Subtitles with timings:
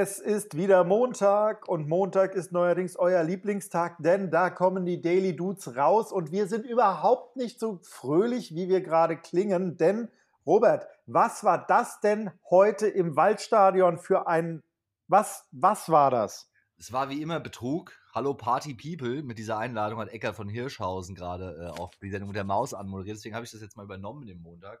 [0.00, 5.34] Es ist wieder Montag und Montag ist neuerdings euer Lieblingstag, denn da kommen die Daily
[5.34, 9.76] Dudes raus und wir sind überhaupt nicht so fröhlich, wie wir gerade klingen.
[9.76, 10.08] Denn,
[10.46, 14.62] Robert, was war das denn heute im Waldstadion für ein.
[15.08, 16.48] Was, was war das?
[16.76, 17.92] Es war wie immer Betrug.
[18.14, 19.24] Hallo Party People.
[19.24, 22.72] Mit dieser Einladung hat Eckert von Hirschhausen gerade äh, auch die Sendung mit der Maus
[22.72, 23.16] anmoderiert.
[23.16, 24.80] Deswegen habe ich das jetzt mal übernommen den Montag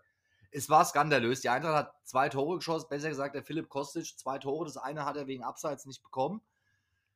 [0.50, 1.40] es war skandalös.
[1.40, 4.64] Die Eintracht hat zwei Tore geschossen, besser gesagt, der Philipp Kostic zwei Tore.
[4.64, 6.40] Das eine hat er wegen Abseits nicht bekommen.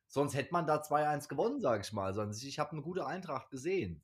[0.07, 2.13] Sonst hätte man da 2-1 gewonnen, sage ich mal.
[2.13, 4.03] Sonst, ich habe eine gute Eintracht gesehen.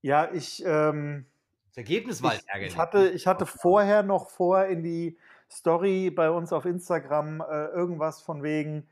[0.00, 0.64] Ja, ich.
[0.64, 1.26] Ähm,
[1.68, 2.72] das Ergebnis war ich, ärgerlich.
[2.72, 5.18] Ich hatte, ich hatte vorher noch vor in die
[5.50, 8.88] Story bei uns auf Instagram äh, irgendwas von wegen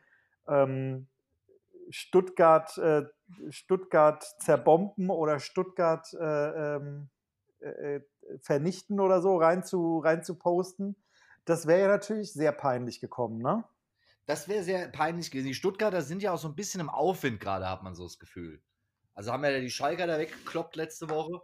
[0.46, 1.08] ähm,
[1.90, 3.04] Stuttgart, äh,
[3.50, 7.08] Stuttgart zerbomben oder Stuttgart äh, ähm,
[7.60, 8.00] äh,
[8.40, 10.96] vernichten oder so rein zu, rein zu posten.
[11.44, 13.64] Das wäre ja natürlich sehr peinlich gekommen, ne?
[14.26, 15.46] Das wäre sehr peinlich gewesen.
[15.46, 18.18] Die Stuttgarter sind ja auch so ein bisschen im Aufwind gerade, hat man so das
[18.18, 18.60] Gefühl.
[19.14, 21.40] Also haben ja die Schalker da weggekloppt letzte Woche.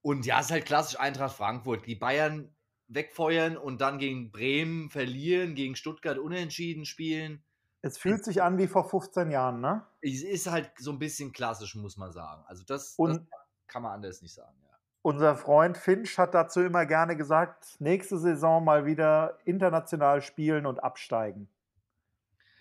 [0.00, 1.86] Und ja, ist halt klassisch Eintracht Frankfurt.
[1.86, 2.54] Die Bayern
[2.88, 7.44] wegfeuern und dann gegen Bremen verlieren, gegen Stuttgart unentschieden spielen.
[7.82, 9.86] Es fühlt sich an wie vor 15 Jahren, ne?
[10.00, 12.42] Es ist halt so ein bisschen klassisch, muss man sagen.
[12.46, 13.20] Also das, das
[13.66, 14.56] kann man anders nicht sagen.
[15.06, 20.82] Unser Freund Finch hat dazu immer gerne gesagt, nächste Saison mal wieder international spielen und
[20.82, 21.46] absteigen.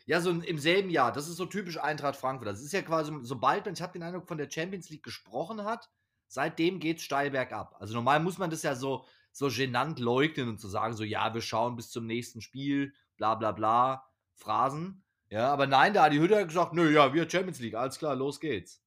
[0.05, 1.13] Ja, so im selben Jahr.
[1.13, 2.49] Das ist so typisch Eintracht Frankfurt.
[2.49, 5.63] Das ist ja quasi, sobald man, ich habe den Eindruck, von der Champions League gesprochen
[5.63, 5.89] hat,
[6.27, 7.77] seitdem geht es steil bergab.
[7.79, 11.05] Also normal muss man das ja so, so genannt leugnen und zu so sagen, so
[11.05, 14.05] ja, wir schauen bis zum nächsten Spiel, bla bla bla,
[14.35, 15.01] Phrasen.
[15.29, 18.17] Ja, aber nein, da hat die Hütte gesagt, nö, ja, wir Champions League, alles klar,
[18.17, 18.83] los geht's.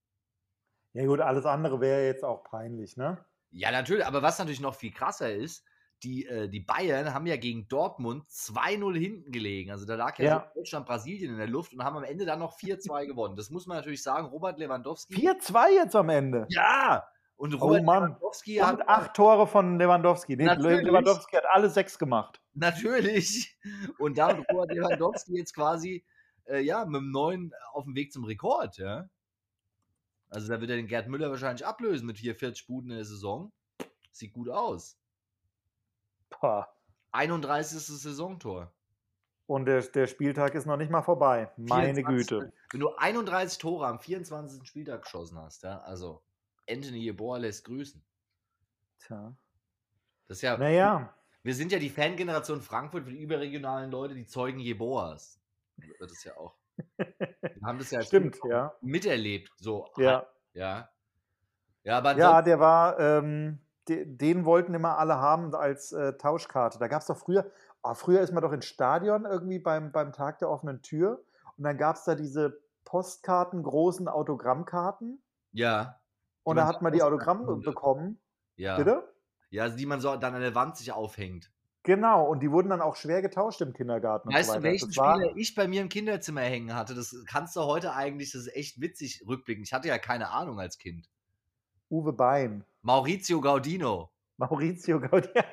[0.93, 3.25] Ja gut, alles andere wäre jetzt auch peinlich, ne?
[3.57, 5.65] Ja, natürlich, aber was natürlich noch viel krasser ist,
[6.03, 9.71] die, äh, die Bayern haben ja gegen Dortmund 2-0 hinten gelegen.
[9.71, 10.50] Also da lag ja, ja.
[10.53, 13.34] So Deutschland, Brasilien in der Luft und haben am Ende dann noch 4-2 gewonnen.
[13.34, 14.27] Das muss man natürlich sagen.
[14.27, 15.15] Robert Lewandowski.
[15.15, 16.47] 4-2 jetzt am Ende.
[16.50, 17.09] Ja!
[17.37, 18.89] Und oh Robert oh Lewandowski und hat.
[18.89, 20.37] acht Tore von Lewandowski.
[20.37, 20.83] Natürlich.
[20.83, 22.43] Lewandowski hat alle sechs gemacht.
[22.53, 23.59] Natürlich.
[23.99, 26.05] Und da hat Robert Lewandowski jetzt quasi
[26.44, 29.09] äh, ja, mit dem neuen auf dem Weg zum Rekord, ja.
[30.28, 33.53] Also da wird er den Gerd Müller wahrscheinlich ablösen mit 44 Buden in der Saison.
[34.10, 34.98] Sieht gut aus.
[36.31, 36.69] Pah.
[37.12, 37.81] 31.
[37.81, 38.72] Saisontor.
[39.47, 41.50] Und der, der Spieltag ist noch nicht mal vorbei.
[41.56, 42.53] Meine 24, Güte.
[42.72, 44.66] Wenn du 31 Tore am 24.
[44.66, 46.22] Spieltag geschossen hast, ja, also
[46.69, 48.03] Anthony Jeboa lässt grüßen.
[48.98, 49.37] Tja.
[50.26, 50.56] Das ist ja.
[50.56, 51.14] Naja.
[51.44, 55.41] Wir sind ja die Fangeneration Frankfurt für die überregionalen Leute, die Zeugen Jeboas.
[56.00, 56.56] Das ist ja auch.
[56.97, 58.75] Wir haben das ja Stimmt, ja.
[58.81, 59.53] miterlebt.
[59.56, 60.26] So, ja.
[60.53, 60.88] ja.
[61.84, 66.78] Ja, aber ja der war, ähm, de, den wollten immer alle haben als äh, Tauschkarte.
[66.78, 67.50] Da gab es doch früher,
[67.82, 71.22] oh, früher ist man doch ins Stadion irgendwie beim, beim Tag der offenen Tür
[71.56, 75.22] und dann gab es da diese Postkarten, großen Autogrammkarten.
[75.53, 76.00] Ja.
[76.43, 78.20] Und da hat man die Autogramme bekommen.
[78.56, 78.76] Ja.
[78.76, 79.12] Bitte?
[79.50, 81.50] Ja, also die man so dann an der Wand sich aufhängt.
[81.87, 84.35] Genau, und die wurden dann auch schwer getauscht im Kindergarten.
[84.35, 86.97] Weißt so du, welchen Spieler ich bei mir im Kinderzimmer hängen hatte?
[86.97, 89.63] Das kannst du heute eigentlich, das ist echt witzig rückblicken.
[89.63, 91.09] Ich hatte ja keine Ahnung als Kind.
[91.89, 92.65] Uwe Bein.
[92.83, 94.11] Maurizio Gaudino.
[94.37, 95.45] Maurizio Gaudino.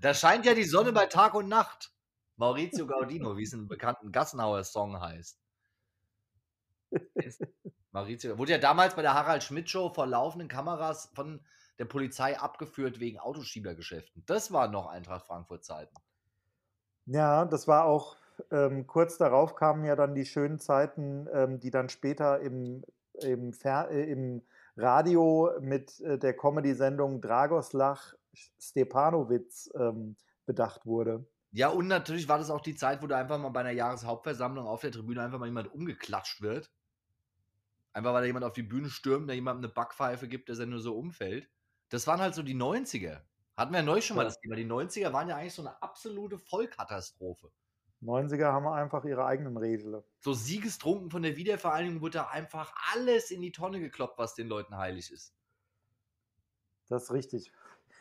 [0.00, 1.92] da scheint ja die Sonne bei Tag und Nacht.
[2.34, 5.38] Maurizio Gaudino, wie es in einem bekannten Gassenhauer-Song heißt.
[7.92, 11.44] Maurizio, wurde ja damals bei der Harald Schmidt Show vor laufenden Kameras von
[11.82, 14.22] der Polizei abgeführt wegen Autoschiebergeschäften.
[14.26, 15.96] Das waren noch Eintracht Frankfurt-Zeiten.
[17.06, 18.16] Ja, das war auch
[18.52, 22.84] ähm, kurz darauf kamen ja dann die schönen Zeiten, ähm, die dann später im,
[23.14, 24.42] im, Fer äh, im
[24.76, 28.14] Radio mit äh, der Comedy-Sendung Dragoslach
[28.60, 30.14] Stepanowitz ähm,
[30.46, 31.26] bedacht wurde.
[31.50, 34.68] Ja, und natürlich war das auch die Zeit, wo da einfach mal bei einer Jahreshauptversammlung
[34.68, 36.70] auf der Tribüne einfach mal jemand umgeklatscht wird.
[37.92, 40.66] Einfach weil da jemand auf die Bühne stürmt, der jemandem eine Backpfeife gibt, dass er
[40.66, 41.50] nur so umfällt.
[41.92, 43.20] Das waren halt so die 90er.
[43.54, 44.56] Hatten wir ja neu schon mal das Thema.
[44.56, 47.52] Die 90er waren ja eigentlich so eine absolute Vollkatastrophe.
[48.02, 50.02] 90er haben einfach ihre eigenen Regeln.
[50.18, 54.48] So siegestrunken von der Wiedervereinigung wurde da einfach alles in die Tonne gekloppt, was den
[54.48, 55.34] Leuten heilig ist.
[56.88, 57.52] Das ist richtig.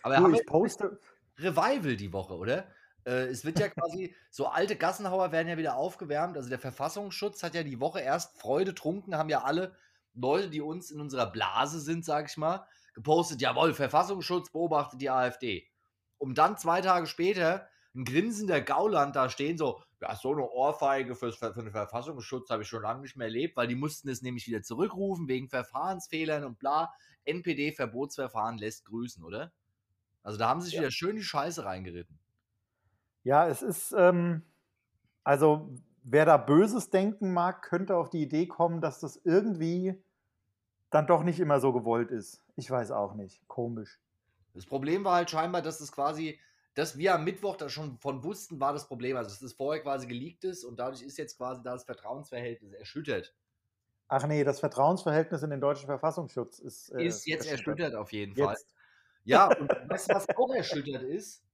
[0.04, 0.98] Aber du, ich poste.
[1.38, 2.68] Revival die Woche, oder?
[3.06, 6.38] Äh, es wird ja quasi, so alte Gassenhauer werden ja wieder aufgewärmt.
[6.38, 9.76] Also der Verfassungsschutz hat ja die Woche erst Freude trunken, haben ja alle
[10.14, 12.66] Leute, die uns in unserer Blase sind, sag ich mal,
[13.02, 15.68] gepostet, jawohl, Verfassungsschutz beobachtet die AfD.
[16.18, 21.16] Um dann zwei Tage später ein grinsender Gauland da stehen, so, ja, so eine Ohrfeige
[21.16, 24.22] für, für den Verfassungsschutz habe ich schon lange nicht mehr erlebt, weil die mussten es
[24.22, 26.94] nämlich wieder zurückrufen wegen Verfahrensfehlern und bla.
[27.26, 29.52] NPD-Verbotsverfahren lässt grüßen, oder?
[30.24, 30.82] Also da haben sie sich ja.
[30.82, 32.20] wieder schön die Scheiße reingeritten.
[33.24, 34.44] Ja, es ist, ähm,
[35.24, 40.02] also wer da Böses denken mag, könnte auf die Idee kommen, dass das irgendwie
[40.90, 42.44] dann doch nicht immer so gewollt ist.
[42.56, 43.48] Ich weiß auch nicht.
[43.48, 44.00] Komisch.
[44.54, 46.40] Das Problem war halt scheinbar, dass es quasi,
[46.74, 49.18] dass wir am Mittwoch da schon von wussten, war das Problem.
[49.18, 53.34] Also, dass das vorher quasi geleakt ist und dadurch ist jetzt quasi das Vertrauensverhältnis erschüttert.
[54.08, 56.90] Ach nee, das Vertrauensverhältnis in den deutschen Verfassungsschutz ist.
[56.90, 57.80] Äh, ist jetzt erschüttert.
[57.80, 58.56] erschüttert auf jeden Fall.
[58.56, 58.74] Jetzt.
[59.24, 61.46] Ja, und weißt du, was auch erschüttert ist?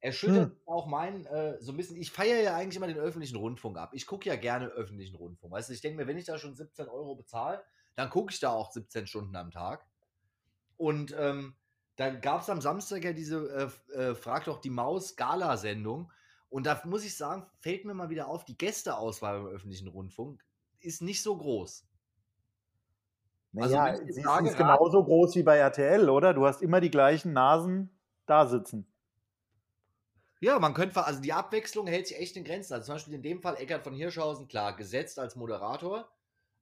[0.00, 0.56] Erschüttert hm.
[0.66, 3.92] auch mein, äh, so ein bisschen, ich feiere ja eigentlich immer den öffentlichen Rundfunk ab.
[3.94, 5.52] Ich gucke ja gerne öffentlichen Rundfunk.
[5.52, 7.62] Weißt du, ich denke mir, wenn ich da schon 17 Euro bezahle,
[7.94, 9.86] dann gucke ich da auch 17 Stunden am Tag.
[10.82, 11.54] Und ähm,
[11.94, 16.10] dann gab es am Samstag ja diese äh, äh, Frag doch die Maus Gala-Sendung.
[16.48, 20.44] Und da muss ich sagen, fällt mir mal wieder auf, die Gästeauswahl im öffentlichen Rundfunk
[20.80, 21.86] ist nicht so groß.
[23.52, 26.34] Naja, also, sie ist genauso groß wie bei RTL, oder?
[26.34, 27.96] Du hast immer die gleichen Nasen
[28.26, 28.92] da sitzen.
[30.40, 32.72] Ja, man könnte, also die Abwechslung hält sich echt in Grenzen.
[32.72, 36.11] Also zum Beispiel in dem Fall Eckert von Hirschhausen, klar, gesetzt als Moderator.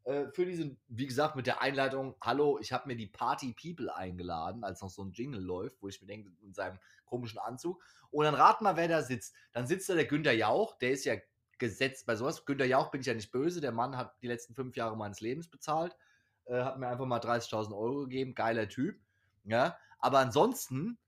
[0.04, 3.94] Äh, für diesen, wie gesagt, mit der Einleitung, hallo, ich habe mir die Party People
[3.94, 7.82] eingeladen, als noch so ein Jingle läuft, wo ich mir denke, in seinem komischen Anzug.
[8.10, 9.34] Und dann rat mal, wer da sitzt.
[9.52, 11.16] Dann sitzt da der Günther Jauch, der ist ja
[11.58, 12.44] gesetzt bei sowas.
[12.46, 15.20] Günther Jauch bin ich ja nicht böse, der Mann hat die letzten fünf Jahre meines
[15.20, 15.96] Lebens bezahlt,
[16.46, 18.98] äh, hat mir einfach mal 30.000 Euro gegeben, geiler Typ.
[19.44, 20.98] Ja, aber ansonsten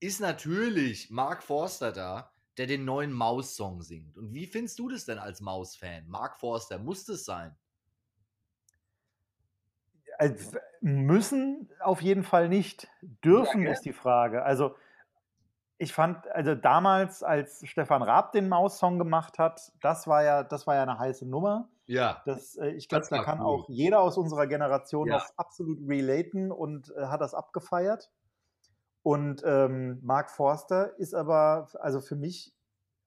[0.00, 4.16] ist natürlich Mark Forster da, der den neuen Maus-Song singt.
[4.16, 6.08] Und wie findest du das denn als Maus-Fan?
[6.08, 7.56] Mark Forster, muss das sein?
[10.18, 12.88] Also, müssen auf jeden Fall nicht.
[13.02, 14.42] Dürfen ja, ist die Frage.
[14.42, 14.74] Also
[15.78, 20.66] ich fand, also damals, als Stefan Raab den Maus-Song gemacht hat, das war ja, das
[20.66, 21.68] war ja eine heiße Nummer.
[21.86, 22.22] Ja.
[22.26, 23.46] Das, äh, ich glaube, da kann cool.
[23.46, 25.18] auch jeder aus unserer Generation ja.
[25.18, 28.10] noch absolut relaten und äh, hat das abgefeiert.
[29.02, 32.54] Und ähm, Mark Forster ist aber, also für mich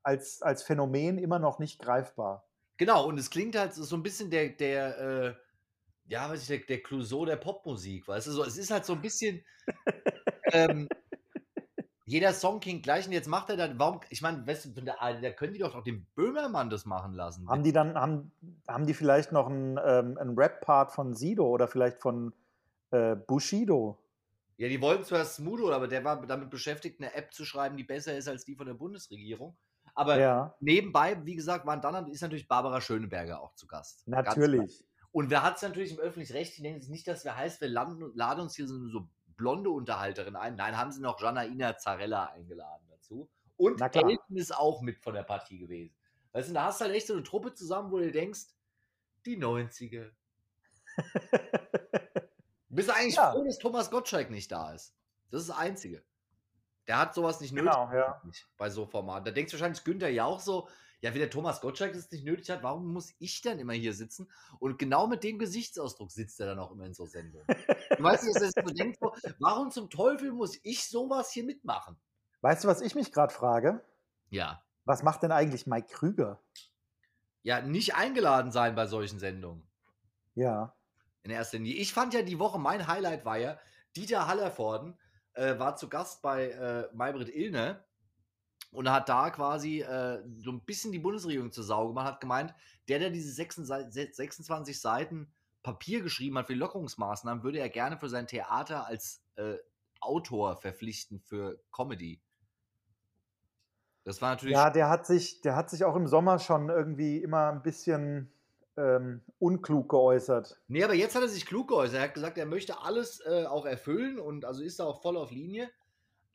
[0.04, 2.45] als, als Phänomen immer noch nicht greifbar.
[2.77, 5.33] Genau, und es klingt halt so ein bisschen der, der, äh,
[6.07, 8.94] ja, weiß ich, der, der Clouseau der Popmusik, weißt du, so, es ist halt so
[8.94, 9.44] ein bisschen,
[10.51, 10.88] ähm,
[12.06, 15.54] jeder Song klingt gleich und jetzt macht er dann, warum, ich meine, da, da können
[15.54, 17.50] die doch auch den Böhmermann das machen lassen.
[17.50, 18.31] Haben die dann, haben,
[18.68, 22.33] haben die vielleicht noch einen, ähm, einen Rap-Part von Sido oder vielleicht von
[22.92, 23.98] äh, Bushido?
[24.56, 27.83] Ja, die wollten zuerst Smudo, aber der war damit beschäftigt, eine App zu schreiben, die
[27.83, 29.56] besser ist als die von der Bundesregierung.
[29.94, 30.56] Aber ja.
[30.59, 34.07] nebenbei, wie gesagt, waren dann ist natürlich Barbara Schöneberger auch zu Gast.
[34.07, 34.83] Natürlich.
[35.17, 38.11] Und wer hat es natürlich im öffentlich-rechtlichen, denken Sie nicht, dass wir heißt, wir landen,
[38.13, 40.55] laden uns hier so, so blonde Unterhalterin ein.
[40.55, 43.27] Nein, haben sie noch Janaina Zarella eingeladen dazu.
[43.55, 45.95] Und Elton ist auch mit von der Partie gewesen.
[46.33, 48.41] Weißt du, da hast du halt echt so eine Truppe zusammen, wo du denkst,
[49.25, 50.11] die 90er.
[52.69, 53.31] Bist du eigentlich ja.
[53.31, 54.93] froh, dass Thomas Gottschalk nicht da ist?
[55.31, 56.03] Das ist das Einzige.
[56.85, 58.21] Der hat sowas nicht nötig genau, ja.
[58.55, 59.25] bei so Formaten.
[59.25, 60.69] Da denkst du wahrscheinlich Günther ja auch so,
[61.01, 63.94] ja, wie der Thomas Gottschalk es nicht nötig hat, warum muss ich denn immer hier
[63.94, 64.29] sitzen?
[64.59, 67.47] Und genau mit dem Gesichtsausdruck sitzt er dann auch immer in so Sendungen.
[67.99, 68.99] weißt du, dass er so denkt,
[69.39, 71.97] warum zum Teufel muss ich sowas hier mitmachen?
[72.41, 73.83] Weißt du, was ich mich gerade frage?
[74.29, 74.63] Ja.
[74.85, 76.41] Was macht denn eigentlich Mike Krüger?
[77.44, 79.67] Ja, nicht eingeladen sein bei solchen Sendungen.
[80.35, 80.73] Ja
[81.27, 81.75] in erster Linie.
[81.75, 83.59] Ich fand ja die Woche, mein Highlight war ja,
[83.95, 84.97] Dieter Hallervorden
[85.33, 87.85] äh, war zu Gast bei äh, Maybrit Illner
[88.71, 92.54] und hat da quasi äh, so ein bisschen die Bundesregierung zur Sau gemacht, hat gemeint,
[92.88, 95.31] der, der diese 26 Seiten
[95.64, 99.56] Papier geschrieben hat für die Lockerungsmaßnahmen, würde er gerne für sein Theater als äh,
[100.00, 102.21] Autor verpflichten für Comedy.
[104.04, 104.56] Das war natürlich.
[104.56, 108.31] Ja, der hat sich, der hat sich auch im Sommer schon irgendwie immer ein bisschen
[108.78, 110.62] ähm, unklug geäußert.
[110.68, 111.97] Nee, aber jetzt hat er sich klug geäußert.
[111.97, 115.18] Er hat gesagt, er möchte alles äh, auch erfüllen und also ist da auch voll
[115.18, 115.69] auf Linie.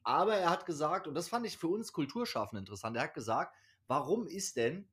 [0.05, 3.55] Aber er hat gesagt, und das fand ich für uns Kulturschaffende interessant, er hat gesagt,
[3.87, 4.89] warum ist denn,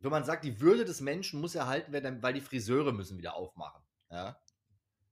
[0.00, 3.34] wenn man sagt, die Würde des Menschen muss erhalten werden, weil die Friseure müssen wieder
[3.34, 3.82] aufmachen.
[4.10, 4.38] Ja?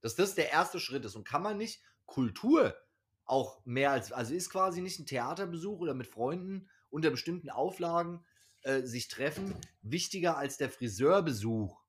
[0.00, 1.16] Dass das der erste Schritt ist.
[1.16, 2.76] Und kann man nicht Kultur
[3.24, 8.24] auch mehr als, also ist quasi nicht ein Theaterbesuch oder mit Freunden unter bestimmten Auflagen
[8.62, 11.81] äh, sich treffen, wichtiger als der Friseurbesuch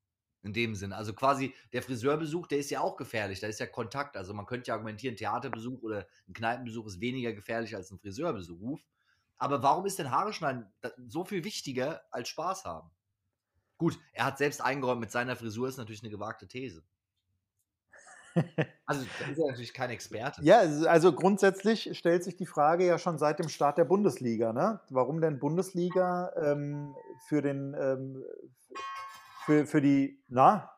[0.43, 0.93] in dem Sinn.
[0.93, 4.17] Also quasi der Friseurbesuch, der ist ja auch gefährlich, da ist ja Kontakt.
[4.17, 8.79] Also man könnte ja argumentieren, Theaterbesuch oder ein Kneipenbesuch ist weniger gefährlich als ein Friseurbesuch.
[9.37, 10.71] Aber warum ist denn Haare schneiden
[11.07, 12.91] so viel wichtiger als Spaß haben?
[13.77, 16.83] Gut, er hat selbst eingeräumt, mit seiner Frisur ist natürlich eine gewagte These.
[18.85, 20.41] Also, da ist er natürlich kein Experte.
[20.43, 24.53] Ja, also grundsätzlich stellt sich die Frage ja schon seit dem Start der Bundesliga.
[24.53, 24.81] Ne?
[24.89, 26.95] Warum denn Bundesliga ähm,
[27.27, 28.23] für, den, ähm,
[29.45, 30.71] für, für die, na,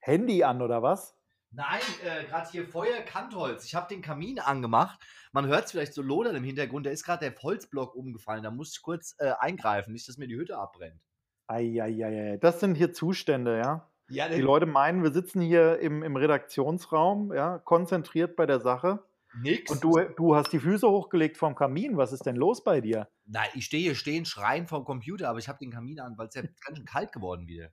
[0.00, 1.14] Handy an oder was?
[1.50, 3.64] Nein, äh, gerade hier Feuer, Kantholz.
[3.64, 5.00] Ich habe den Kamin angemacht.
[5.32, 6.86] Man hört es vielleicht so lodern im Hintergrund.
[6.86, 8.42] Da ist gerade der Holzblock umgefallen.
[8.42, 11.00] Da muss ich kurz äh, eingreifen, nicht, dass mir die Hütte abbrennt.
[11.46, 13.90] Eieiei, das sind hier Zustände, ja.
[14.08, 19.02] Ja, Die Leute meinen, wir sitzen hier im, im Redaktionsraum, ja, konzentriert bei der Sache.
[19.40, 19.70] nix.
[19.70, 21.96] Und du, du hast die Füße hochgelegt vom Kamin.
[21.96, 23.08] Was ist denn los bei dir?
[23.24, 26.28] Nein, ich stehe hier stehen, schreien vom Computer, aber ich habe den Kamin an, weil
[26.28, 27.70] es ja ganz schön kalt geworden wieder.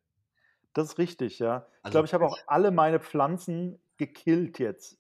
[0.74, 1.68] Das ist richtig, ja.
[1.80, 4.98] Ich Also- glaube, ich habe auch alle meine Pflanzen gekillt jetzt.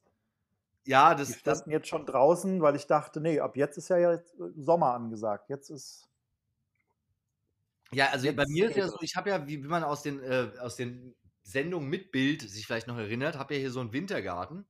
[0.85, 3.89] Ja, Die das, das, standen jetzt schon draußen, weil ich dachte, nee, ab jetzt ist
[3.89, 5.49] ja jetzt Sommer angesagt.
[5.49, 6.09] Jetzt ist.
[7.91, 10.21] ja, also bei mir ist ja so, ich habe ja, wie, wie man aus den,
[10.21, 13.93] äh, aus den Sendungen mit Bild sich vielleicht noch erinnert, habe ja hier so einen
[13.93, 14.65] Wintergarten.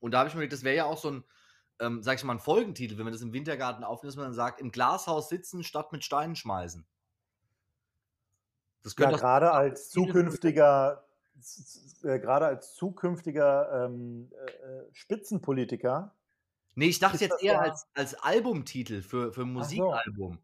[0.00, 1.24] Und da habe ich mir gedacht, das wäre ja auch so ein,
[1.80, 4.34] ähm, sag ich mal, ein Folgentitel, wenn man das im Wintergarten aufnimmt, dass man dann
[4.34, 6.86] sagt, im Glashaus sitzen statt mit Steinen schmeißen.
[8.98, 11.04] Ja, gerade als zukünftiger,
[12.02, 16.14] äh, gerade als zukünftiger ähm, äh, äh, Spitzenpolitiker.
[16.74, 19.58] Nee, ich dachte jetzt eher als, als Albumtitel für, für ein so.
[19.60, 20.38] Musikalbum.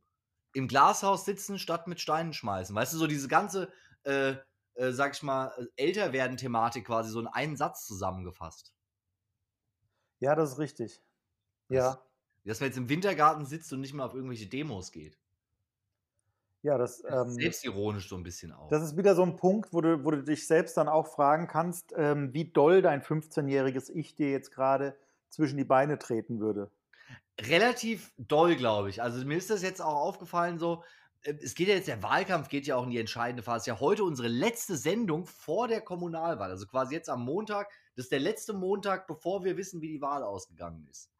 [0.54, 2.74] Im Glashaus sitzen statt mit Steinen schmeißen.
[2.74, 3.70] Weißt du, so diese ganze,
[4.04, 4.34] äh,
[4.74, 8.72] äh, sag ich mal, äh, älter werden Thematik quasi so in einen Satz zusammengefasst.
[10.20, 11.02] Ja, das ist richtig.
[11.68, 12.02] Das- Ja,
[12.44, 15.18] Dass man jetzt im Wintergarten sitzt und nicht mal auf irgendwelche Demos geht.
[16.62, 18.68] Ja, das, ähm, Selbstironisch so ein bisschen auch.
[18.68, 21.46] das ist wieder so ein Punkt, wo du, wo du dich selbst dann auch fragen
[21.48, 24.96] kannst, ähm, wie doll dein 15-jähriges Ich dir jetzt gerade
[25.28, 26.70] zwischen die Beine treten würde.
[27.40, 29.02] relativ doll, glaube ich.
[29.02, 30.84] Also mir ist das jetzt auch aufgefallen, so,
[31.22, 33.70] äh, es geht ja jetzt, der Wahlkampf geht ja auch in die entscheidende Phase.
[33.70, 36.50] Ja heute unsere letzte Sendung vor der Kommunalwahl.
[36.50, 37.70] Also quasi jetzt am Montag.
[37.96, 41.10] Das ist der letzte Montag, bevor wir wissen, wie die Wahl ausgegangen ist.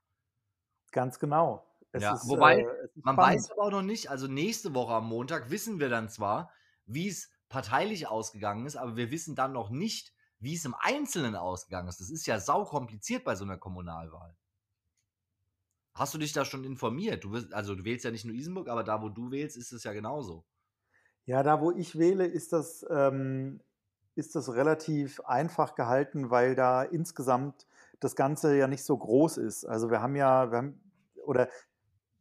[0.92, 1.71] Ganz genau.
[2.00, 3.18] Ja, ist, wobei, äh, Man spannend.
[3.18, 6.50] weiß aber auch noch nicht, also nächste Woche am Montag wissen wir dann zwar,
[6.86, 11.36] wie es parteilich ausgegangen ist, aber wir wissen dann noch nicht, wie es im Einzelnen
[11.36, 12.00] ausgegangen ist.
[12.00, 14.36] Das ist ja sau kompliziert bei so einer Kommunalwahl.
[15.94, 17.24] Hast du dich da schon informiert?
[17.24, 19.72] Du wirst, also du wählst ja nicht nur Isenburg, aber da, wo du wählst, ist
[19.72, 20.44] es ja genauso.
[21.26, 23.60] Ja, da wo ich wähle, ist das, ähm,
[24.14, 27.66] ist das relativ einfach gehalten, weil da insgesamt
[28.00, 29.64] das Ganze ja nicht so groß ist.
[29.64, 30.80] Also wir haben ja, wir haben,
[31.24, 31.48] oder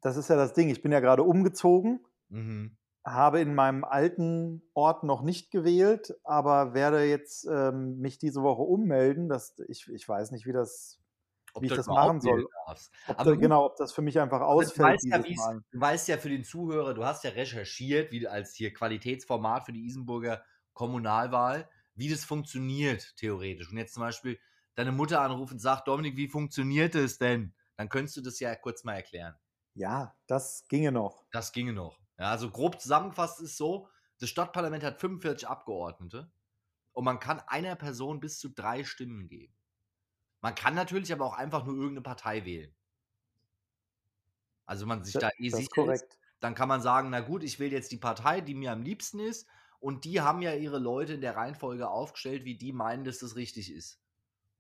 [0.01, 2.77] das ist ja das Ding, ich bin ja gerade umgezogen, Mhm.
[3.05, 8.61] habe in meinem alten Ort noch nicht gewählt, aber werde jetzt ähm, mich diese Woche
[8.61, 9.27] ummelden.
[9.29, 10.99] Dass ich, ich weiß nicht, wie das,
[11.53, 12.45] Ob wie ich das machen soll.
[13.07, 15.17] Ob Aber da, genau, ob das für mich einfach ausfällt du weißt, ja,
[15.71, 19.73] du weißt ja für den Zuhörer, du hast ja recherchiert, wie als hier Qualitätsformat für
[19.73, 20.43] die Isenburger
[20.73, 23.69] Kommunalwahl, wie das funktioniert, theoretisch.
[23.71, 24.39] Und jetzt zum Beispiel
[24.75, 27.55] deine Mutter anruft und sagt, Dominik, wie funktioniert es denn?
[27.77, 29.35] Dann könntest du das ja kurz mal erklären.
[29.73, 31.25] Ja, das ginge noch.
[31.31, 31.99] Das ginge noch.
[32.17, 33.87] Ja, also grob zusammengefasst ist so,
[34.19, 36.31] das Stadtparlament hat 45 Abgeordnete
[36.91, 39.55] und man kann einer Person bis zu drei Stimmen geben.
[40.41, 42.75] Man kann natürlich aber auch einfach nur irgendeine Partei wählen.
[44.65, 46.03] Also wenn man sich da eh das sicher ist korrekt.
[46.03, 48.81] ist, dann kann man sagen, na gut, ich wähle jetzt die Partei, die mir am
[48.81, 49.47] liebsten ist
[49.79, 53.35] und die haben ja ihre Leute in der Reihenfolge aufgestellt, wie die meinen, dass das
[53.35, 53.99] richtig ist.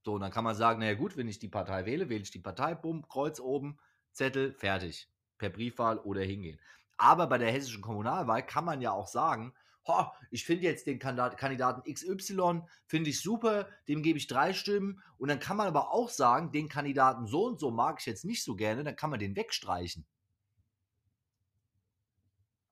[0.03, 2.31] So, und dann kann man sagen, naja gut, wenn ich die Partei wähle, wähle ich
[2.31, 3.79] die Partei, bumm, Kreuz oben,
[4.13, 5.09] Zettel, fertig.
[5.37, 6.59] Per Briefwahl oder hingehen.
[6.97, 9.53] Aber bei der hessischen Kommunalwahl kann man ja auch sagen,
[9.87, 14.53] "Ho, ich finde jetzt den Kandidat- Kandidaten XY, finde ich super, dem gebe ich drei
[14.53, 15.01] Stimmen.
[15.17, 18.25] Und dann kann man aber auch sagen, den Kandidaten so und so mag ich jetzt
[18.25, 20.05] nicht so gerne, dann kann man den wegstreichen.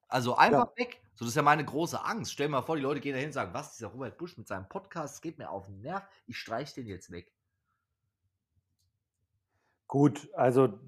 [0.08, 1.02] Also einfach weg.
[1.16, 2.32] So, das ist ja meine große Angst.
[2.34, 4.48] Stell dir mal vor, die Leute gehen dahin und sagen, was, dieser Robert Busch mit
[4.48, 7.32] seinem Podcast, das geht mir auf den Nerv, ich streiche den jetzt weg.
[9.88, 10.80] Gut, also,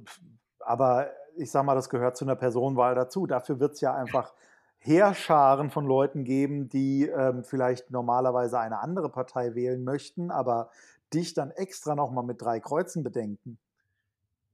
[0.65, 3.25] aber ich sag mal, das gehört zu einer Personenwahl dazu.
[3.27, 4.34] Dafür wird es ja einfach
[4.80, 10.72] Heerscharen von Leuten geben, die ähm, vielleicht normalerweise eine andere Partei wählen möchten, aber
[11.13, 13.60] dich dann extra nochmal mit drei Kreuzen bedenken.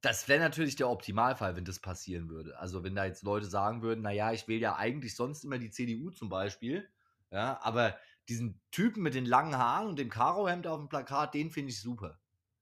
[0.02, 2.58] Das wäre natürlich der Optimalfall, wenn das passieren würde.
[2.60, 5.72] Also wenn da jetzt Leute sagen würden, naja, ich wähle ja eigentlich sonst immer die
[5.72, 6.88] CDU zum Beispiel,
[7.32, 7.96] ja, aber
[8.30, 11.82] diesen Typen mit den langen Haaren und dem Karohemd auf dem Plakat, den finde ich
[11.82, 12.20] super.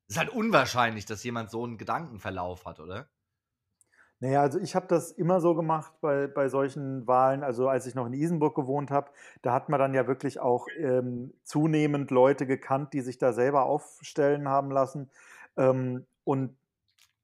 [0.08, 3.10] ist halt unwahrscheinlich, dass jemand so einen Gedankenverlauf hat, oder?
[4.22, 7.44] Naja, also ich habe das immer so gemacht bei, bei solchen Wahlen.
[7.44, 10.68] Also als ich noch in Isenburg gewohnt habe, da hat man dann ja wirklich auch
[10.78, 15.10] ähm, zunehmend Leute gekannt, die sich da selber aufstellen haben lassen.
[15.58, 16.56] Ähm, und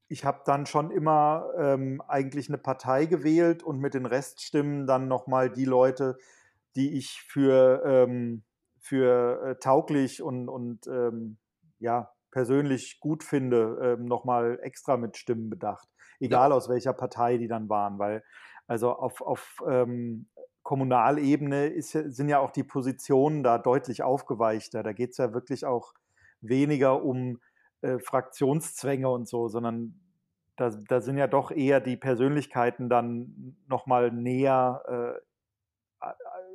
[0.10, 5.07] ich habe dann schon immer ähm, eigentlich eine Partei gewählt und mit den Reststimmen dann
[5.07, 6.17] nochmal die Leute,
[6.75, 8.43] die ich für, ähm,
[8.79, 11.38] für äh, tauglich und, und ähm,
[11.79, 15.90] ja, persönlich gut finde, ähm, nochmal extra mit Stimmen bedacht.
[16.21, 18.23] Egal aus welcher Partei die dann waren, weil
[18.67, 20.27] also auf, auf ähm,
[20.63, 24.83] Kommunalebene ist, ja- sind ja auch die Positionen da deutlich aufgeweichter.
[24.83, 25.93] Da geht es ja wirklich auch
[26.39, 27.39] weniger um
[27.81, 29.99] äh, Fraktionszwänge und so, sondern
[30.55, 35.19] da, da, sind ja doch eher die Persönlichkeiten dann nochmal näher
[36.01, 36.07] äh,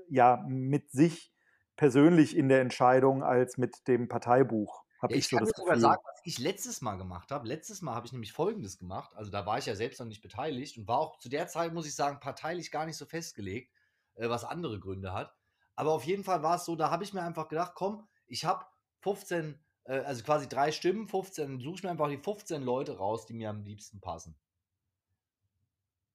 [0.08, 1.32] ja, mit sich
[1.76, 4.85] persönlich in der Entscheidung als mit dem Parteibuch.
[5.00, 7.47] Hab ich, ich so kann das sogar sagen, was ich letztes Mal gemacht habe.
[7.47, 9.15] Letztes Mal habe ich nämlich Folgendes gemacht.
[9.15, 11.75] Also da war ich ja selbst noch nicht beteiligt und war auch zu der Zeit,
[11.75, 13.73] muss ich sagen, parteilich gar nicht so festgelegt,
[14.15, 15.35] äh, was andere Gründe hat.
[15.75, 18.45] Aber auf jeden Fall war es so, da habe ich mir einfach gedacht, komm, ich
[18.47, 18.65] habe
[19.00, 23.26] 15, äh, also quasi drei Stimmen, 15, suche ich mir einfach die 15 Leute raus,
[23.26, 24.35] die mir am liebsten passen.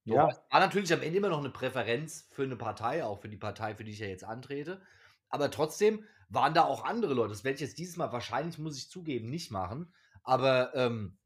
[0.04, 0.28] So, ja.
[0.50, 3.76] War natürlich am Ende immer noch eine Präferenz für eine Partei, auch für die Partei,
[3.76, 4.82] für die ich ja jetzt antrete.
[5.28, 7.30] Aber trotzdem waren da auch andere Leute.
[7.30, 9.92] Das werde ich jetzt dieses Mal wahrscheinlich, muss ich zugeben, nicht machen.
[10.22, 11.18] Aber ähm,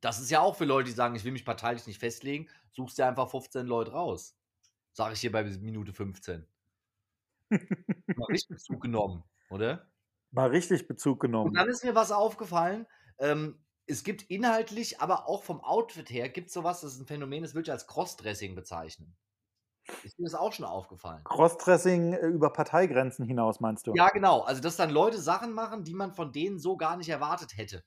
[0.00, 2.98] das ist ja auch für Leute, die sagen, ich will mich parteilich nicht festlegen, suchst
[2.98, 4.36] dir einfach 15 Leute raus.
[4.92, 6.46] Sage ich hier bei Minute 15.
[7.50, 9.90] Mal richtig Bezug genommen, oder?
[10.30, 11.48] Mal richtig Bezug genommen.
[11.48, 12.86] Und dann ist mir was aufgefallen.
[13.18, 17.06] Ähm, es gibt inhaltlich, aber auch vom Outfit her, gibt es sowas, das ist ein
[17.06, 19.16] Phänomen, das würde ich als Crossdressing bezeichnen.
[20.02, 21.22] Ist mir das auch schon aufgefallen.
[21.24, 23.92] Crossdressing äh, über Parteigrenzen hinaus, meinst du?
[23.94, 24.40] Ja, genau.
[24.40, 27.84] Also, dass dann Leute Sachen machen, die man von denen so gar nicht erwartet hätte.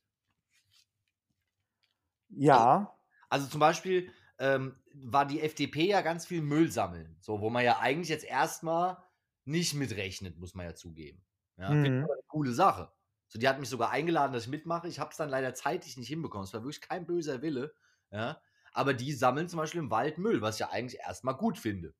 [2.29, 2.77] Ja.
[3.29, 7.17] Also, also zum Beispiel ähm, war die FDP ja ganz viel Müll sammeln.
[7.19, 8.97] So, wo man ja eigentlich jetzt erstmal
[9.45, 11.23] nicht mitrechnet, muss man ja zugeben.
[11.57, 11.83] Ja, mhm.
[11.83, 12.91] finde ich eine coole Sache.
[13.27, 14.87] So, die hat mich sogar eingeladen, dass ich mitmache.
[14.87, 16.45] Ich habe es dann leider zeitlich nicht hinbekommen.
[16.45, 17.73] Es war wirklich kein böser Wille.
[18.11, 18.39] Ja.
[18.77, 21.95] Aber die sammeln zum Beispiel im Wald Müll, was ich ja eigentlich erstmal gut finde.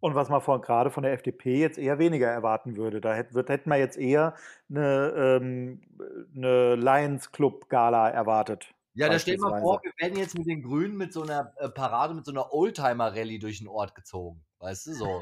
[0.00, 3.00] Und was man von, gerade von der FDP jetzt eher weniger erwarten würde.
[3.00, 4.34] Da hätte, hätten wir jetzt eher
[4.68, 5.80] eine, ähm,
[6.36, 8.74] eine Lions Club Gala erwartet.
[8.92, 11.70] Ja, da steht mal vor, wir werden jetzt mit den Grünen mit so einer äh,
[11.70, 14.44] Parade, mit so einer Oldtimer-Rallye durch den Ort gezogen.
[14.58, 15.20] Weißt du, so.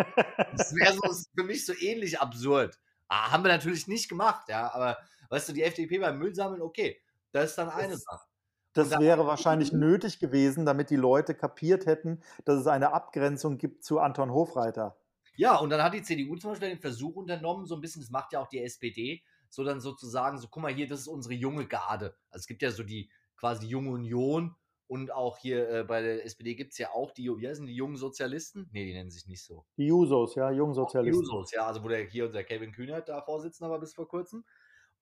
[0.57, 2.77] das wäre so, für mich so ähnlich absurd.
[3.07, 4.99] Ah, haben wir natürlich nicht gemacht, ja, aber
[5.31, 8.27] weißt du, die FDP beim Müll sammeln, okay, das ist dann eine das, Sache.
[8.77, 13.85] Das wäre wahrscheinlich nötig gewesen, damit die Leute kapiert hätten, dass es eine Abgrenzung gibt
[13.85, 14.97] zu Anton Hofreiter.
[15.37, 18.11] Ja, und dann hat die CDU zum Beispiel den Versuch unternommen, so ein bisschen, das
[18.11, 21.35] macht ja auch die SPD, so dann sozusagen, so guck mal hier, das ist unsere
[21.35, 22.17] junge Garde.
[22.31, 24.57] Also es gibt ja so die quasi die junge Union
[24.89, 27.75] und auch hier äh, bei der SPD gibt es ja auch die, wie heißen die
[27.75, 28.69] jungen Sozialisten?
[28.73, 29.67] Nee, die nennen sich nicht so.
[29.77, 31.23] Die Jusos, ja, jungen Sozialisten.
[31.23, 34.09] Die Jusos, ja, also wo der hier unser Kevin Kühnert da Vorsitzender war bis vor
[34.09, 34.45] kurzem.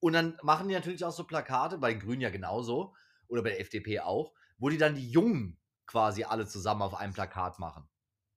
[0.00, 2.94] Und dann machen die natürlich auch so Plakate, bei den Grünen ja genauso,
[3.34, 7.12] oder bei der FDP auch, wo die dann die Jungen quasi alle zusammen auf einem
[7.12, 7.88] Plakat machen.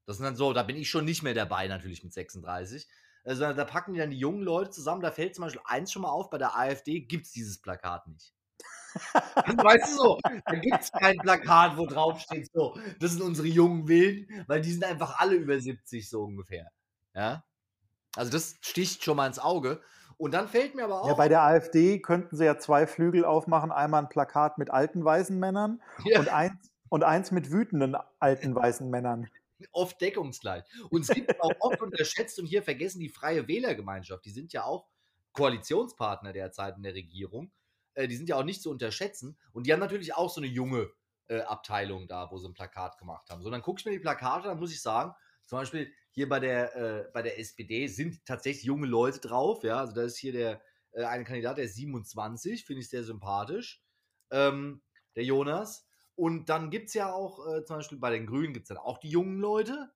[0.05, 2.87] Das sind dann so, da bin ich schon nicht mehr dabei, natürlich mit 36.
[3.23, 5.01] Also da packen die dann die jungen Leute zusammen.
[5.01, 8.07] Da fällt zum Beispiel eins schon mal auf, bei der AfD gibt es dieses Plakat
[8.07, 8.33] nicht
[9.13, 13.47] weißt du so, da gibt es kein Plakat, wo drauf steht, so, das sind unsere
[13.47, 16.71] jungen Wilden, weil die sind einfach alle über 70 so ungefähr.
[17.13, 17.43] Ja.
[18.15, 19.81] Also das sticht schon mal ins Auge.
[20.17, 21.07] Und dann fällt mir aber auch.
[21.07, 25.03] Ja, bei der AfD könnten sie ja zwei Flügel aufmachen: einmal ein Plakat mit alten
[25.03, 26.19] weißen Männern ja.
[26.19, 29.29] und, eins, und eins mit wütenden alten weißen Männern.
[29.71, 30.63] Oft deckungsgleich.
[30.89, 34.25] Und es gibt auch oft unterschätzt und hier vergessen die Freie Wählergemeinschaft.
[34.25, 34.87] Die sind ja auch
[35.33, 37.51] Koalitionspartner derzeit in der Regierung
[37.97, 39.37] äh, die sind ja auch nicht zu unterschätzen.
[39.51, 40.91] Und die haben natürlich auch so eine junge
[41.27, 43.41] äh, Abteilung da, wo sie ein Plakat gemacht haben.
[43.41, 45.13] So, dann gucke ich mir die Plakate, dann muss ich sagen,
[45.47, 49.63] zum Beispiel hier bei der, äh, bei der SPD sind tatsächlich junge Leute drauf.
[49.63, 53.03] Ja, also da ist hier der äh, eine Kandidat, der ist 27, finde ich sehr
[53.03, 53.83] sympathisch.
[54.29, 54.81] Ähm,
[55.15, 55.87] der Jonas.
[56.15, 58.77] Und dann gibt es ja auch, äh, zum Beispiel bei den Grünen gibt es dann
[58.77, 59.91] auch die jungen Leute.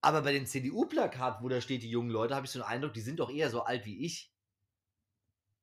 [0.00, 2.92] Aber bei dem CDU-Plakat, wo da steht die jungen Leute, habe ich so den Eindruck,
[2.92, 4.32] die sind doch eher so alt wie ich.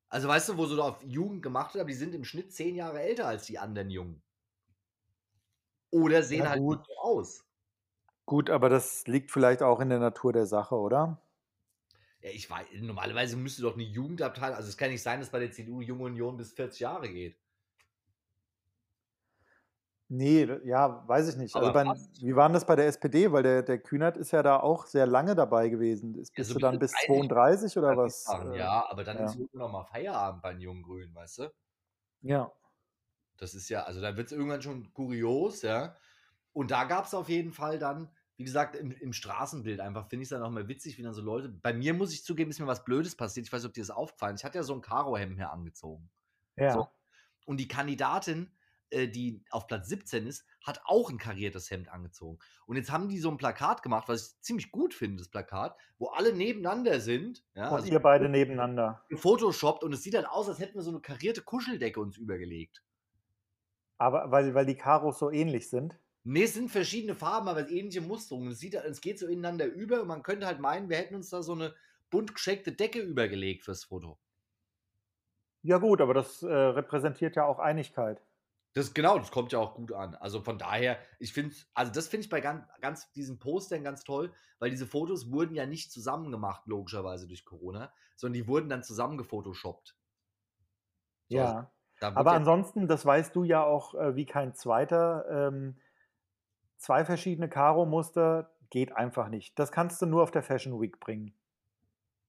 [0.08, 3.00] Also weißt du, wo da auf Jugend gemacht haben, die sind im Schnitt zehn Jahre
[3.00, 4.22] älter als die anderen Jungen.
[5.90, 7.44] Oder sehen ja, halt gut so aus.
[8.30, 11.20] Gut, aber das liegt vielleicht auch in der Natur der Sache, oder?
[12.20, 15.40] Ja, ich weiß, normalerweise müsste doch eine Jugendabteilung, also es kann nicht sein, dass bei
[15.40, 17.36] der CDU Junge Union bis 40 Jahre geht.
[20.06, 21.56] Nee, ja, weiß ich nicht.
[21.56, 23.32] Also bei, wie war denn das bei der SPD?
[23.32, 26.12] Weil der, der Kühnert ist ja da auch sehr lange dabei gewesen.
[26.12, 28.22] Bist ja, so du dann bis 32 oder was?
[28.22, 29.24] Sagen, ja, aber dann ja.
[29.24, 31.52] ist irgendwann mal Feierabend bei den jungen Grünen, weißt du?
[32.20, 32.52] Ja.
[33.38, 35.96] Das ist ja, also da wird es irgendwann schon kurios, ja.
[36.52, 38.08] Und da gab es auf jeden Fall dann,
[38.40, 41.14] wie gesagt, im, im Straßenbild einfach, finde ich es dann auch mal witzig, wie dann
[41.14, 41.50] so Leute.
[41.50, 43.46] Bei mir muss ich zugeben, ist mir was Blödes passiert.
[43.46, 44.40] Ich weiß nicht, ob dir das aufgefallen ist.
[44.40, 46.10] Ich hatte ja so ein Karohemd hier angezogen.
[46.56, 46.72] Ja.
[46.72, 46.88] So.
[47.44, 48.50] Und die Kandidatin
[48.90, 52.38] äh, die auf Platz 17 ist, hat auch ein kariertes Hemd angezogen.
[52.66, 55.76] Und jetzt haben die so ein Plakat gemacht, was ich ziemlich gut finde, das Plakat,
[55.98, 57.44] wo alle nebeneinander sind.
[57.54, 59.04] Ja, und also ihr beide nebeneinander.
[59.14, 62.82] Photoshoppt und es sieht dann aus, als hätten wir so eine karierte Kuscheldecke uns übergelegt.
[63.98, 65.98] Aber weil, weil die Karos so ähnlich sind?
[66.22, 68.50] Nee, es sind verschiedene Farben, aber ähnliche Musterungen.
[68.52, 71.30] Es, sieht, es geht so ineinander über und man könnte halt meinen, wir hätten uns
[71.30, 71.74] da so eine
[72.10, 74.18] bunt gescheckte Decke übergelegt fürs Foto.
[75.62, 78.22] Ja gut, aber das äh, repräsentiert ja auch Einigkeit.
[78.72, 80.14] Das genau, das kommt ja auch gut an.
[80.14, 84.04] Also von daher, ich finde, also das finde ich bei ganz, ganz diesen Postern ganz
[84.04, 88.68] toll, weil diese Fotos wurden ja nicht zusammen gemacht, logischerweise durch Corona, sondern die wurden
[88.68, 89.96] dann zusammen gefotoshoppt.
[91.28, 91.72] So, ja.
[92.00, 95.76] Also, aber ansonsten, das weißt du ja auch äh, wie kein zweiter, ähm,
[96.80, 99.58] zwei verschiedene Karo-Muster geht einfach nicht.
[99.58, 101.34] Das kannst du nur auf der Fashion Week bringen.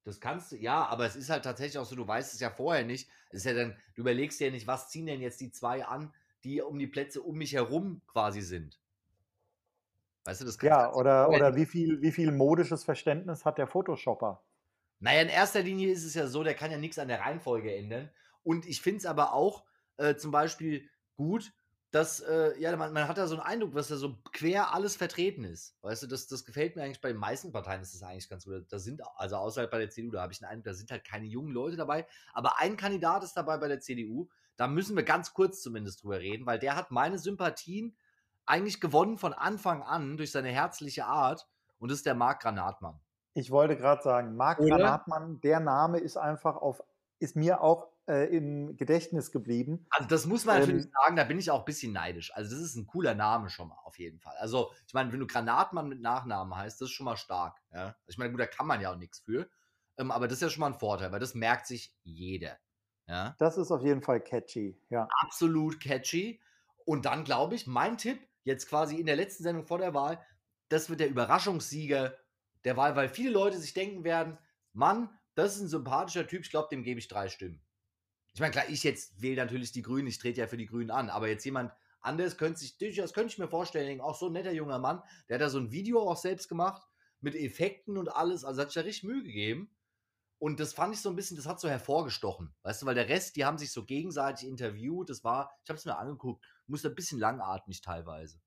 [0.03, 2.49] Das kannst du, ja, aber es ist halt tatsächlich auch so, du weißt es ja
[2.49, 3.09] vorher nicht.
[3.29, 5.85] Es ist ja dann, du überlegst dir ja nicht, was ziehen denn jetzt die zwei
[5.85, 8.79] an, die um die Plätze um mich herum quasi sind.
[10.25, 14.43] Weißt du, das Ja, oder, oder wie, viel, wie viel modisches Verständnis hat der Photoshopper?
[14.99, 17.75] Naja, in erster Linie ist es ja so, der kann ja nichts an der Reihenfolge
[17.75, 18.09] ändern.
[18.43, 19.65] Und ich finde es aber auch
[19.97, 21.53] äh, zum Beispiel gut,
[21.91, 24.95] dass, äh, ja, man, man, hat da so einen Eindruck, dass da so quer alles
[24.95, 25.75] vertreten ist.
[25.81, 28.45] Weißt du, das, das gefällt mir eigentlich bei den meisten Parteien, ist das eigentlich ganz
[28.45, 28.65] gut.
[28.69, 31.03] Da sind, also außerhalb bei der CDU, da habe ich den Eindruck, da sind halt
[31.03, 32.07] keine jungen Leute dabei.
[32.33, 34.29] Aber ein Kandidat ist dabei bei der CDU.
[34.55, 37.97] Da müssen wir ganz kurz zumindest drüber reden, weil der hat meine Sympathien
[38.45, 41.47] eigentlich gewonnen von Anfang an durch seine herzliche Art.
[41.77, 42.99] Und das ist der Marc Granatmann.
[43.33, 46.81] Ich wollte gerade sagen, Marc Granatmann, der Name ist einfach auf,
[47.19, 49.85] ist mir auch äh, im Gedächtnis geblieben.
[49.89, 52.33] Also das muss man natürlich ähm, sagen, da bin ich auch ein bisschen neidisch.
[52.35, 54.35] Also das ist ein cooler Name schon mal auf jeden Fall.
[54.37, 57.59] Also ich meine, wenn du Granatmann mit Nachnamen heißt, das ist schon mal stark.
[57.73, 57.85] Ja?
[57.85, 59.47] Also ich meine, gut, da kann man ja auch nichts für.
[59.97, 62.57] Ähm, aber das ist ja schon mal ein Vorteil, weil das merkt sich jeder.
[63.07, 63.35] Ja?
[63.39, 65.07] Das ist auf jeden Fall catchy, ja.
[65.21, 66.41] Absolut catchy.
[66.85, 70.23] Und dann glaube ich, mein Tipp, jetzt quasi in der letzten Sendung vor der Wahl,
[70.69, 72.17] das wird der Überraschungssieger
[72.63, 74.37] der Wahl, weil viele Leute sich denken werden,
[74.73, 77.61] Mann, das ist ein sympathischer Typ, ich glaube, dem gebe ich drei Stimmen.
[78.33, 80.91] Ich meine, klar, ich jetzt wähle natürlich die Grünen, ich trete ja für die Grünen
[80.91, 84.33] an, aber jetzt jemand anderes könnte sich durchaus, könnte ich mir vorstellen, auch so ein
[84.33, 86.87] netter junger Mann, der hat da so ein Video auch selbst gemacht,
[87.19, 89.69] mit Effekten und alles, also hat sich da richtig Mühe gegeben.
[90.39, 93.09] Und das fand ich so ein bisschen, das hat so hervorgestochen, weißt du, weil der
[93.09, 96.87] Rest, die haben sich so gegenseitig interviewt, das war, ich habe es mir angeguckt, musste
[96.89, 98.39] ein bisschen langatmig teilweise.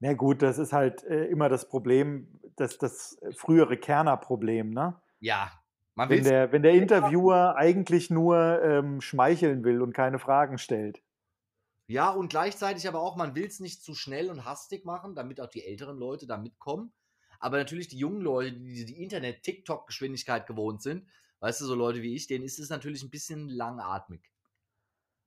[0.00, 5.00] Na gut, das ist halt äh, immer das Problem, das, das frühere Kerner-Problem, ne?
[5.18, 5.50] Ja,
[5.98, 11.02] wenn der, wenn der Interviewer eigentlich nur ähm, schmeicheln will und keine Fragen stellt.
[11.86, 15.40] Ja, und gleichzeitig aber auch, man will es nicht zu schnell und hastig machen, damit
[15.40, 16.92] auch die älteren Leute da mitkommen.
[17.40, 21.06] Aber natürlich die jungen Leute, die die Internet-TikTok-Geschwindigkeit gewohnt sind,
[21.40, 24.30] weißt du, so Leute wie ich, denen ist es natürlich ein bisschen langatmig.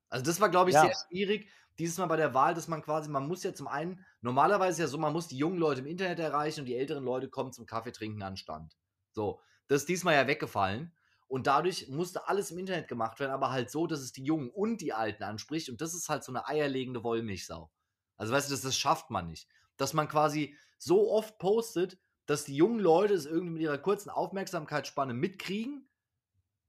[0.10, 0.82] Also das war, glaube ich, ja.
[0.82, 4.06] sehr schwierig, dieses Mal bei der Wahl, dass man quasi, man muss ja zum einen,
[4.22, 7.30] normalerweise ja so, man muss die jungen Leute im Internet erreichen und die älteren Leute
[7.30, 8.78] kommen zum Kaffee trinken an Stand.
[9.14, 10.92] So, das ist diesmal ja weggefallen.
[11.30, 14.50] Und dadurch musste alles im Internet gemacht werden, aber halt so, dass es die Jungen
[14.50, 15.70] und die Alten anspricht.
[15.70, 17.72] Und das ist halt so eine eierlegende Wollmilchsau.
[18.18, 19.48] Also weißt du, das, das schafft man nicht.
[19.78, 24.10] Dass man quasi so oft postet, dass die jungen Leute es irgendwie mit ihrer kurzen
[24.10, 25.88] Aufmerksamkeitsspanne mitkriegen,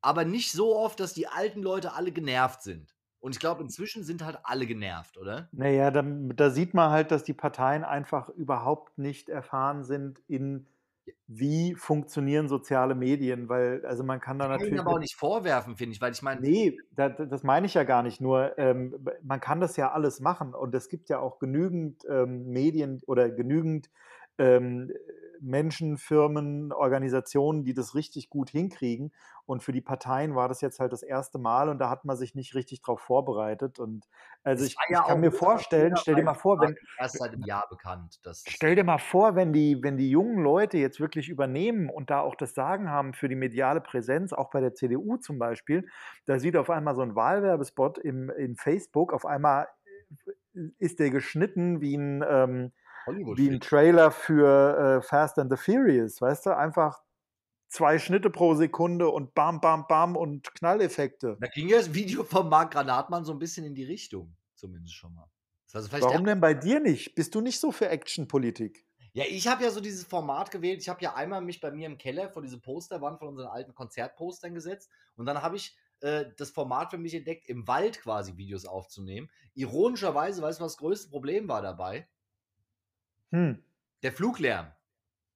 [0.01, 2.95] aber nicht so oft, dass die alten Leute alle genervt sind.
[3.19, 5.49] Und ich glaube, inzwischen sind halt alle genervt, oder?
[5.51, 10.69] Naja, da, da sieht man halt, dass die Parteien einfach überhaupt nicht erfahren sind in
[11.27, 14.77] wie funktionieren soziale Medien, weil also man kann da das natürlich.
[14.77, 16.41] Kann aber auch nicht vorwerfen, finde ich, weil ich meine.
[16.41, 18.21] Nee, da, das meine ich ja gar nicht.
[18.21, 22.49] Nur ähm, man kann das ja alles machen und es gibt ja auch genügend ähm,
[22.49, 23.91] Medien oder genügend
[24.39, 24.93] ähm,
[25.43, 29.13] Menschen, Firmen, Organisationen, die das richtig gut hinkriegen.
[29.45, 32.17] Und für die Parteien war das jetzt halt das erste Mal und da hat man
[32.17, 33.81] sich nicht richtig drauf vorbereitet.
[33.81, 34.09] Und
[34.45, 36.77] also ich, ja ich kann mir vorstellen, stell dir mal vor, wenn.
[36.99, 38.21] Erst seit einem Jahr bekannt.
[38.47, 42.21] stell dir mal vor, wenn die, wenn die jungen Leute jetzt wirklich übernehmen und da
[42.21, 45.89] auch das Sagen haben für die mediale Präsenz, auch bei der CDU zum Beispiel,
[46.27, 49.67] da sieht auf einmal so ein Wahlwerbespot im, in Facebook, auf einmal
[50.79, 52.25] ist der geschnitten wie ein.
[52.29, 52.73] Ähm,
[53.07, 56.57] wie ein Trailer für äh, Fast and the Furious, weißt du?
[56.57, 57.03] Einfach
[57.69, 61.37] zwei Schnitte pro Sekunde und bam, bam, bam und Knalleffekte.
[61.41, 64.95] Da ging ja das Video von Marc Granatmann so ein bisschen in die Richtung, zumindest
[64.95, 65.29] schon mal.
[65.73, 67.15] Also Warum denn bei dir nicht?
[67.15, 68.85] Bist du nicht so für Actionpolitik?
[69.15, 70.81] Ja, ich habe ja so dieses Format gewählt.
[70.81, 73.75] Ich habe ja einmal mich bei mir im Keller vor diese Posterwand von unseren alten
[73.75, 78.37] Konzertpostern gesetzt und dann habe ich äh, das Format für mich entdeckt, im Wald quasi
[78.37, 79.31] Videos aufzunehmen.
[79.55, 82.09] Ironischerweise, weißt du, was das größte Problem war dabei?
[83.33, 83.63] Hm.
[84.03, 84.73] Der Fluglärm.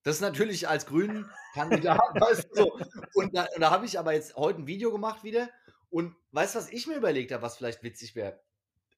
[0.02, 2.78] Das ist natürlich als grünen Kandidat, weißt du, so.
[3.14, 5.48] Und da, da habe ich aber jetzt heute ein Video gemacht wieder.
[5.90, 8.40] Und weißt du, was ich mir überlegt habe, was vielleicht witzig wäre?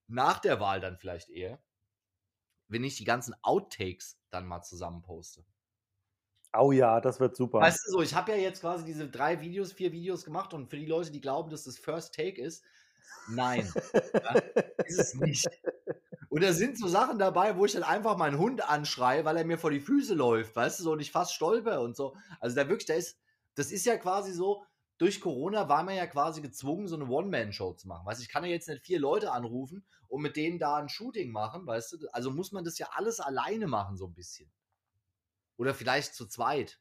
[0.06, 1.62] Nach der Wahl dann vielleicht eher,
[2.66, 5.44] wenn ich die ganzen Outtakes dann mal zusammen poste.
[6.56, 7.60] Oh ja, das wird super.
[7.60, 10.68] Weißt du so, ich habe ja jetzt quasi diese drei Videos, vier Videos gemacht und
[10.68, 12.64] für die Leute, die glauben, dass das First Take ist,
[13.28, 14.34] nein, ja,
[14.84, 15.46] ist es nicht.
[16.38, 19.44] Und da sind so Sachen dabei, wo ich dann einfach meinen Hund anschreie, weil er
[19.44, 22.14] mir vor die Füße läuft, weißt du, so und ich fast stolper und so.
[22.38, 23.18] Also da wirklich, da ist,
[23.56, 24.62] das ist ja quasi so,
[24.98, 28.06] durch Corona war man ja quasi gezwungen, so eine One-Man-Show zu machen.
[28.06, 30.88] Weißt du, ich kann ja jetzt nicht vier Leute anrufen und mit denen da ein
[30.88, 32.06] Shooting machen, weißt du?
[32.12, 34.48] Also muss man das ja alles alleine machen, so ein bisschen.
[35.56, 36.78] Oder vielleicht zu zweit.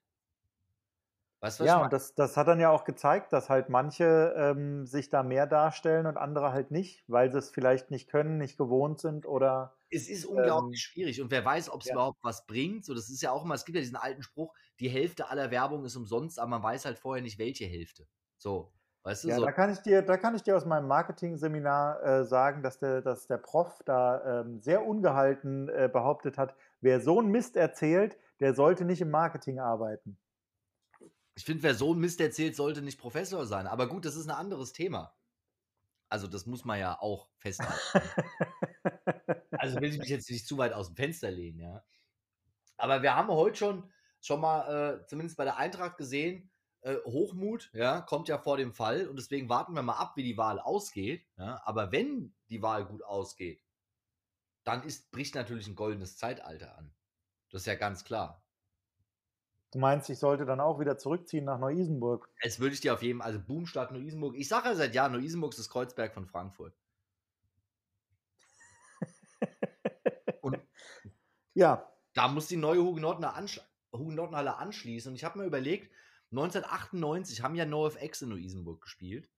[1.39, 5.09] Weißt ja, und das, das hat dann ja auch gezeigt, dass halt manche ähm, sich
[5.09, 8.99] da mehr darstellen und andere halt nicht, weil sie es vielleicht nicht können, nicht gewohnt
[8.99, 9.75] sind oder.
[9.91, 11.93] Es ist unglaublich ähm, schwierig und wer weiß, ob es ja.
[11.93, 12.85] überhaupt was bringt.
[12.85, 15.51] So, das ist ja auch immer, es gibt ja diesen alten Spruch, die Hälfte aller
[15.51, 18.07] Werbung ist umsonst, aber man weiß halt vorher nicht, welche Hälfte.
[18.39, 18.73] So,
[19.03, 19.27] weißt du?
[19.27, 19.45] Ja, so.
[19.45, 23.03] da kann ich dir, da kann ich dir aus meinem Marketing-Seminar äh, sagen, dass der,
[23.03, 28.17] dass der Prof da ähm, sehr ungehalten äh, behauptet hat, wer so einen Mist erzählt,
[28.39, 30.17] der sollte nicht im Marketing arbeiten.
[31.37, 33.67] Ich finde, wer so einen Mist erzählt, sollte nicht Professor sein.
[33.67, 35.15] Aber gut, das ist ein anderes Thema.
[36.09, 37.79] Also, das muss man ja auch festhalten.
[39.51, 41.85] also, will ich mich jetzt nicht zu weit aus dem Fenster lehnen, ja.
[42.75, 46.49] Aber wir haben heute schon, schon mal, äh, zumindest bei der Eintracht gesehen,
[46.81, 49.07] äh, Hochmut, ja, kommt ja vor dem Fall.
[49.07, 51.23] Und deswegen warten wir mal ab, wie die Wahl ausgeht.
[51.37, 51.61] Ja.
[51.65, 53.61] Aber wenn die Wahl gut ausgeht,
[54.63, 56.95] dann ist, bricht natürlich ein goldenes Zeitalter an.
[57.51, 58.43] Das ist ja ganz klar.
[59.77, 62.27] Du meinst, ich sollte dann auch wieder zurückziehen nach Neu-Isenburg?
[62.41, 64.35] Es würde ich dir auf jeden Fall, also Boomstadt Neu-Isenburg.
[64.35, 66.73] Ich sage ja seit Jahren, Neu-Isenburg ist das Kreuzberg von Frankfurt.
[70.41, 70.57] Und
[71.53, 71.87] ja.
[72.15, 75.11] Da muss die neue Hugenottenhalle anschließen.
[75.11, 75.93] Und ich habe mir überlegt,
[76.31, 79.29] 1998 haben ja NoFX in Neu-Isenburg gespielt.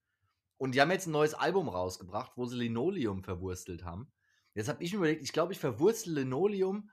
[0.55, 4.09] Und die haben jetzt ein neues Album rausgebracht, wo sie Linoleum verwurstelt haben.
[4.53, 6.89] Jetzt habe ich mir überlegt, ich glaube, ich verwurstel Linoleum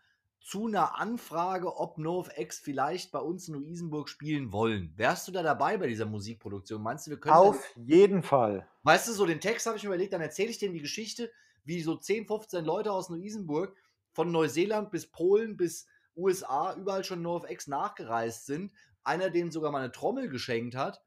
[0.46, 4.92] zu einer Anfrage, ob NoFX vielleicht bei uns in Luisenburg spielen wollen.
[4.94, 6.80] Wärst du da dabei bei dieser Musikproduktion?
[6.80, 7.34] Meinst du, wir können.
[7.34, 8.64] Auf dann, jeden Fall.
[8.84, 11.32] Weißt du, so den Text habe ich mir überlegt, dann erzähle ich denen die Geschichte,
[11.64, 13.76] wie so 10, 15 Leute aus Luisenburg
[14.12, 18.72] von Neuseeland bis Polen bis USA überall schon NoFX nachgereist sind.
[19.02, 21.02] Einer denen sogar mal eine Trommel geschenkt hat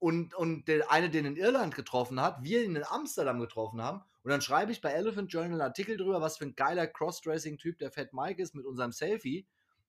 [0.00, 4.02] und, und der eine den in Irland getroffen hat, wir ihn in Amsterdam getroffen haben.
[4.22, 7.78] Und dann schreibe ich bei Elephant Journal einen Artikel drüber, was für ein geiler Crossdressing-Typ
[7.78, 9.46] der Fat Mike ist mit unserem Selfie.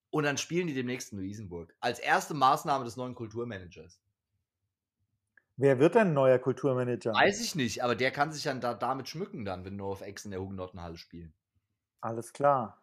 [0.10, 1.76] Und dann spielen die demnächst in Luisenburg.
[1.80, 4.02] Als erste Maßnahme des neuen Kulturmanagers.
[5.58, 7.14] Wer wird denn neuer Kulturmanager?
[7.14, 10.32] Weiß ich nicht, aber der kann sich dann da, damit schmücken, dann, wenn NoFX in
[10.32, 11.34] der Hugenottenhalle spielen.
[12.00, 12.82] Alles klar.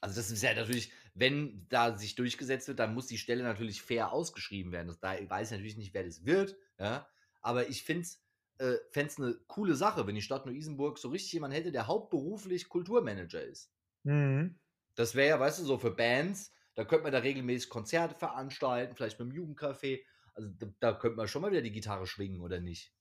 [0.00, 3.82] Also, das ist ja natürlich, wenn da sich durchgesetzt wird, dann muss die Stelle natürlich
[3.82, 4.88] fair ausgeschrieben werden.
[4.88, 7.06] Das, da weiß ich natürlich nicht, wer das wird, ja.
[7.40, 8.20] Aber ich finde es
[8.58, 11.86] äh, fände es eine coole Sache, wenn die Stadt Neu-Isenburg so richtig jemanden hätte, der
[11.86, 13.72] hauptberuflich Kulturmanager ist.
[14.04, 14.58] Mhm.
[14.94, 18.94] Das wäre ja, weißt du, so für Bands, da könnte man da regelmäßig Konzerte veranstalten,
[18.94, 20.00] vielleicht mit dem Jugendcafé.
[20.34, 22.94] Also da, da könnte man schon mal wieder die Gitarre schwingen, oder nicht?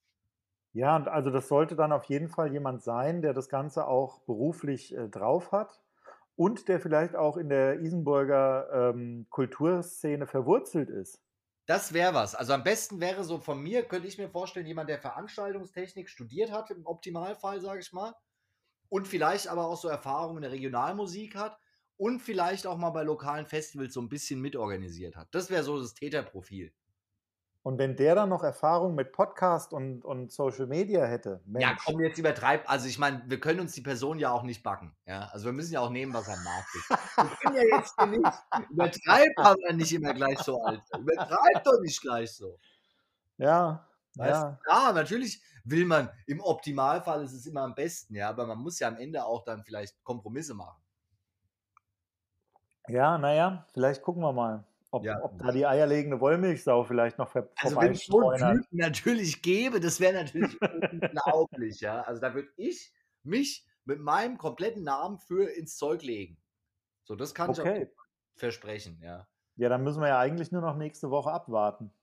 [0.73, 4.21] Ja, und also das sollte dann auf jeden Fall jemand sein, der das Ganze auch
[4.21, 5.81] beruflich äh, drauf hat
[6.35, 11.21] und der vielleicht auch in der Isenburger ähm, Kulturszene verwurzelt ist.
[11.71, 12.35] Das wäre was.
[12.35, 16.51] Also am besten wäre so von mir, könnte ich mir vorstellen, jemand, der Veranstaltungstechnik studiert
[16.51, 18.13] hat, im Optimalfall, sage ich mal.
[18.89, 21.57] Und vielleicht aber auch so Erfahrungen in der Regionalmusik hat
[21.95, 25.33] und vielleicht auch mal bei lokalen Festivals so ein bisschen mitorganisiert hat.
[25.33, 26.73] Das wäre so das Täterprofil.
[27.63, 31.41] Und wenn der dann noch Erfahrung mit Podcast und, und Social Media hätte.
[31.45, 31.63] Mensch.
[31.63, 32.67] Ja, komm, jetzt übertreib.
[32.67, 34.95] Also, ich meine, wir können uns die Person ja auch nicht backen.
[35.05, 35.29] Ja?
[35.31, 36.65] Also, wir müssen ja auch nehmen, was er mag.
[37.17, 38.69] Wir können ja jetzt nicht.
[38.71, 40.97] Übertreib aber nicht immer gleich so, Alter.
[40.97, 42.59] Übertreib doch nicht gleich so.
[43.37, 43.87] Ja.
[44.15, 44.59] Weißt, ja.
[44.67, 48.79] ja, natürlich will man, im Optimalfall ist es immer am besten, ja, aber man muss
[48.79, 50.81] ja am Ende auch dann vielleicht Kompromisse machen.
[52.87, 54.65] Ja, naja, vielleicht gucken wir mal.
[54.93, 55.23] Ob, ja.
[55.23, 59.79] ob, da die eierlegende Wollmilchsau vielleicht noch ver Also wenn es so Typen natürlich gäbe,
[59.79, 62.01] das wäre natürlich unglaublich, ja.
[62.01, 66.41] Also da würde ich mich mit meinem kompletten Namen für ins Zeug legen.
[67.03, 67.83] So, das kann okay.
[67.83, 68.03] ich auch
[68.35, 69.27] versprechen, ja.
[69.55, 71.93] Ja, dann müssen wir ja eigentlich nur noch nächste Woche abwarten.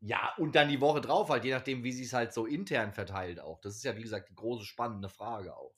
[0.00, 2.92] Ja, und dann die Woche drauf halt, je nachdem, wie sich es halt so intern
[2.92, 3.60] verteilt auch.
[3.60, 5.74] Das ist ja, wie gesagt, die große spannende Frage auch.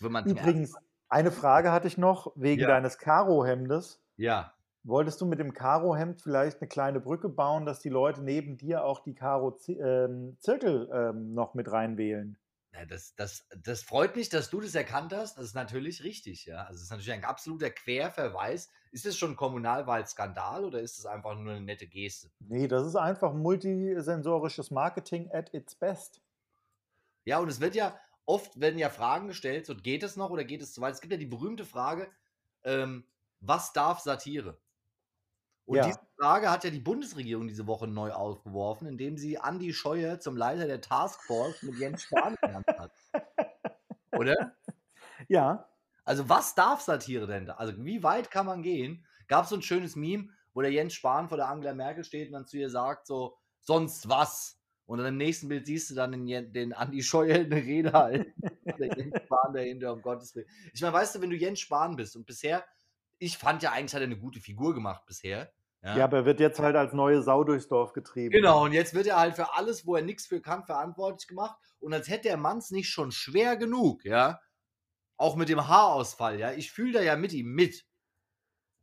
[0.00, 0.74] Übrigens,
[1.08, 2.68] eine Frage hatte ich noch wegen ja.
[2.68, 4.02] deines Karo-Hemdes.
[4.16, 4.55] Ja.
[4.86, 8.84] Wolltest du mit dem Karo-Hemd vielleicht eine kleine Brücke bauen, dass die Leute neben dir
[8.84, 12.38] auch die Karo-Zirkel ähm, noch mit reinwählen?
[12.72, 15.38] Ja, das, das, das freut mich, dass du das erkannt hast.
[15.38, 16.58] Das ist natürlich richtig, ja.
[16.58, 18.70] Also es ist natürlich ein absoluter Querverweis.
[18.92, 22.30] Ist es schon Kommunalwahlskandal oder ist es einfach nur eine nette Geste?
[22.38, 26.20] Nee, das ist einfach multisensorisches Marketing at its best.
[27.24, 30.44] Ja, und es wird ja, oft werden ja Fragen gestellt, so geht es noch oder
[30.44, 30.94] geht es zu weit?
[30.94, 32.08] Es gibt ja die berühmte Frage,
[32.62, 33.04] ähm,
[33.40, 34.56] was darf Satire?
[35.66, 35.86] Und ja.
[35.86, 40.36] diese Frage hat ja die Bundesregierung diese Woche neu aufgeworfen, indem sie Andi Scheuer zum
[40.36, 42.92] Leiter der Taskforce mit Jens Spahn genannt hat.
[44.12, 44.52] Oder?
[45.28, 45.66] Ja.
[46.04, 47.54] Also, was darf Satire denn da?
[47.54, 49.04] Also, wie weit kann man gehen?
[49.28, 52.28] Gab es so ein schönes Meme, wo der Jens Spahn vor der Angela Merkel steht
[52.28, 54.60] und dann zu ihr sagt: so, sonst was?
[54.84, 57.92] Und dann im nächsten Bild siehst du dann den, den Andi Scheuer in der Rede
[57.92, 58.32] halten.
[58.78, 60.46] der Jens Spahn dahinter, um Gottes Willen.
[60.72, 62.64] Ich meine, weißt du, wenn du Jens Spahn bist und bisher,
[63.18, 65.50] ich fand ja eigentlich, hat er eine gute Figur gemacht bisher.
[65.82, 65.98] Ja.
[65.98, 68.32] ja, aber er wird jetzt halt als neue Sau durchs Dorf getrieben.
[68.32, 71.56] Genau, und jetzt wird er halt für alles, wo er nichts für kann, verantwortlich gemacht.
[71.78, 74.40] Und als hätte der Manns nicht schon schwer genug, ja.
[75.18, 76.52] Auch mit dem Haarausfall, ja.
[76.52, 77.86] Ich fühle da ja mit ihm mit.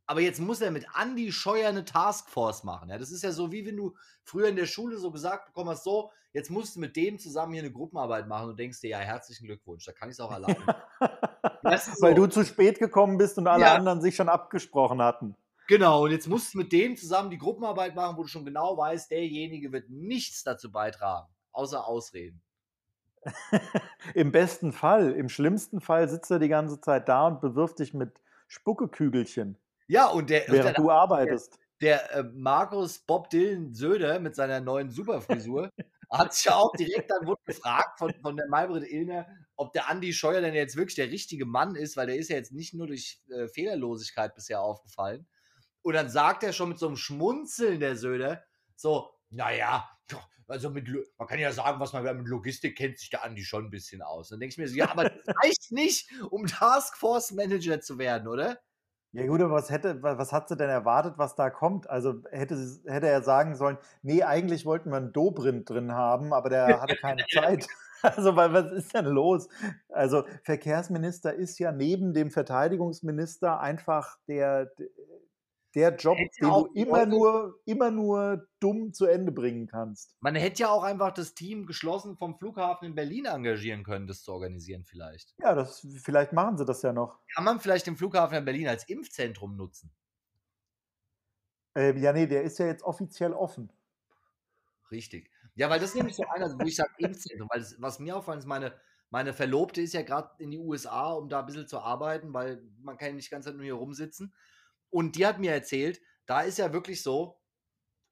[0.05, 2.89] Aber jetzt muss er mit Andy Scheuer eine Taskforce machen.
[2.89, 2.97] Ja?
[2.97, 5.83] Das ist ja so, wie wenn du früher in der Schule so gesagt bekommen hast,
[5.83, 8.97] so, jetzt musst du mit dem zusammen hier eine Gruppenarbeit machen und denkst dir, ja,
[8.99, 10.57] herzlichen Glückwunsch, da kann ich es auch alleine.
[11.79, 12.01] so.
[12.01, 13.75] Weil du zu spät gekommen bist und alle ja.
[13.75, 15.37] anderen sich schon abgesprochen hatten.
[15.67, 18.77] Genau, und jetzt musst du mit dem zusammen die Gruppenarbeit machen, wo du schon genau
[18.77, 22.41] weißt, derjenige wird nichts dazu beitragen, außer Ausreden.
[24.13, 27.93] Im besten Fall, im schlimmsten Fall sitzt er die ganze Zeit da und bewirft dich
[27.93, 29.57] mit Spuckekügelchen.
[29.87, 30.41] Ja, und der.
[30.47, 31.59] Während und der, du arbeitest.
[31.81, 35.69] Der, der äh, Markus Bob Dylan Söder mit seiner neuen Superfrisur
[36.11, 39.89] hat sich ja auch direkt dann wurde gefragt von, von der Maybrit Illner, ob der
[39.89, 42.73] Andi Scheuer denn jetzt wirklich der richtige Mann ist, weil der ist ja jetzt nicht
[42.73, 45.27] nur durch äh, Fehlerlosigkeit bisher aufgefallen.
[45.83, 48.43] Und dann sagt er schon mit so einem Schmunzeln, der Söder,
[48.75, 49.87] so, naja,
[50.47, 53.65] also mit, man kann ja sagen, was man mit Logistik kennt, sich der Andi schon
[53.65, 54.29] ein bisschen aus.
[54.29, 58.27] Dann denke ich mir so, ja, aber das reicht nicht, um Taskforce Manager zu werden,
[58.27, 58.59] oder?
[59.13, 61.87] Ja gut, aber was hätte, was hat sie denn erwartet, was da kommt?
[61.87, 66.49] Also hätte, hätte er sagen sollen, nee, eigentlich wollten wir einen Dobrindt drin haben, aber
[66.49, 67.67] der hatte keine Zeit.
[68.01, 69.47] Also, weil, was ist denn los?
[69.87, 74.73] Also, Verkehrsminister ist ja neben dem Verteidigungsminister einfach der,
[75.75, 80.15] der Job, den du immer nur, immer nur dumm zu Ende bringen kannst.
[80.19, 84.23] Man hätte ja auch einfach das Team geschlossen vom Flughafen in Berlin engagieren können, das
[84.23, 85.33] zu organisieren vielleicht.
[85.39, 87.19] Ja, das, vielleicht machen sie das ja noch.
[87.33, 89.91] Kann man vielleicht den Flughafen in Berlin als Impfzentrum nutzen?
[91.75, 93.71] Äh, ja, nee, der ist ja jetzt offiziell offen.
[94.91, 95.31] Richtig.
[95.55, 98.15] Ja, weil das ist nämlich so einer, wo ich sage Impfzentrum, weil das, was mir
[98.15, 98.73] auffällt, ist meine,
[99.09, 102.63] meine Verlobte ist ja gerade in die USA, um da ein bisschen zu arbeiten, weil
[102.81, 104.33] man kann ja nicht die ganze Zeit nur hier rumsitzen.
[104.93, 107.41] Und die hat mir erzählt, da ist ja wirklich so,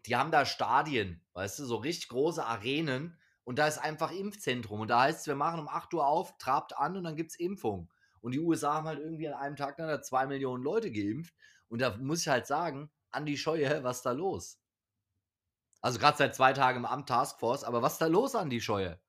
[0.07, 4.79] die haben da Stadien, weißt du, so richtig große Arenen und da ist einfach Impfzentrum.
[4.79, 7.29] Und da heißt es, wir machen um 8 Uhr auf, trabt an und dann gibt
[7.29, 7.93] es Impfung.
[8.21, 11.35] Und die USA haben halt irgendwie an einem Tag dann da zwei Millionen Leute geimpft.
[11.69, 14.59] Und da muss ich halt sagen, Andi Scheuer, was ist da los?
[15.81, 18.99] Also gerade seit zwei Tagen im Amt Taskforce, aber was ist da los, Andi Scheuer?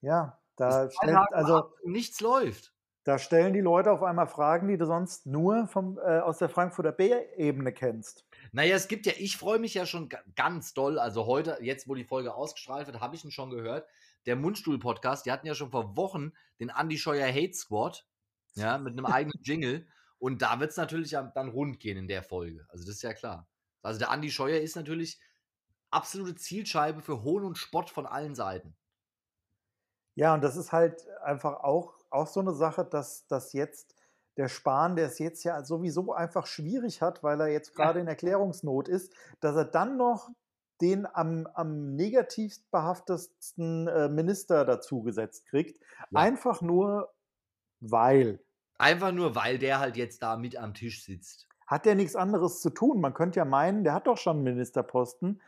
[0.00, 2.73] Ja, da stellt, also nichts läuft.
[3.04, 6.48] Da stellen die Leute auf einmal Fragen, die du sonst nur vom, äh, aus der
[6.48, 8.24] Frankfurter B-Ebene kennst.
[8.52, 10.98] Naja, es gibt ja, ich freue mich ja schon ganz doll.
[10.98, 13.86] Also heute, jetzt wo die Folge ausgestrahlt wird, habe ich ihn schon gehört.
[14.24, 18.06] Der Mundstuhl-Podcast, die hatten ja schon vor Wochen den Andy Scheuer Hate Squad,
[18.54, 19.86] ja, mit einem eigenen Jingle.
[20.18, 22.64] Und da wird es natürlich dann rund gehen in der Folge.
[22.70, 23.46] Also das ist ja klar.
[23.82, 25.20] Also der Andy Scheuer ist natürlich
[25.90, 28.74] absolute Zielscheibe für Hohn und Spott von allen Seiten.
[30.14, 33.94] Ja, und das ist halt einfach auch auch so eine Sache, dass, dass jetzt
[34.36, 38.08] der Spahn, der es jetzt ja sowieso einfach schwierig hat, weil er jetzt gerade in
[38.08, 40.30] Erklärungsnot ist, dass er dann noch
[40.80, 45.80] den am, am negativst behaftesten äh, Minister dazugesetzt kriegt.
[46.10, 46.20] Ja.
[46.20, 47.12] Einfach nur
[47.80, 48.40] weil.
[48.76, 51.48] Einfach nur, weil der halt jetzt da mit am Tisch sitzt.
[51.66, 53.00] Hat der nichts anderes zu tun?
[53.00, 55.40] Man könnte ja meinen, der hat doch schon einen Ministerposten.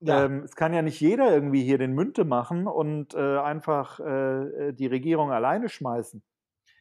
[0.00, 0.24] Ja.
[0.24, 4.68] Ähm, es kann ja nicht jeder irgendwie hier den Münte machen und äh, einfach äh,
[4.68, 6.22] äh die Regierung alleine schmeißen.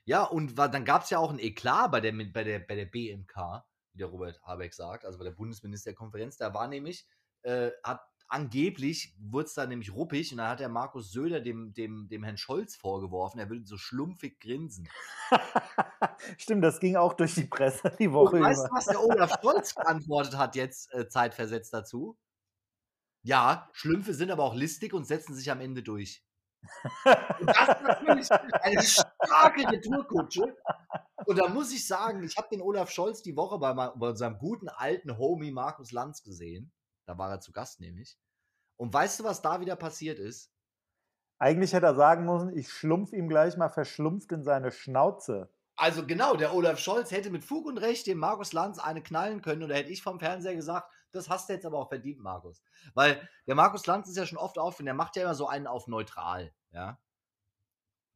[0.06, 2.76] Ja, und war, dann gab es ja auch ein Eklat bei der, bei, der, bei
[2.76, 6.38] der BMK, wie der Robert Habeck sagt, also bei der Bundesministerkonferenz.
[6.38, 7.08] Da war nämlich,
[7.42, 11.74] äh, hat angeblich, wurde es da nämlich ruppig und da hat der Markus Söder dem,
[11.74, 14.90] dem, dem Herrn Scholz vorgeworfen, er würde so schlumpfig grinsen.
[16.38, 18.50] Stimmt, das ging auch durch die Presse die Woche und über.
[18.50, 22.18] Weißt du, was der Olaf Scholz geantwortet hat jetzt äh, zeitversetzt dazu?
[23.26, 26.24] Ja, Schlümpfe sind aber auch listig und setzen sich am Ende durch.
[27.40, 30.56] Und das ist natürlich eine starke Retourkutsche.
[31.26, 34.38] Und da muss ich sagen, ich habe den Olaf Scholz die Woche bei, bei unserem
[34.38, 36.72] guten alten Homie Markus Lanz gesehen.
[37.08, 38.16] Da war er zu Gast nämlich.
[38.78, 40.52] Und weißt du, was da wieder passiert ist?
[41.40, 45.52] Eigentlich hätte er sagen müssen, ich schlumpf ihm gleich mal verschlumpft in seine Schnauze.
[45.76, 49.42] Also genau, der Olaf Scholz hätte mit Fug und Recht dem Markus Lanz eine knallen
[49.42, 52.20] können und da hätte ich vom Fernseher gesagt, das hast du jetzt aber auch verdient,
[52.20, 52.62] Markus.
[52.94, 55.48] Weil der Markus Lanz ist ja schon oft auf und der macht ja immer so
[55.48, 57.00] einen auf neutral, ja.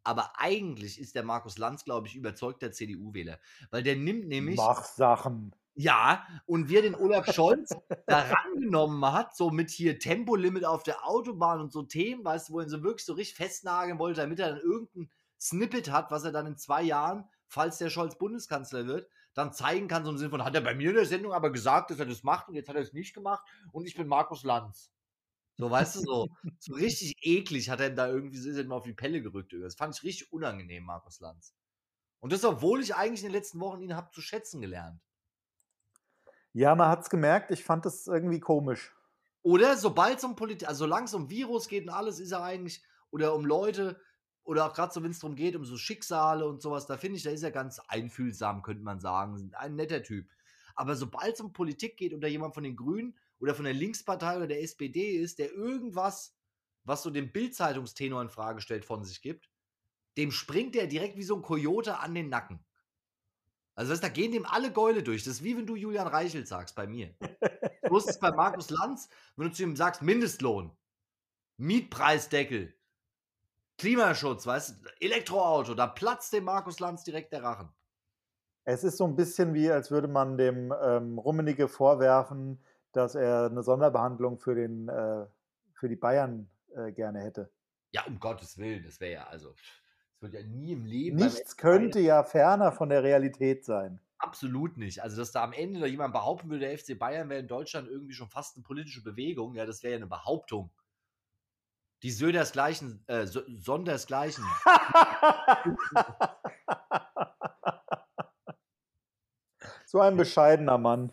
[0.04, 3.40] Aber eigentlich ist der Markus Lanz, glaube ich, überzeugter CDU-Wähler.
[3.70, 4.58] Weil der nimmt nämlich.
[4.58, 5.56] Mach Sachen.
[5.76, 7.70] Ja, und wie er den Olaf Scholz
[8.06, 12.54] da rangenommen hat, so mit hier Tempolimit auf der Autobahn und so Themen, weißt du,
[12.54, 16.12] wo er ihn so wirklich so richtig festnageln wollte, damit er dann irgendein Snippet hat,
[16.12, 20.12] was er dann in zwei Jahren, falls der Scholz Bundeskanzler wird, dann zeigen kann, so
[20.12, 22.24] im Sinne von, hat er bei mir in der Sendung aber gesagt, dass er das
[22.24, 24.92] macht und jetzt hat er es nicht gemacht und ich bin Markus Lanz.
[25.58, 26.28] So, weißt du, so,
[26.60, 29.54] so richtig eklig hat er da irgendwie so ist er auf die Pelle gerückt.
[29.54, 31.54] Das fand ich richtig unangenehm, Markus Lanz.
[32.22, 35.02] Und das, obwohl ich eigentlich in den letzten Wochen ihn habe zu schätzen gelernt.
[36.54, 38.94] Ja, man hat es gemerkt, ich fand das irgendwie komisch.
[39.42, 42.44] Oder sobald es um Politik, also solange es um Virus geht und alles, ist er
[42.44, 44.00] eigentlich, oder um Leute,
[44.50, 47.18] oder auch gerade so, wenn es darum geht, um so Schicksale und sowas, da finde
[47.18, 49.52] ich, da ist er ganz einfühlsam, könnte man sagen.
[49.54, 50.28] Ein netter Typ.
[50.74, 54.38] Aber sobald es um Politik geht oder jemand von den Grünen oder von der Linkspartei
[54.38, 56.36] oder der SPD ist, der irgendwas,
[56.84, 59.52] was so den Bildzeitungstenor in Frage stellt, von sich gibt,
[60.18, 62.66] dem springt der direkt wie so ein Kojote an den Nacken.
[63.76, 65.26] Also das, da gehen dem alle Gäule durch.
[65.26, 67.16] Das ist wie wenn du Julian Reichelt sagst bei mir.
[67.88, 70.78] Du ist es bei Markus Lanz, wenn du zu ihm sagst, Mindestlohn,
[71.58, 72.79] Mietpreisdeckel,
[73.80, 77.70] Klimaschutz, weißt du, Elektroauto, da platzt dem Markus Lanz direkt der Rachen.
[78.66, 82.62] Es ist so ein bisschen wie, als würde man dem ähm, Rummenigge vorwerfen,
[82.92, 85.26] dass er eine Sonderbehandlung für, den, äh,
[85.74, 87.50] für die Bayern äh, gerne hätte.
[87.92, 91.18] Ja, um Gottes Willen, das wäre ja, also, das wird ja nie im Leben.
[91.18, 94.00] Nichts könnte ja ferner von der Realität sein.
[94.20, 95.02] Absolut nicht.
[95.02, 97.88] Also, dass da am Ende da jemand behaupten würde, der FC Bayern wäre in Deutschland
[97.88, 100.70] irgendwie schon fast eine politische Bewegung, ja, das wäre ja eine Behauptung.
[102.02, 104.46] Die Södersgleichen, äh, Sondersgleichen.
[109.86, 111.12] so ein bescheidener Mann.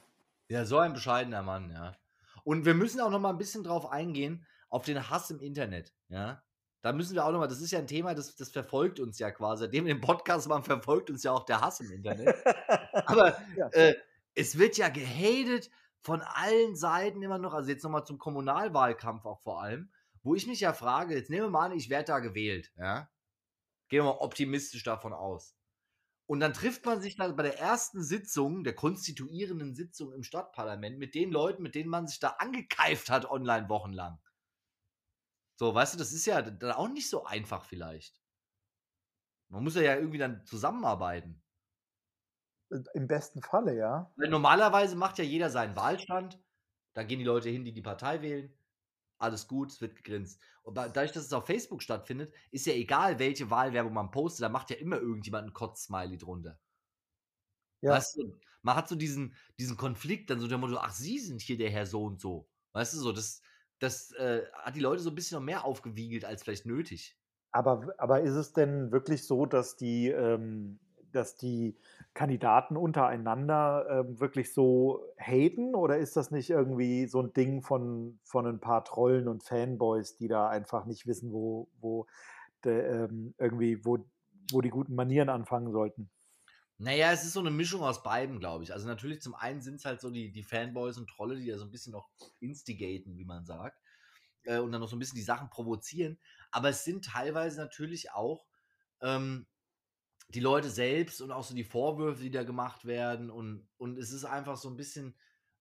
[0.48, 1.96] Ja, so ein bescheidener Mann, ja.
[2.44, 5.92] Und wir müssen auch noch mal ein bisschen drauf eingehen, auf den Hass im Internet,
[6.08, 6.40] ja.
[6.82, 9.18] Da müssen wir auch noch mal, das ist ja ein Thema, das, das verfolgt uns
[9.18, 9.64] ja quasi.
[9.64, 12.36] Seitdem wir den Podcast machen, verfolgt uns ja auch der Hass im Internet.
[13.06, 13.68] Aber ja.
[13.70, 13.96] äh,
[14.36, 15.68] es wird ja gehatet
[16.00, 19.90] von allen Seiten immer noch, also jetzt nochmal zum Kommunalwahlkampf auch vor allem
[20.26, 23.08] wo ich mich ja frage, jetzt nehmen wir mal an, ich werde da gewählt, ja.
[23.88, 25.56] Gehen wir mal optimistisch davon aus.
[26.26, 30.98] Und dann trifft man sich dann bei der ersten Sitzung, der konstituierenden Sitzung im Stadtparlament,
[30.98, 34.18] mit den Leuten, mit denen man sich da angekeift hat, online wochenlang.
[35.60, 38.20] So, weißt du, das ist ja dann auch nicht so einfach vielleicht.
[39.48, 41.40] Man muss ja irgendwie dann zusammenarbeiten.
[42.94, 44.12] Im besten Falle, ja.
[44.16, 46.42] Weil normalerweise macht ja jeder seinen Wahlstand.
[46.94, 48.52] Da gehen die Leute hin, die die Partei wählen
[49.18, 50.40] alles gut, es wird gegrinst.
[50.62, 54.48] Und dadurch, dass es auf Facebook stattfindet, ist ja egal, welche Wahlwerbung man postet, da
[54.48, 56.58] macht ja immer irgendjemand ein Kotz-Smiley drunter.
[57.80, 57.92] Ja.
[57.92, 61.40] Weißt du, man hat so diesen, diesen Konflikt, dann so der Motto, ach, Sie sind
[61.40, 62.48] hier der Herr so und so.
[62.72, 63.42] Weißt du, so, das,
[63.78, 67.16] das äh, hat die Leute so ein bisschen noch mehr aufgewiegelt als vielleicht nötig.
[67.52, 70.78] Aber, aber ist es denn wirklich so, dass die, ähm,
[71.16, 71.76] dass die
[72.14, 78.18] Kandidaten untereinander äh, wirklich so haten oder ist das nicht irgendwie so ein Ding von,
[78.24, 82.06] von ein paar Trollen und Fanboys, die da einfach nicht wissen, wo, wo
[82.64, 83.98] de, ähm, irgendwie, wo,
[84.52, 86.10] wo die guten Manieren anfangen sollten?
[86.78, 88.72] Naja, es ist so eine Mischung aus beiden, glaube ich.
[88.72, 91.56] Also natürlich zum einen sind es halt so die, die Fanboys und Trolle, die da
[91.56, 93.80] so ein bisschen noch instigaten, wie man sagt.
[94.44, 96.18] Äh, und dann noch so ein bisschen die Sachen provozieren.
[96.50, 98.44] Aber es sind teilweise natürlich auch
[99.00, 99.46] ähm,
[100.28, 103.30] die Leute selbst und auch so die Vorwürfe, die da gemacht werden.
[103.30, 105.14] Und, und es ist einfach so ein bisschen,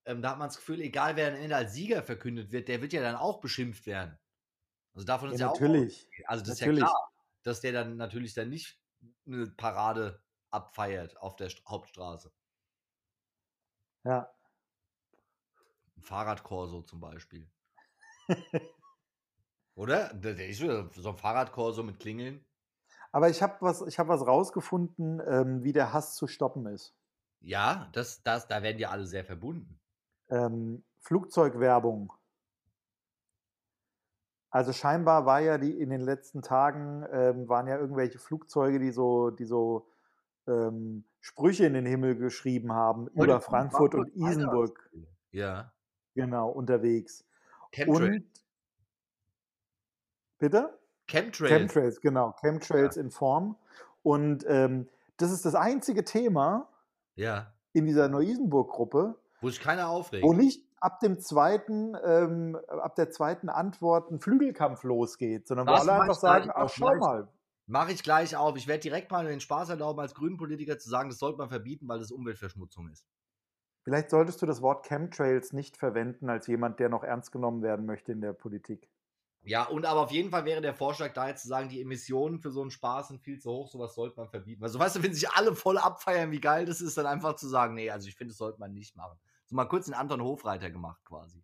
[0.06, 2.82] ähm, da hat man das Gefühl, egal wer am Ende als Sieger verkündet wird, der
[2.82, 4.18] wird ja dann auch beschimpft werden.
[4.94, 6.08] Also davon ist ja, ja natürlich.
[6.24, 6.30] auch.
[6.30, 6.84] Also das natürlich.
[6.84, 7.12] ist ja klar,
[7.44, 8.80] dass der dann natürlich dann nicht
[9.28, 12.32] eine Parade abfeiert auf der Hauptstraße.
[14.04, 14.32] Ja.
[15.98, 17.50] Ein Fahrradkorso zum Beispiel.
[19.76, 20.18] Oder?
[20.94, 22.46] So ein Fahrradkorso mit Klingeln.
[23.16, 26.94] Aber ich habe was, hab was rausgefunden, ähm, wie der Hass zu stoppen ist.
[27.40, 29.80] Ja, das, das, da werden ja alle sehr verbunden.
[30.28, 32.12] Ähm, Flugzeugwerbung.
[34.50, 38.92] Also scheinbar war ja die in den letzten Tagen ähm, waren ja irgendwelche Flugzeuge, die
[38.92, 39.88] so, die so
[40.46, 44.90] ähm, Sprüche in den Himmel geschrieben haben Heute über Frankfurt, Frankfurt und Isenburg.
[45.32, 45.72] Ja.
[46.16, 47.26] Genau, unterwegs.
[47.72, 48.16] Chemtrail.
[48.16, 48.26] Und
[50.38, 50.78] bitte?
[51.08, 51.52] Chemtrails.
[51.52, 52.34] Chemtrails, genau.
[52.42, 53.02] Chemtrails ja.
[53.02, 53.58] in Form.
[54.04, 54.88] Und ähm,
[55.18, 56.70] das ist das einzige Thema
[57.16, 57.54] ja.
[57.74, 60.24] in dieser Neu-Isenburg-Gruppe, wo sich keiner aufregt.
[60.24, 65.86] Wo nicht ab dem zweiten, ähm, ab der zweiten Antwort ein Flügelkampf losgeht, sondern das
[65.86, 67.28] wo alle einfach sagen, ach schau mal.
[67.68, 68.56] Mache ich gleich auf.
[68.58, 71.88] Ich werde direkt mal den Spaß erlauben, als Grünenpolitiker zu sagen, das sollte man verbieten,
[71.88, 73.08] weil das Umweltverschmutzung ist.
[73.84, 77.86] Vielleicht solltest du das Wort Chemtrails nicht verwenden als jemand, der noch ernst genommen werden
[77.86, 78.88] möchte in der Politik.
[79.48, 82.40] Ja, und aber auf jeden Fall wäre der Vorschlag da jetzt zu sagen, die Emissionen
[82.40, 84.64] für so einen Spaß sind viel zu hoch, sowas sollte man verbieten.
[84.64, 87.48] Also weißt du, wenn sich alle voll abfeiern, wie geil das ist, dann einfach zu
[87.48, 89.20] sagen, nee, also ich finde, das sollte man nicht machen.
[89.46, 91.44] So mal kurz den Anton Hofreiter gemacht quasi.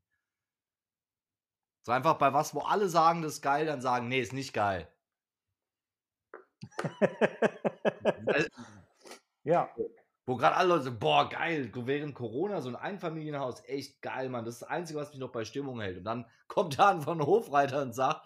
[1.84, 4.54] So einfach bei was, wo alle sagen, das ist geil, dann sagen, nee, ist nicht
[4.54, 4.92] geil.
[9.44, 9.70] ja.
[10.26, 14.46] Wo gerade alle Leute so, boah, geil, während Corona so ein Einfamilienhaus, echt geil, Mann.
[14.46, 15.98] Das ist das Einzige, was mich noch bei Stimmung hält.
[15.98, 18.26] Und dann kommt da ein von Hofreiter und sagt,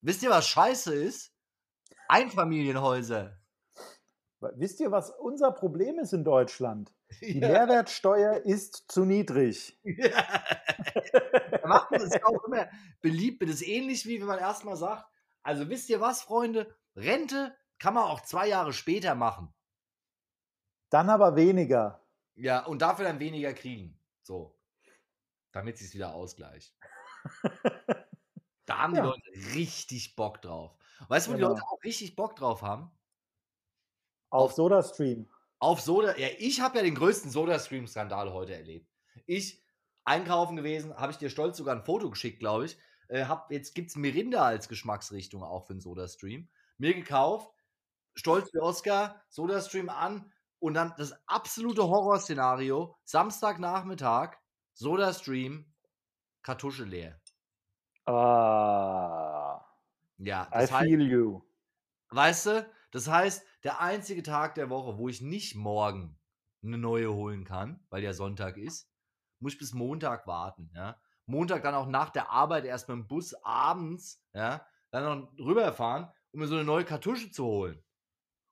[0.00, 1.32] wisst ihr, was scheiße ist?
[2.08, 3.36] Einfamilienhäuser.
[4.56, 6.92] Wisst ihr, was unser Problem ist in Deutschland?
[7.20, 7.48] Die ja.
[7.48, 9.78] Mehrwertsteuer ist zu niedrig.
[9.84, 11.66] Ja.
[11.66, 12.68] macht man das auch immer
[13.00, 13.42] beliebt.
[13.42, 15.04] Das ist ähnlich wie wenn man erstmal sagt,
[15.42, 16.74] also wisst ihr was, Freunde?
[16.96, 19.52] Rente kann man auch zwei Jahre später machen.
[20.90, 22.00] Dann aber weniger.
[22.34, 23.98] Ja, und dafür dann weniger kriegen.
[24.22, 24.56] So.
[25.52, 26.74] Damit sie es wieder ausgleicht.
[28.66, 29.02] da haben ja.
[29.02, 30.76] die Leute richtig Bock drauf.
[31.08, 31.48] Weißt du, wo genau.
[31.48, 32.90] die Leute auch richtig Bock drauf haben?
[34.30, 35.28] Auf, auf SodaStream.
[35.58, 36.16] Auf Soda.
[36.16, 38.88] Ja, ich habe ja den größten SodaStream-Skandal heute erlebt.
[39.26, 39.62] Ich
[40.04, 42.78] einkaufen gewesen, habe ich dir stolz sogar ein Foto geschickt, glaube ich.
[43.08, 46.48] Äh, hab, jetzt gibt es Mirinda als Geschmacksrichtung auch für den SodaStream.
[46.78, 47.52] Mir gekauft,
[48.14, 54.36] stolz wie Oscar, SodaStream an und dann das absolute Horrorszenario: Samstagnachmittag,
[54.74, 55.74] SodaStream,
[56.42, 57.20] Kartusche leer.
[58.06, 59.64] Ah.
[60.18, 61.42] Ja, I heißt, feel you.
[62.10, 66.18] Weißt du, das heißt, der einzige Tag der Woche, wo ich nicht morgen
[66.62, 68.90] eine neue holen kann, weil ja Sonntag ist,
[69.38, 71.00] muss ich bis Montag warten, ja.
[71.26, 76.10] Montag dann auch nach der Arbeit erst mit dem Bus abends, ja, dann noch rüberfahren,
[76.32, 77.82] um mir so eine neue Kartusche zu holen.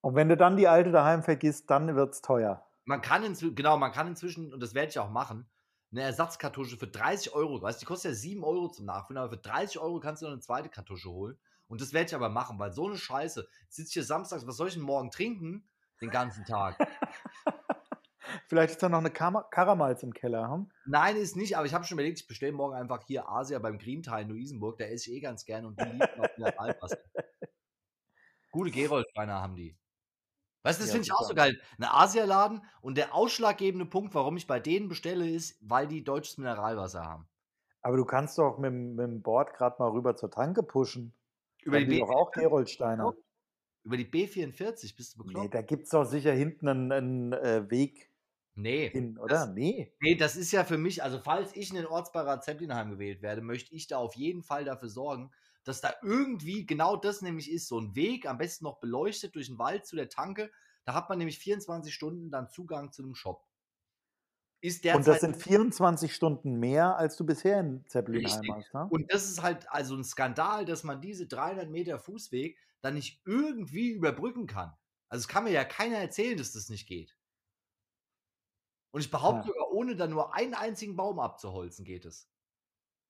[0.01, 2.65] Und wenn du dann die alte daheim vergisst, dann wird es teuer.
[2.85, 5.47] Man kann inzwischen, genau, man kann inzwischen, und das werde ich auch machen,
[5.91, 9.39] eine Ersatzkartusche für 30 Euro, weißt die kostet ja 7 Euro zum Nachfüllen, aber für
[9.39, 11.39] 30 Euro kannst du noch eine zweite Kartusche holen.
[11.67, 14.57] Und das werde ich aber machen, weil so eine Scheiße, sitze ich hier samstags, was
[14.57, 15.69] soll ich denn morgen trinken?
[16.01, 16.79] Den ganzen Tag.
[18.49, 20.51] Vielleicht ist da noch eine Kar Karamals im Keller.
[20.51, 20.71] Hm?
[20.87, 23.79] Nein, ist nicht, aber ich habe schon überlegt, ich bestelle morgen einfach hier Asia beim
[23.79, 24.79] Green Thai in Luisenburg.
[24.79, 26.99] Da esse ich eh ganz gerne und die lieben auch Mineralwasser.
[28.51, 29.77] Gute Geroldsteiner haben die.
[30.63, 31.59] Weißt du, das ja, finde ich auch so geil.
[31.77, 36.39] Eine Asialaden und der ausschlaggebende Punkt, warum ich bei denen bestelle, ist, weil die deutsches
[36.39, 37.29] Mineralwasser haben.
[37.83, 41.15] Aber du kannst doch mit, mit dem Board gerade mal rüber zur Tanke pushen.
[41.63, 43.15] Über die, die doch auch Geroldsteiner.
[43.85, 45.45] Über die B44 bist du bekloppt?
[45.45, 48.11] Nee, da gibt es doch sicher hinten einen, einen äh, Weg
[48.55, 49.47] nee, hin, oder?
[49.47, 49.95] Das, nee.
[50.01, 53.41] Nee, das ist ja für mich, also falls ich in den Ortsbeirat Zeppelinheim gewählt werde,
[53.41, 55.31] möchte ich da auf jeden Fall dafür sorgen,
[55.69, 59.49] dass da irgendwie genau das nämlich ist, so ein Weg, am besten noch beleuchtet durch
[59.49, 60.51] den Wald zu der Tanke.
[60.85, 63.47] Da hat man nämlich 24 Stunden dann Zugang zu einem Shop.
[64.61, 68.73] Ist und das sind 24 Stunden mehr, als du bisher in Zeppelinheim hast.
[68.73, 68.89] Ne?
[68.91, 73.21] Und das ist halt also ein Skandal, dass man diese 300 Meter Fußweg dann nicht
[73.27, 74.73] irgendwie überbrücken kann.
[75.11, 77.15] Also es kann mir ja keiner erzählen, dass das nicht geht.
[78.91, 79.55] Und ich behaupte ja.
[79.55, 82.27] sogar, ohne da nur einen einzigen Baum abzuholzen, geht es.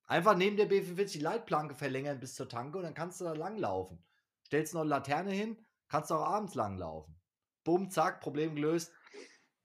[0.09, 3.35] Einfach neben der B45 die Leitplanke verlängern bis zur Tanke und dann kannst du da
[3.35, 4.03] langlaufen.
[4.47, 7.21] Stellst noch eine Laterne hin, kannst du auch abends langlaufen.
[7.63, 8.91] Bumm, zack, Problem gelöst.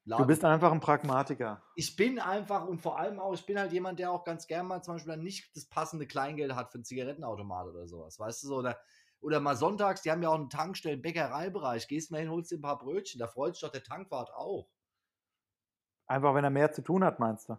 [0.04, 0.22] Laden.
[0.22, 1.62] Du bist einfach ein Pragmatiker.
[1.76, 4.66] Ich bin einfach und vor allem auch, ich bin halt jemand, der auch ganz gern
[4.66, 8.18] mal zum Beispiel dann nicht das passende Kleingeld hat für einen Zigarettenautomat oder sowas.
[8.18, 8.56] Weißt du so?
[8.56, 8.78] Oder,
[9.20, 11.88] oder mal sonntags, die haben ja auch einen Tankstellen, Bäckereibereich.
[11.88, 13.18] Gehst mal hin, holst dir ein paar Brötchen.
[13.18, 14.68] Da freut sich doch der Tankwart auch.
[16.06, 17.56] Einfach, wenn er mehr zu tun hat, meinst du?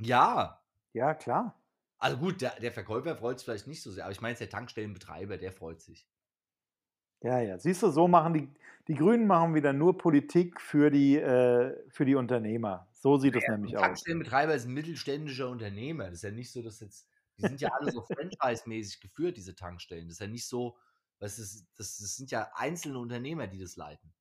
[0.00, 0.62] Ja.
[0.92, 1.58] Ja, klar.
[2.04, 4.50] Also gut, der, der Verkäufer freut sich vielleicht nicht so sehr, aber ich meine, der
[4.50, 6.06] Tankstellenbetreiber, der freut sich.
[7.22, 7.56] Ja, ja.
[7.58, 8.54] Siehst du, so machen die,
[8.88, 12.86] die Grünen machen wieder nur Politik für die, äh, für die Unternehmer.
[12.92, 13.82] So sieht es ja, nämlich aus.
[13.84, 16.04] Tankstellenbetreiber ist ein mittelständischer Unternehmer.
[16.04, 19.54] Das ist ja nicht so, dass jetzt, die sind ja alle so franchise-mäßig geführt, diese
[19.54, 20.06] Tankstellen.
[20.06, 20.76] Das ist ja nicht so,
[21.20, 24.12] das, ist, das, das sind ja einzelne Unternehmer, die das leiten.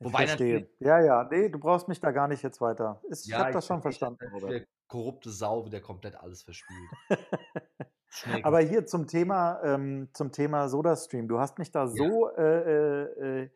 [0.00, 0.68] Ich Wobei verstehe.
[0.80, 3.00] Ja, ja, nee, du brauchst mich da gar nicht jetzt weiter.
[3.08, 4.18] Ist, ja, ich habe das schon verstanden.
[4.46, 6.90] Der korrupte Sau, der komplett alles verspielt.
[8.42, 11.28] Aber hier zum Thema, ähm, zum Thema SodaStream.
[11.28, 13.50] Du hast mich da so äh, äh,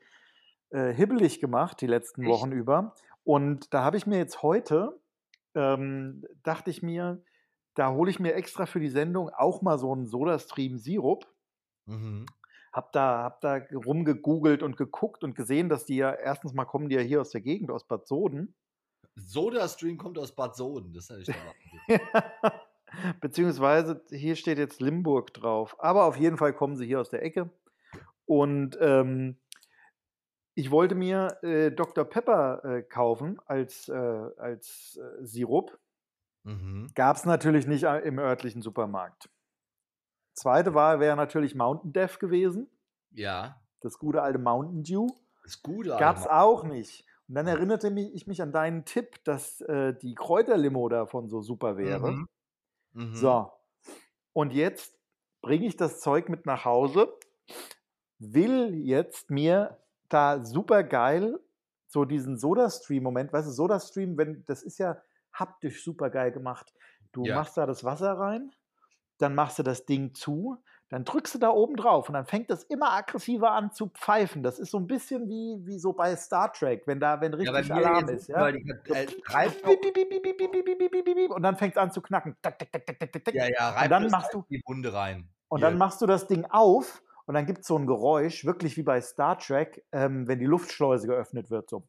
[0.70, 2.30] äh, hibbelig gemacht die letzten Echt?
[2.30, 2.94] Wochen über.
[3.24, 4.98] Und da habe ich mir jetzt heute,
[5.54, 7.22] ähm, dachte ich mir,
[7.74, 11.26] da hole ich mir extra für die Sendung auch mal so einen SodaStream-Sirup.
[11.86, 12.26] Mhm.
[12.72, 16.88] Hab da, hab da rumgegoogelt und geguckt und gesehen, dass die ja, erstens mal kommen
[16.88, 18.54] die ja hier aus der Gegend, aus Bad Soden.
[19.16, 21.34] SodaStream kommt aus Bad Soden, das ist ja
[21.88, 22.00] nicht
[23.20, 25.76] Beziehungsweise hier steht jetzt Limburg drauf.
[25.78, 27.50] Aber auf jeden Fall kommen sie hier aus der Ecke.
[28.26, 29.36] Und ähm,
[30.54, 32.04] ich wollte mir äh, Dr.
[32.04, 35.78] Pepper äh, kaufen als, äh, als äh, Sirup.
[36.44, 36.90] Mhm.
[36.94, 39.28] Gab es natürlich nicht äh, im örtlichen Supermarkt.
[40.34, 42.68] Zweite Wahl wäre natürlich Mountain Death gewesen.
[43.10, 43.60] Ja.
[43.80, 45.08] Das gute alte Mountain Dew.
[45.42, 47.04] Das gute Gab es auch nicht.
[47.28, 51.40] Und dann erinnerte mich, ich mich an deinen Tipp, dass äh, die Kräuterlimo davon so
[51.40, 52.12] super wäre.
[52.12, 52.28] Mhm.
[52.92, 53.14] Mhm.
[53.14, 53.50] So.
[54.32, 54.94] Und jetzt
[55.40, 57.12] bringe ich das Zeug mit nach Hause,
[58.18, 61.38] will jetzt mir da super geil
[61.86, 63.32] so diesen Soda-Stream-Moment.
[63.32, 65.00] Weißt du, Soda-Stream, wenn, das ist ja
[65.32, 66.74] haptisch super geil gemacht.
[67.12, 67.36] Du Ja.
[67.36, 68.52] machst da das Wasser rein,
[69.18, 70.58] dann machst du das Ding zu,
[70.94, 74.44] dann drückst du da oben drauf und dann fängt das immer aggressiver an zu pfeifen.
[74.44, 77.66] Das ist so ein bisschen wie, wie so bei Star Trek, wenn da wenn richtig
[77.66, 78.30] ja, Alarm ist.
[78.30, 78.64] Und
[81.42, 82.36] dann fängt es an zu knacken.
[83.32, 85.28] Ja, ja, und dann machst du die Wunde rein.
[85.48, 88.76] Und dann machst du das Ding auf und dann gibt es so ein Geräusch, wirklich
[88.76, 91.70] wie bei Star Trek, ähm, wenn die Luftschleuse geöffnet wird.
[91.70, 91.88] So.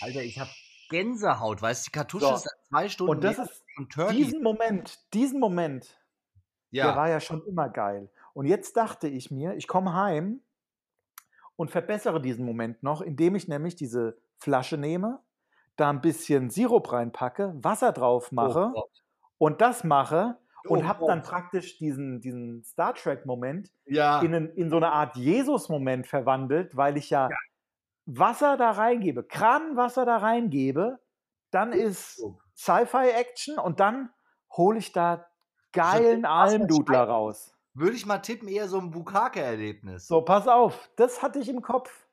[0.00, 0.50] Alter, ich habe
[0.90, 2.34] Gänsehaut, weißt du, die Kartusche so.
[2.34, 3.10] ist zwei Stunden.
[3.10, 3.64] Und das ist
[4.12, 5.98] diesen Moment, diesen Moment
[6.74, 8.10] der ja, war ja schon immer geil.
[8.34, 10.40] Und jetzt dachte ich mir, ich komme heim
[11.56, 15.20] und verbessere diesen Moment noch, indem ich nämlich diese Flasche nehme,
[15.76, 18.84] da ein bisschen Sirup reinpacke, Wasser drauf mache Oh
[19.38, 24.50] und das mache und Oh habe dann praktisch diesen, diesen Star Trek-Moment ja, in, einen-
[24.56, 27.28] in so eine Art Jesus-Moment verwandelt, weil ich ja,
[28.06, 30.98] Wasser da reingebe, Kranwasser da reingebe,
[31.50, 32.38] dann ist so.
[32.56, 34.10] Sci-Fi-Action und dann
[34.56, 35.26] hole ich da
[35.74, 37.54] geilen Almdudler raus.
[37.74, 40.06] würde ich mal tippen, eher so ein Bukake-Erlebnis.
[40.06, 42.06] So, pass auf, das hatte ich im Kopf.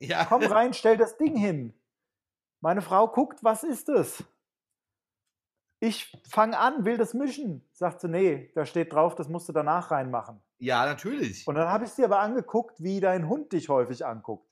[0.00, 1.74] Ja, Komm rein, stell das Ding hin.
[2.60, 4.24] Meine Frau guckt, was ist das?
[5.80, 7.64] Ich fange an, will das mischen.
[7.72, 10.40] Sagt sie, nee, da steht drauf, das musst du danach reinmachen.
[10.58, 11.46] ja, natürlich.
[11.46, 14.48] Und dann habe ich sie aber angeguckt, wie dein Hund dich häufig anguckt.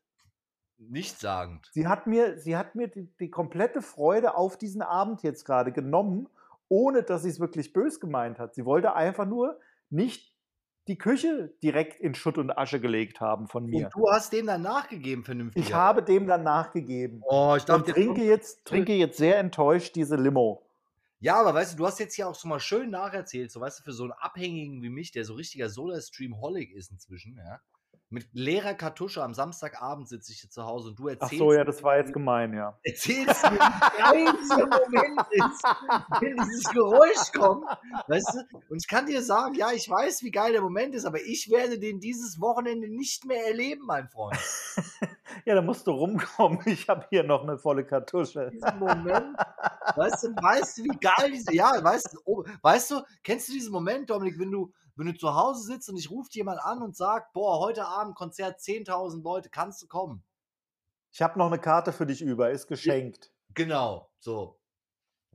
[0.78, 1.68] Nichtssagend.
[1.72, 5.72] Sie hat mir, sie hat mir die, die komplette Freude auf diesen Abend jetzt gerade
[5.72, 6.28] genommen,
[6.68, 8.54] ohne dass sie es wirklich bös gemeint hat.
[8.54, 9.58] Sie wollte einfach nur
[9.90, 10.34] nicht
[10.88, 13.86] die Küche direkt in Schutt und Asche gelegt haben von mir.
[13.86, 15.64] Und du hast dem dann nachgegeben, vernünftig.
[15.64, 17.22] Ich habe dem dann nachgegeben.
[17.26, 20.62] Oh, ich Und dachte, trinke jetzt, trinke jetzt sehr enttäuscht diese Limo.
[21.18, 23.80] Ja, aber weißt du, du hast jetzt hier auch schon mal schön nacherzählt, so weißt
[23.80, 27.60] du, für so einen Abhängigen wie mich, der so richtiger Soda-Stream-Holic ist inzwischen, ja.
[28.09, 31.52] Mit leerer Kartusche am Samstagabend sitze ich hier zu Hause und du Ach erzählst, so,
[31.52, 32.78] ja, das war jetzt gemein, ja.
[32.84, 34.24] erzählst mir, wie
[34.62, 35.64] Moment ist,
[36.20, 37.66] wenn dieses Geräusch kommt,
[38.07, 38.59] weißt du?
[38.68, 41.50] Und ich kann dir sagen, ja, ich weiß, wie geil der Moment ist, aber ich
[41.50, 44.38] werde den dieses Wochenende nicht mehr erleben, mein Freund.
[45.44, 46.61] Ja, da musst du rumkommen.
[46.64, 48.50] Ich habe hier noch eine volle Kartusche.
[48.50, 49.36] diesen Moment.
[49.94, 53.52] Weißt du, weißt du, wie geil diese, ja, weißt du, oh, weißt du, kennst du
[53.52, 56.82] diesen Moment, Dominik, wenn du, wenn du zu Hause sitzt und dich ruft jemand an
[56.82, 60.24] und sagt, boah, heute Abend Konzert 10.000 Leute, kannst du kommen?
[61.12, 63.32] Ich habe noch eine Karte für dich über, ist geschenkt.
[63.55, 64.61] Genau, so.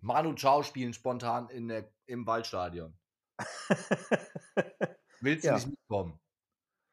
[0.02, 2.98] Manu Chao spielen spontan in der, im Waldstadion.
[5.22, 5.56] Willst du Ja.
[5.56, 6.20] nicht mitkommen?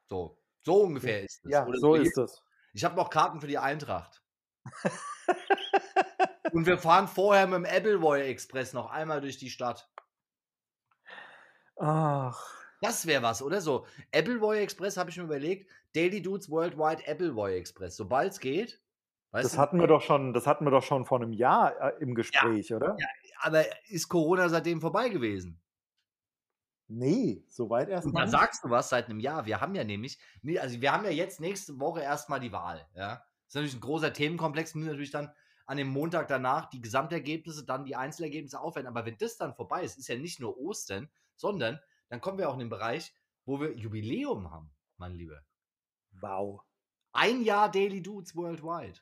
[0.09, 1.51] So, so ungefähr ist es.
[1.51, 2.43] ja, Oder so ist es.
[2.75, 4.23] Ich habe noch Karten für die Eintracht.
[6.53, 9.91] und wir fahren vorher mit dem Appleboy Express noch einmal durch die Stadt.
[11.81, 13.61] Ach, Das wäre was, oder?
[13.61, 15.71] So, Appleboy Express habe ich mir überlegt.
[15.95, 17.97] Daily Dudes Worldwide Appleboy Express.
[17.97, 18.81] Sobald es geht.
[19.31, 21.79] Weißt das du, hatten wir doch schon, das hatten wir doch schon vor einem Jahr
[21.81, 22.97] äh, im Gespräch, oder?
[23.41, 25.61] aber ist Corona seitdem vorbei gewesen?
[26.89, 28.25] Nee, soweit erstmal.
[28.25, 28.41] da nicht.
[28.41, 29.45] sagst du was seit einem Jahr.
[29.45, 30.19] Wir haben ja nämlich,
[30.59, 32.87] also wir haben ja jetzt nächste Woche erstmal die Wahl.
[32.95, 33.17] Ja?
[33.17, 34.75] Das ist natürlich ein großer Themenkomplex.
[34.75, 35.31] Wir müssen natürlich dann
[35.67, 38.89] an dem Montag danach die Gesamtergebnisse, dann die Einzelergebnisse aufwenden.
[38.89, 41.79] Aber wenn das dann vorbei ist, ist ja nicht nur Ostern, sondern
[42.09, 45.41] dann kommen wir auch in den Bereich, wo wir Jubiläum haben, mein Lieber.
[46.21, 46.63] Wow,
[47.13, 48.99] Ein Jahr Daily Dudes Worldwide.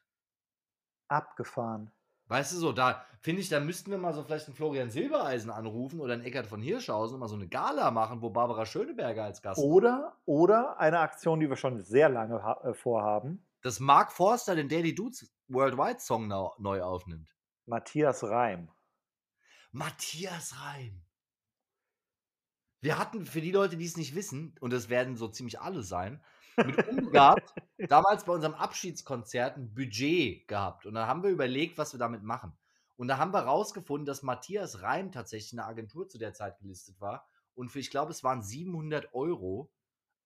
[1.08, 1.92] abgefahren.
[2.28, 5.48] Weißt du so, da finde ich, da müssten wir mal so vielleicht einen Florian Silbereisen
[5.50, 9.22] anrufen oder einen Eckart von Hirschhausen und mal so eine Gala machen, wo Barbara Schöneberger
[9.24, 13.46] als Gast Oder, oder eine Aktion, die wir schon sehr lange äh, vorhaben.
[13.62, 17.32] dass Mark Forster den Daily Dudes Worldwide Song neu aufnimmt.
[17.66, 18.70] Matthias Reim.
[19.70, 21.05] Matthias Reim.
[22.80, 25.82] Wir hatten, für die Leute, die es nicht wissen, und das werden so ziemlich alle
[25.82, 26.22] sein,
[26.56, 27.54] mit Umgabt
[27.88, 30.86] damals bei unserem Abschiedskonzert ein Budget gehabt.
[30.86, 32.56] Und dann haben wir überlegt, was wir damit machen.
[32.96, 36.58] Und da haben wir rausgefunden, dass Matthias Reim tatsächlich in der Agentur zu der Zeit
[36.58, 39.72] gelistet war und für, ich glaube, es waren 700 Euro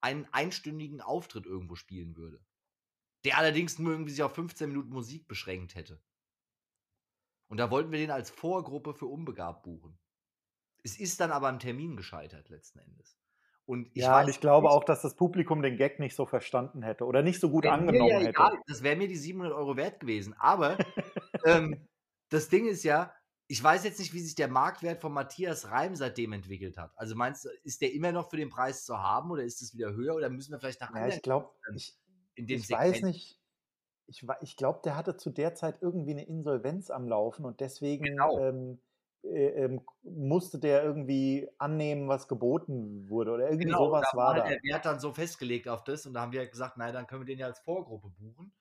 [0.01, 2.45] einen einstündigen Auftritt irgendwo spielen würde.
[3.25, 6.01] Der allerdings nur irgendwie sich auf 15 Minuten Musik beschränkt hätte.
[7.49, 9.99] Und da wollten wir den als Vorgruppe für unbegabt buchen.
[10.85, 13.17] Es ist dann aber am Termin gescheitert letzten Endes.
[13.67, 16.17] Und ich ja, weiß und ich glaube nicht- auch, dass das Publikum den Gag nicht
[16.17, 18.31] so verstanden hätte oder nicht so gut angenommen ja hätte.
[18.31, 20.35] egal, das wäre mir die 700 Euro wert gewesen.
[20.39, 20.77] Aber
[21.45, 21.87] ähm,
[22.31, 23.15] das Ding ist ja,
[23.47, 26.93] ich weiß jetzt nicht, wie sich der Marktwert von Matthias Reim seitdem entwickelt hat.
[26.97, 29.73] Also meinst du, ist der immer noch für den Preis zu haben oder ist es
[29.75, 31.97] wieder höher oder müssen wir vielleicht nach Ja, ich glaube, ich,
[32.37, 33.41] ich weiß nicht.
[34.07, 38.05] Ich, ich glaube, der hatte zu der Zeit irgendwie eine Insolvenz am Laufen und deswegen
[38.05, 38.37] Genau.
[38.41, 38.90] ähm, äh,
[39.25, 44.35] ähm, musste der irgendwie annehmen, was geboten wurde oder irgendwie Genau, sowas da war war
[44.35, 44.51] halt da.
[44.51, 47.07] der Wert dann so festgelegt auf das und da haben wir halt gesagt, nein, dann
[47.07, 48.53] können wir den ja als Vorgruppe buchen.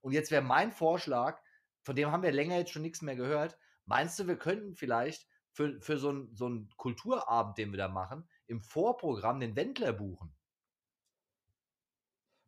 [0.00, 1.40] Und jetzt wäre mein Vorschlag,
[1.82, 3.58] von dem haben wir länger jetzt schon nichts mehr gehört.
[3.84, 7.88] Meinst du, wir könnten vielleicht für, für so einen so einen Kulturabend, den wir da
[7.88, 10.34] machen, im Vorprogramm den Wendler buchen?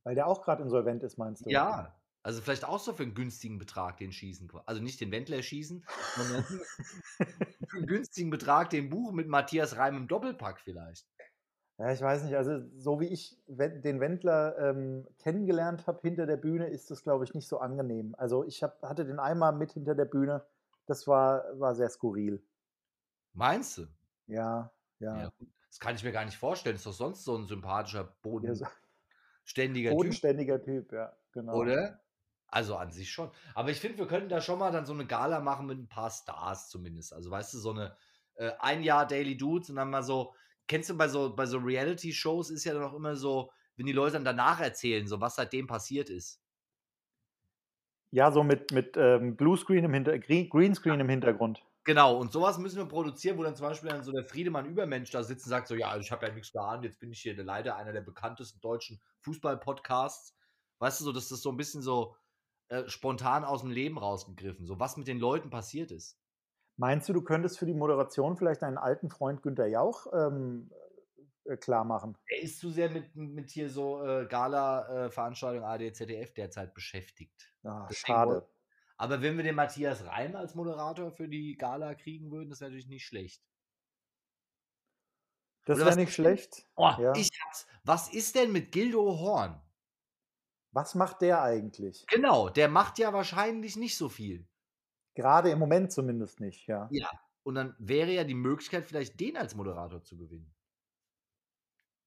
[0.05, 1.51] Weil der auch gerade insolvent ist, meinst du?
[1.51, 1.98] Ja,
[2.29, 4.53] also vielleicht auch so für einen günstigen Betrag den schießen.
[4.67, 5.83] Also nicht den Wendler schießen,
[6.15, 6.45] sondern
[7.67, 11.09] für einen günstigen Betrag den buchen mit Matthias Reim im Doppelpack vielleicht.
[11.79, 12.37] Ja, ich weiß nicht.
[12.37, 17.25] Also, so wie ich den Wendler ähm, kennengelernt habe hinter der Bühne, ist das, glaube
[17.25, 18.15] ich, nicht so angenehm.
[18.19, 20.45] Also, ich hab, hatte den einmal mit hinter der Bühne.
[20.85, 22.45] Das war, war sehr skurril.
[23.33, 23.87] Meinst du?
[24.27, 25.23] Ja, ja.
[25.23, 25.33] Ja.
[25.71, 26.77] Das kann ich mir gar nicht vorstellen.
[26.77, 28.01] Ist doch sonst so ein sympathischer,
[28.43, 28.67] ja so,
[29.47, 31.55] bodenständiger Typ, bodenständiger Typ, ja, genau.
[31.55, 32.03] oder?
[32.49, 33.31] Also an sich schon.
[33.55, 35.89] Aber ich finde, wir könnten da schon mal dann so eine Gala machen mit ein
[35.89, 37.13] paar Stars zumindest.
[37.13, 37.97] Also weißt du, so eine
[38.39, 40.35] äh, ein Jahr Daily Dudes und dann mal so,
[40.67, 43.93] kennst du bei so, bei so Reality-Shows ist ja dann auch immer so, wenn die
[43.93, 46.41] Leute dann danach erzählen, so was seitdem passiert ist.
[48.11, 51.63] Ja, so mit, mit ähm, Bluescreen im Hinter Green, Greenscreen im Hintergrund.
[51.85, 55.11] Genau, und sowas müssen wir produzieren, wo dann zum Beispiel dann so der Friedemann Übermensch
[55.11, 57.37] da sitzt und sagt so, ja, ich habe ja nichts geahnt, jetzt bin ich hier
[57.43, 60.37] leider einer der bekanntesten deutschen Fußball-Podcasts.
[60.79, 62.15] Weißt du, so, dass das so ein bisschen so
[62.69, 66.19] äh, spontan aus dem Leben rausgegriffen, so was mit den Leuten passiert ist.
[66.77, 70.71] Meinst du, du könntest für die Moderation vielleicht deinen alten Freund Günther Jauch ähm,
[71.45, 72.17] äh, klar machen?
[72.29, 77.53] Er ist zu sehr mit, mit hier so äh, Gala-Veranstaltungen ARD, ZDF derzeit beschäftigt.
[77.65, 78.49] Deswegen schade.
[78.97, 82.71] Aber wenn wir den Matthias Reim als Moderator für die Gala kriegen würden, das wäre
[82.71, 83.43] natürlich nicht schlecht.
[85.65, 86.67] Das wäre nicht schlecht.
[86.77, 87.13] Oh, Ja.
[87.15, 87.67] ich hab's.
[87.85, 89.61] Was ist denn mit Gildo Horn?
[90.73, 92.07] Was macht der eigentlich?
[92.09, 94.47] Genau, der macht ja wahrscheinlich nicht so viel.
[95.15, 96.89] Gerade im Moment zumindest nicht, ja.
[96.91, 97.11] Ja.
[97.43, 100.55] Und dann wäre ja die Möglichkeit, vielleicht den als Moderator zu gewinnen.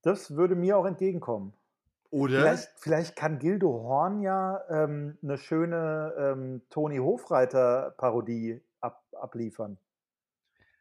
[0.03, 1.53] Das würde mir auch entgegenkommen.
[2.12, 2.41] Oder?
[2.41, 9.78] Vielleicht, vielleicht kann Gildo Horn ja ähm, eine schöne ähm, Toni Hofreiter-Parodie ab, abliefern.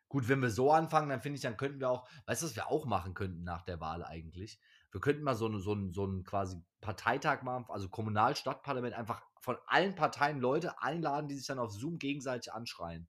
[0.09, 2.57] Gut, wenn wir so anfangen, dann finde ich, dann könnten wir auch, weißt du, was
[2.57, 4.61] wir auch machen könnten nach der Wahl eigentlich?
[4.93, 8.95] Wir könnten mal so, eine, so, einen, so einen quasi Parteitag machen, also Kommunal, Stadtparlament,
[8.95, 13.09] einfach von allen Parteien Leute einladen, die sich dann auf Zoom gegenseitig anschreien.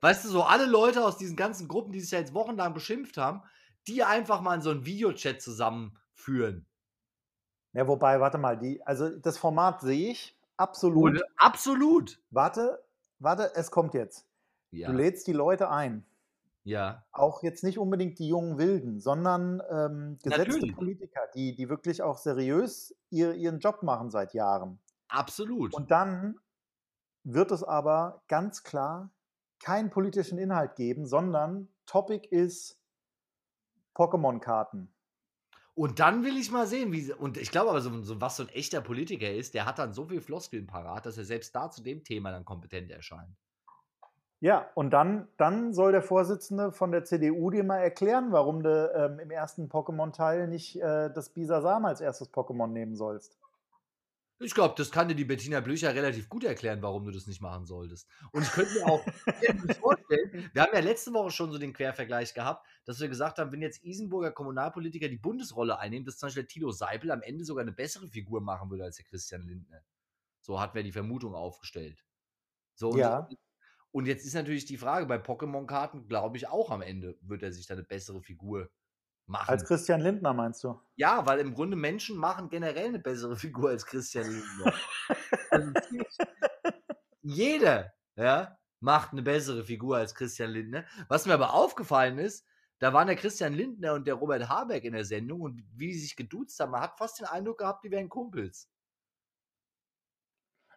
[0.00, 3.16] Weißt du, so alle Leute aus diesen ganzen Gruppen, die sich ja jetzt wochenlang beschimpft
[3.16, 3.42] haben,
[3.86, 6.66] die einfach mal in so einen Videochat zusammenführen.
[7.72, 11.14] Ja, wobei, warte mal, die, also das Format sehe ich absolut.
[11.14, 11.24] Oder?
[11.36, 12.20] Absolut.
[12.30, 12.84] Warte,
[13.18, 14.26] warte, es kommt jetzt.
[14.70, 14.90] Ja.
[14.90, 16.04] Du lädst die Leute ein.
[16.64, 17.04] Ja.
[17.12, 20.76] Auch jetzt nicht unbedingt die jungen Wilden, sondern ähm, gesetzte Natürlich.
[20.76, 24.78] Politiker, die, die wirklich auch seriös ihr, ihren Job machen seit Jahren.
[25.08, 25.74] Absolut.
[25.74, 26.36] Und dann
[27.24, 29.10] wird es aber ganz klar
[29.60, 32.80] keinen politischen Inhalt geben, sondern Topic ist
[33.94, 34.92] Pokémon-Karten.
[35.74, 37.12] Und dann will ich mal sehen, wie.
[37.12, 39.92] Und ich glaube aber, so, so was so ein echter Politiker ist, der hat dann
[39.92, 43.36] so viel Floskeln parat, dass er selbst da zu dem Thema dann kompetent erscheint.
[44.40, 48.92] Ja, und dann, dann soll der Vorsitzende von der CDU dir mal erklären, warum du
[48.94, 53.36] ähm, im ersten Pokémon-Teil nicht äh, das Bisasam als erstes Pokémon nehmen sollst.
[54.40, 57.40] Ich glaube, das kann dir die Bettina Blücher relativ gut erklären, warum du das nicht
[57.40, 58.08] machen solltest.
[58.30, 59.02] Und ich könnte mir auch
[59.80, 63.50] vorstellen, wir haben ja letzte Woche schon so den Quervergleich gehabt, dass wir gesagt haben,
[63.50, 67.44] wenn jetzt Isenburger Kommunalpolitiker die Bundesrolle einnehmen, dass zum Beispiel der Tilo Seipel am Ende
[67.44, 69.82] sogar eine bessere Figur machen würde als der Christian Lindner.
[70.40, 72.04] So hat wer die Vermutung aufgestellt.
[72.76, 73.28] So, und, Ja.
[73.90, 77.52] Und jetzt ist natürlich die Frage, bei Pokémon-Karten glaube ich auch am Ende wird er
[77.52, 78.70] sich da eine bessere Figur
[79.26, 79.50] machen.
[79.50, 80.80] Als Christian Lindner meinst du?
[80.96, 84.74] Ja, weil im Grunde Menschen machen generell eine bessere Figur als Christian Lindner.
[85.50, 85.72] also
[87.22, 90.84] jeder, ja, macht eine bessere Figur als Christian Lindner.
[91.08, 92.46] Was mir aber aufgefallen ist,
[92.78, 95.98] da waren der Christian Lindner und der Robert Habeck in der Sendung und wie die
[95.98, 98.70] sich geduzt haben, man hat fast den Eindruck gehabt, die wären Kumpels.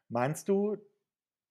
[0.09, 0.77] Meinst du,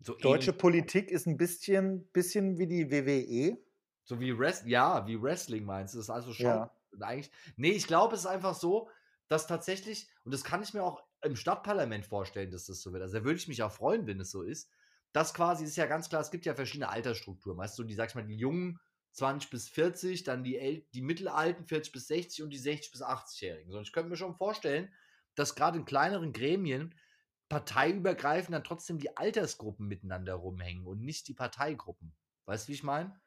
[0.02, 2.90] So deutsche Politik ist ein bisschen, bisschen wie die?
[2.90, 3.58] WWE?
[4.04, 5.98] So wie Wrestling, ja, wie Wrestling meinst du?
[5.98, 6.70] Das ist also schon Ja.
[7.00, 7.30] eigentlich.
[7.56, 8.90] Nee, ich glaube, es ist einfach so,
[9.28, 13.02] dass tatsächlich, und das kann ich mir auch im Stadtparlament vorstellen, dass das so wird.
[13.02, 14.70] Also da würde ich mich auch freuen, wenn es so ist.
[15.12, 18.08] Das quasi ist ja ganz klar, es gibt ja verschiedene Altersstrukturen, weißt du, die, sag
[18.10, 18.80] ich mal, die jungen
[19.12, 23.02] 20 bis 40, dann die, El die mittelalten 40 bis 60 und die 60 bis
[23.02, 23.70] 80-Jährigen.
[23.70, 24.92] So, und ich könnte mir schon vorstellen,
[25.34, 26.94] dass gerade in kleineren Gremien
[27.50, 32.14] parteiübergreifend dann trotzdem die Altersgruppen miteinander rumhängen und nicht die Parteigruppen.
[32.46, 33.20] Weißt du, wie ich meine?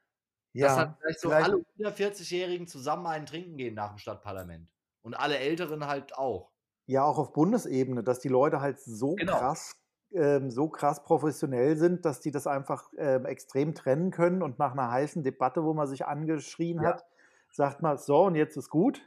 [0.55, 4.69] dass dann vielleicht so vielleicht- alle unter 40-Jährigen zusammen einen trinken gehen nach dem Stadtparlament.
[5.01, 6.51] Und alle Älteren halt auch.
[6.85, 9.37] Ja, auch auf Bundesebene, dass die Leute halt so Genau.
[9.37, 9.75] krass
[10.15, 14.73] ähm, so krass professionell sind, dass die das einfach ähm, extrem trennen können und nach
[14.73, 16.89] einer heißen Debatte, wo man sich angeschrien Ja.
[16.89, 17.05] hat,
[17.51, 19.01] sagt man, so und jetzt ist gut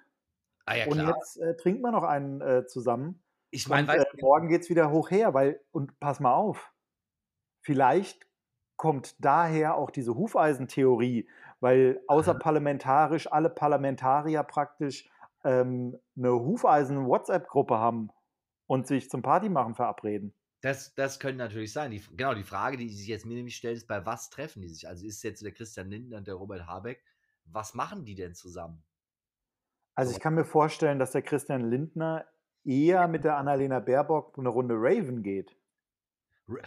[0.64, 3.22] Ah ja, und jetzt äh, trinkt man noch einen äh, zusammen
[3.57, 6.72] Ich meine, äh, morgen geht es wieder hoch her, weil, und pass mal auf,
[7.62, 8.26] vielleicht
[8.76, 11.28] kommt daher auch diese Hufeisentheorie,
[11.61, 15.09] weil außerparlamentarisch alle Parlamentarier praktisch
[15.42, 18.11] ähm, eine Hufeisen-WhatsApp-Gruppe haben
[18.66, 20.34] und sich zum Partymachen verabreden.
[20.61, 21.90] Das, das könnte natürlich sein.
[21.90, 24.68] Die, genau, die Frage, die sich jetzt mir nämlich stellt, ist, bei was treffen die
[24.68, 24.86] sich?
[24.86, 27.02] Also ist jetzt der Christian Lindner und der Robert Habeck,
[27.46, 28.82] was machen die denn zusammen?
[29.94, 32.26] Also ich kann mir vorstellen, dass der Christian Lindner
[32.66, 35.56] eher mit der Annalena Baerbock eine Runde Raven geht.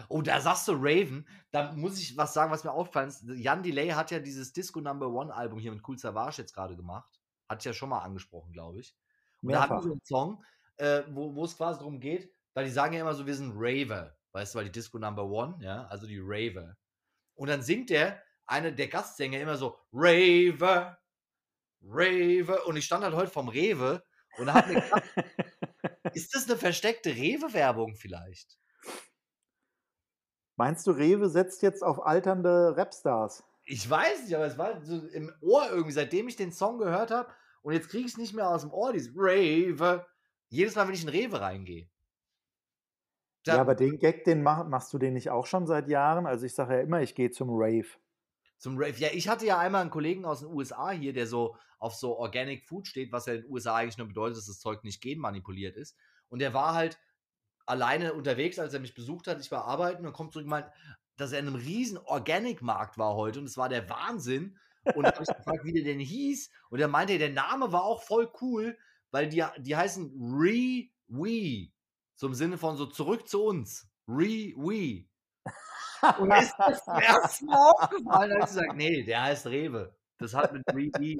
[0.09, 1.25] Oh, da sagst du Raven.
[1.51, 3.23] Da muss ich was sagen, was mir aufgefallen ist.
[3.35, 6.75] Jan Delay hat ja dieses Disco Number One Album hier mit Cool Savage jetzt gerade
[6.75, 7.19] gemacht.
[7.47, 8.95] Hat ich ja schon mal angesprochen, glaube ich.
[9.41, 9.81] Und da haben Mehrfach.
[9.81, 10.43] die so einen Song,
[10.77, 14.15] äh, wo es quasi darum geht, weil die sagen ja immer so, wir sind Raver.
[14.33, 16.75] Weißt du, weil die Disco Number One, ja, also die Raver.
[17.35, 20.97] Und dann singt der, eine der Gastsänger immer so, Raver,
[21.81, 22.67] Raver.
[22.67, 24.03] Und ich stand halt heute vom Rewe
[24.37, 25.03] und habe gedacht,
[26.14, 28.57] ist das eine versteckte Rewe-Werbung vielleicht?
[30.55, 33.43] Meinst du, Rewe setzt jetzt auf alternde Rapstars?
[33.64, 37.12] Ich weiß nicht, aber es war so im Ohr irgendwie, seitdem ich den Song gehört
[37.12, 37.34] habe.
[37.62, 40.05] Und jetzt kriege ich es nicht mehr aus dem Ohr, dieses Rewe.
[40.49, 41.89] Jedes Mal, wenn ich in Rewe reingehe.
[43.45, 46.26] Ja, aber den Gag, den mach, machst du den nicht auch schon seit Jahren?
[46.26, 47.88] Also ich sage ja immer, ich gehe zum Rave.
[48.60, 48.97] Zum Rave.
[48.97, 52.18] Ja, ich hatte ja einmal einen Kollegen aus den USA hier, der so auf so
[52.18, 55.01] Organic Food steht, was ja in den USA eigentlich nur bedeutet, dass das Zeug nicht
[55.01, 55.95] genmanipuliert ist.
[56.28, 56.99] Und der war halt
[57.66, 59.39] alleine unterwegs, als er mich besucht hat.
[59.39, 60.68] Ich war arbeiten und kommt zurück und meint,
[61.16, 64.57] dass er in einem riesen Organic-Markt war heute und es war der Wahnsinn.
[64.95, 66.49] Und da habe ich gefragt, wie der denn hieß.
[66.70, 68.78] Und er meinte, der Name war auch voll cool,
[69.12, 71.72] weil die, die heißen Re-We.
[72.16, 73.88] So im Sinne von so zurück zu uns.
[74.07, 75.09] Re-We.
[76.19, 79.47] Und mir ist das zum ersten Mal aufgefallen, da habe ich gesagt, nee, der heißt
[79.47, 79.95] Rewe.
[80.17, 81.17] Das hat mit Rewe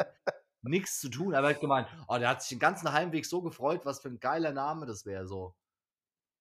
[0.62, 1.34] nichts zu tun.
[1.34, 4.10] Aber er hat gemeint, oh, der hat sich den ganzen Heimweg so gefreut, was für
[4.10, 5.56] ein geiler Name das wäre, so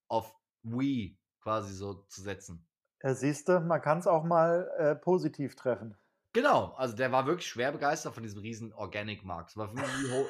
[0.09, 2.67] auf Wii quasi so zu setzen.
[3.03, 5.97] Ja, siehst du, man kann es auch mal äh, positiv treffen.
[6.35, 10.29] Genau, also der war wirklich schwer begeistert von diesem riesen war wie Whole-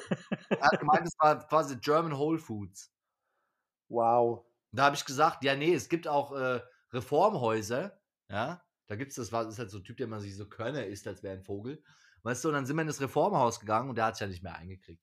[0.49, 2.91] Er hat gemeint, es war quasi German Whole Foods.
[3.89, 4.45] Wow.
[4.71, 6.61] Da habe ich gesagt, ja, nee, es gibt auch äh,
[6.93, 7.98] Reformhäuser,
[8.29, 10.47] ja, da gibt es das, war, ist halt so ein Typ, der immer sich so
[10.47, 11.83] Körner isst, als wäre ein Vogel.
[12.23, 14.27] Weißt du, und dann sind wir in das Reformhaus gegangen und der hat es ja
[14.27, 15.01] nicht mehr eingekriegt.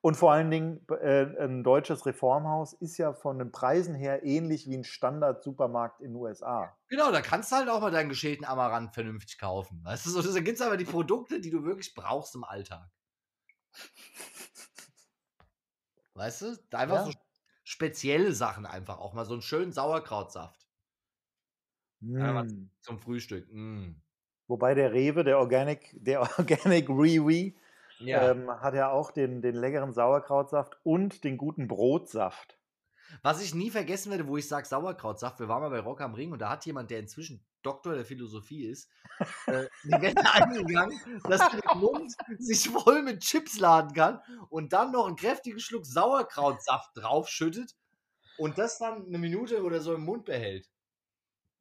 [0.00, 4.68] Und vor allen Dingen, äh, ein deutsches Reformhaus ist ja von den Preisen her ähnlich
[4.68, 6.76] wie ein Standard-Supermarkt in den USA.
[6.88, 9.82] Genau, da kannst du halt auch mal deinen geschälten Amaranth vernünftig kaufen.
[9.84, 12.90] Weißt du, so, da gibt es aber die Produkte, die du wirklich brauchst im Alltag.
[16.14, 16.56] Weißt du?
[16.70, 17.04] Da Einfach Ja.
[17.06, 17.12] so
[17.64, 20.61] spezielle Sachen einfach auch mal so einen schönen Sauerkrautsaft
[22.02, 22.68] Mm.
[22.80, 23.46] zum Frühstück.
[23.52, 23.94] Mm.
[24.48, 27.54] Wobei der Rewe, der Organic, der Organic Rewe,
[28.00, 28.30] Ja.
[28.32, 32.58] ähm, hat ja auch den, den leckeren Sauerkrautsaft und den guten Brotsaft.
[33.22, 36.14] Was ich nie vergessen werde, wo ich sage Sauerkrautsaft, wir waren mal bei Rock am
[36.14, 38.90] Ring und da hat jemand, der inzwischen Doktor der Philosophie ist,
[39.46, 40.98] äh, die Wette eingegangen,
[41.28, 45.60] dass er den Mund sich voll mit Chips laden kann und dann noch einen kräftigen
[45.60, 47.76] Schluck Sauerkrautsaft draufschüttet
[48.38, 50.68] und das dann eine Minute oder so im Mund behält.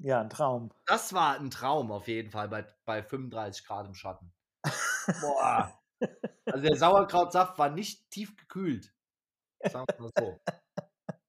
[0.04, 0.72] Ja, ein Traum.
[0.88, 4.34] Das war ein Traum auf jeden Fall bei, bei 35 Grad im Schatten.
[5.22, 5.80] Boah.
[6.46, 8.92] Also der Sauerkrautsaft war nicht tief gekühlt.
[9.64, 10.40] Sagen wir mal so.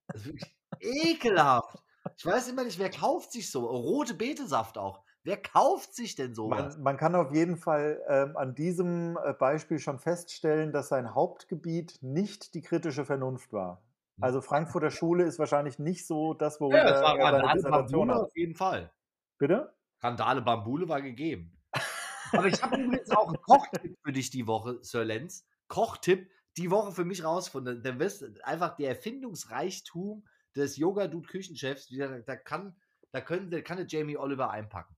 [0.08, 1.82] Das ist wirklich ekelhaft.
[2.16, 3.66] Ich weiß immer nicht, wer kauft sich so?
[3.66, 5.04] Rote Betesaft auch.
[5.24, 6.74] Wer kauft sich denn sowas?
[6.74, 11.14] Man, man kann auf jeden Fall ähm, an diesem äh, Beispiel schon feststellen, dass sein
[11.14, 13.82] Hauptgebiet nicht die kritische Vernunft war.
[14.20, 18.10] Also Frankfurter Schule ist wahrscheinlich nicht so das, worüber Ja, das war er seine Dissertation
[18.10, 18.18] hat.
[18.18, 18.92] auf jeden Fall.
[19.38, 19.74] Bitte?
[20.00, 21.58] Randale Bambule war gegeben.
[22.32, 25.46] Aber ich habe übrigens auch einen Kochtipp für dich die Woche, Sir Lenz.
[25.68, 27.82] Kochtipp die Woche für mich rausgefunden.
[27.82, 31.88] Dann wirst du einfach der Erfindungsreichtum des Yoga-Dude-Küchenchefs,
[32.26, 32.76] da kann,
[33.10, 34.96] da können, da kann der Jamie Oliver einpacken.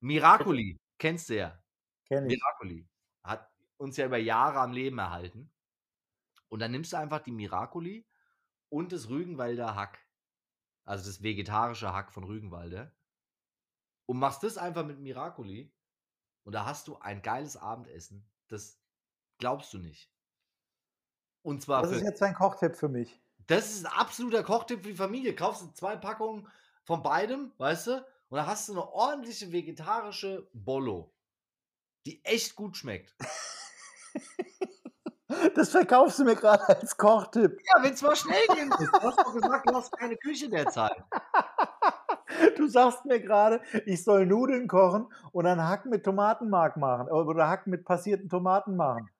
[0.00, 1.58] Miracoli, kennst du ja.
[2.06, 2.38] Kenn ich.
[2.38, 2.86] Miracoli.
[3.22, 3.48] Hat
[3.78, 5.50] uns ja über Jahre am Leben erhalten.
[6.52, 8.06] Und dann nimmst du einfach die Miracoli
[8.68, 10.06] und das Rügenwalder Hack.
[10.84, 12.94] Also das vegetarische Hack von Rügenwalder.
[14.04, 15.74] Und machst das einfach mit Miracoli.
[16.44, 18.30] Und da hast du ein geiles Abendessen.
[18.48, 18.78] Das
[19.38, 20.12] glaubst du nicht.
[21.40, 23.18] Und zwar Das ist jetzt ein Kochtipp für mich.
[23.46, 25.34] das ist ein absoluter Kochtipp für die Familie.
[25.34, 26.46] Kaufst du zwei Packungen
[26.84, 28.06] von beidem, weißt du?
[28.28, 31.14] Und dann hast du eine ordentliche vegetarische Bollo,
[32.04, 33.16] die echt gut schmeckt.
[35.54, 37.60] Das verkaufst du mir gerade als Kochtipp.
[37.60, 38.78] Ja, wenn es mal schnell gehen muss.
[38.78, 40.96] Du hast doch gesagt, du hast keine Küche derzeit.
[42.56, 47.46] Du sagst mir gerade, ich soll Nudeln kochen und dann Hack mit Tomatenmark machen oder
[47.46, 49.10] Hack mit passierten Tomaten machen.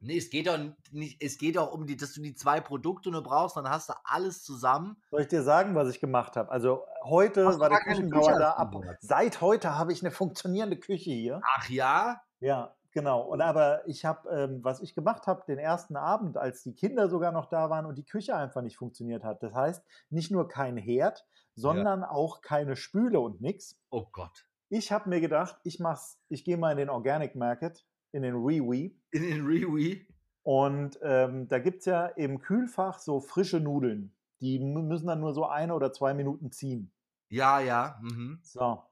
[0.00, 0.58] Nee, es geht doch
[0.92, 3.88] nicht, es geht doch um die, dass du die zwei Produkte nur brauchst, dann hast
[3.88, 4.96] du alles zusammen.
[5.10, 6.50] Soll ich dir sagen, was ich gemacht habe?
[6.52, 8.76] Also heute du war der Küchenbauer Küche da ab.
[9.00, 11.40] Seit heute habe ich eine funktionierende Küche hier.
[11.56, 12.20] Ach ja?
[12.38, 13.22] Ja, genau.
[13.22, 17.08] Und aber ich habe, ähm, was ich gemacht habe, den ersten Abend, als die Kinder
[17.08, 19.42] sogar noch da waren und die Küche einfach nicht funktioniert hat.
[19.42, 21.24] Das heißt, nicht nur kein Herd,
[21.54, 23.80] sondern auch keine Spüle und nix.
[23.90, 24.46] Oh Gott.
[24.68, 28.34] Ich habe mir gedacht, ich mach's, ich gehe mal in den Organic Market, in den
[28.34, 28.90] Rewe.
[29.12, 30.04] In den Rewe.
[30.42, 34.14] Und ähm, da gibt es ja im Kühlfach so frische Nudeln.
[34.40, 36.92] Die mü- müssen dann nur so eine oder zwei Minuten ziehen.
[37.28, 37.98] Ja, ja.
[38.02, 38.40] Mhm.
[38.42, 38.82] So.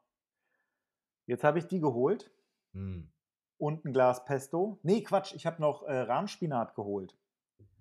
[1.27, 2.31] Jetzt habe ich die geholt
[2.73, 3.11] Hm.
[3.59, 4.79] Und ein Glas Pesto.
[4.83, 7.17] Nee, Quatsch, ich habe noch äh, Rahmspinat geholt.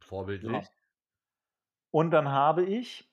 [0.01, 0.67] Vorbildlich.
[1.91, 3.09] Und dann habe ich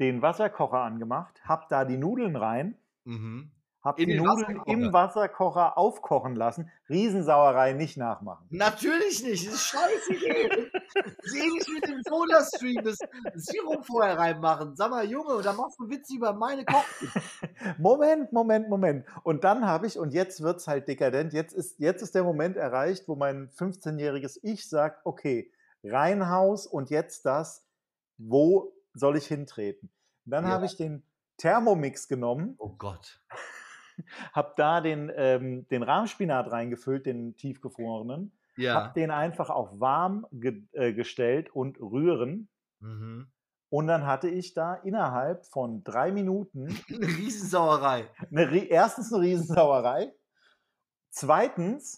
[0.00, 3.50] den Wasserkocher angemacht, habe da die Nudeln rein, Mhm.
[3.84, 4.92] Habe In die Nudeln im Wasserkocher?
[4.92, 6.70] Wasserkocher aufkochen lassen.
[6.88, 8.46] Riesensauerei nicht nachmachen.
[8.50, 10.14] Natürlich nicht, das ist scheiße.
[10.14, 12.98] Das ist ähnlich mit dem Soda-Stream, das
[13.34, 14.74] Sirup vorher reinmachen.
[14.74, 16.84] Sag mal, Junge, dann machst du Witze über meine Koch.
[17.78, 19.04] Moment, Moment, Moment.
[19.22, 22.24] Und dann habe ich, und jetzt wird es halt dekadent, jetzt ist, jetzt ist der
[22.24, 27.66] Moment erreicht, wo mein 15-jähriges Ich sagt, okay, Reinhaus und jetzt das,
[28.16, 29.90] wo soll ich hintreten?
[30.24, 30.52] Und dann Ja.
[30.52, 31.02] habe ich den
[31.36, 33.20] Thermomix genommen, Oh Gott.
[34.32, 38.74] Habe da den, ähm, den Rahmspinat reingefüllt, den tiefgefrorenen, Ja.
[38.74, 42.48] habe den einfach auf warm ge äh, gestellt und rühren.
[42.80, 43.28] Mhm.
[43.70, 48.08] Und dann hatte ich da innerhalb von drei Minuten Eine Riesensauerei.
[48.30, 50.12] eine, erstens eine Riesensauerei,
[51.10, 51.96] zweitens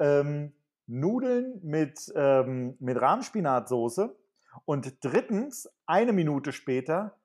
[0.00, 0.52] ähm,
[0.86, 4.16] Nudeln mit, ähm, mit Rahmspinatsoße
[4.64, 7.18] und drittens, eine Minute später,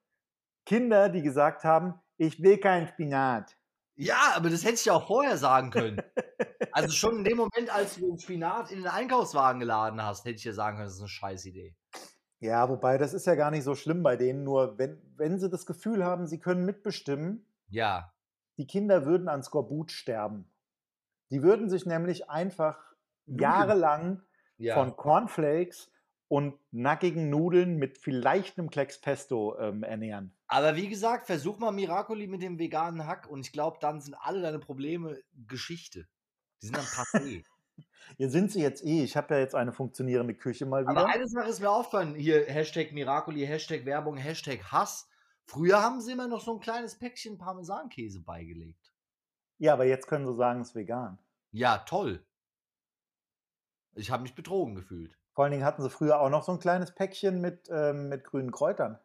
[0.66, 3.56] Kinder, die gesagt haben, ich will keinen Spinat.
[4.02, 6.02] Ja, aber das hätte ich ja auch vorher sagen können.
[6.72, 10.36] Also schon in dem Moment, als du den Spinat in den Einkaufswagen geladen hast, hätte
[10.38, 11.76] ich dir sagen können, das ist eine scheiß Idee.
[12.40, 15.50] Ja, wobei das ist ja gar nicht so schlimm bei denen, nur wenn, wenn sie
[15.50, 18.14] das Gefühl haben, sie können mitbestimmen, Ja.
[18.58, 20.50] die Kinder würden an Skorbut sterben.
[21.30, 22.80] Die würden sich nämlich einfach
[23.28, 24.24] jahrelang
[24.58, 24.74] Ja.
[24.76, 25.92] von Cornflakes
[26.28, 30.34] und nackigen Nudeln mit vielleicht einem Klecks Pesto ähm, ernähren.
[30.52, 34.16] Aber wie gesagt, versuch mal Miracoli mit dem veganen Hack und ich glaube, dann sind
[34.16, 36.10] alle deine Probleme Geschichte.
[36.62, 37.46] Die sind dann passé.
[38.18, 39.02] Hier sind sie jetzt eh.
[39.02, 41.06] Ich habe ja jetzt eine funktionierende Küche mal Aber wieder.
[41.08, 45.08] eine Sache ist mir aufgefallen, hier Hashtag Miracoli, Hashtag Werbung, Hashtag Hass.
[45.46, 48.92] Früher haben sie immer noch so ein kleines Päckchen Parmesankäse beigelegt.
[49.58, 51.18] Ja, aber jetzt können sie sagen, es ist vegan.
[51.52, 52.26] Ja, toll.
[53.94, 55.18] Ich habe mich betrogen gefühlt.
[55.32, 58.26] Vor allen Dingen hatten sie früher auch noch so ein kleines Päckchen mit, ähm, mit
[58.26, 59.00] grünen Kräutern.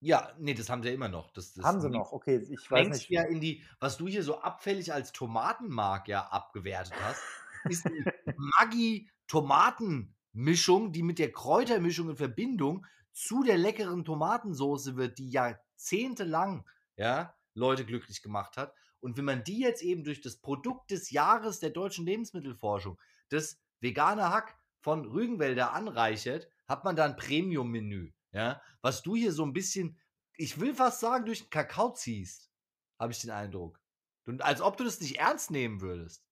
[0.00, 1.32] Ja, nee, das haben sie ja immer noch.
[1.32, 2.12] Das, das Haben sie noch.
[2.12, 3.10] Okay, ich weiß nicht.
[3.10, 7.20] ja in die, was du hier so abfällig als Tomatenmark ja abgewertet hast,
[7.68, 8.04] ist die
[8.36, 16.64] Maggi-Tomatenmischung, die mit der Kräutermischung in Verbindung zu der leckeren Tomatensoße wird, die jahrzehntelang
[16.96, 18.72] ja, Leute glücklich gemacht hat.
[19.00, 23.60] Und wenn man die jetzt eben durch das Produkt des Jahres der deutschen Lebensmittelforschung, das
[23.80, 28.12] vegane Hack von Rügenwälder anreichert, hat man da ein Premium-Menü.
[28.32, 29.98] Ja, was du hier so ein bisschen,
[30.36, 32.50] ich will fast sagen, durch den Kakao ziehst,
[32.98, 33.80] habe ich den Eindruck.
[34.26, 36.22] Und als ob du das nicht ernst nehmen würdest.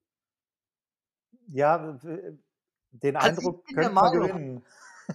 [1.48, 2.36] Ja, w-
[2.90, 4.64] den Also Eindruck könnte man gewinnen.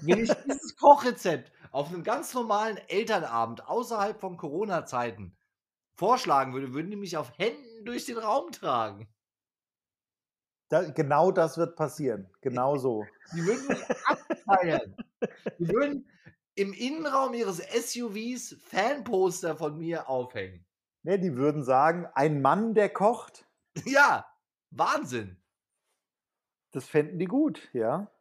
[0.01, 5.37] Wenn ich dieses Kochrezept auf einem ganz normalen Elternabend außerhalb von Corona-Zeiten
[5.93, 9.07] vorschlagen würde, würden die mich auf Händen durch den Raum tragen.
[10.69, 12.29] Da, genau das wird passieren.
[12.41, 13.05] Genau so.
[13.33, 14.95] Die würden mich abfeiern.
[15.59, 16.09] Die würden
[16.55, 20.65] im Innenraum ihres SUVs Fanposter von mir aufhängen.
[21.03, 23.47] Ne, die würden sagen, ein Mann, der kocht,
[23.85, 24.25] Ja,
[24.69, 25.37] Wahnsinn.
[26.71, 28.11] das fänden die gut, ja.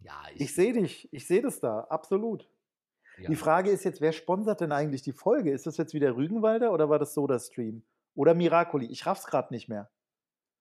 [0.00, 2.48] Ja, Ich sehe dich, ich sehe das da, absolut.
[3.18, 3.28] ja.
[3.28, 5.50] Die Frage ist jetzt, wer sponsert denn eigentlich die Folge?
[5.52, 7.82] Ist das jetzt wieder Rügenwalder oder war das SodaStream?
[8.14, 8.86] Oder Miracoli?
[8.86, 9.90] Ich raff's gerade nicht mehr.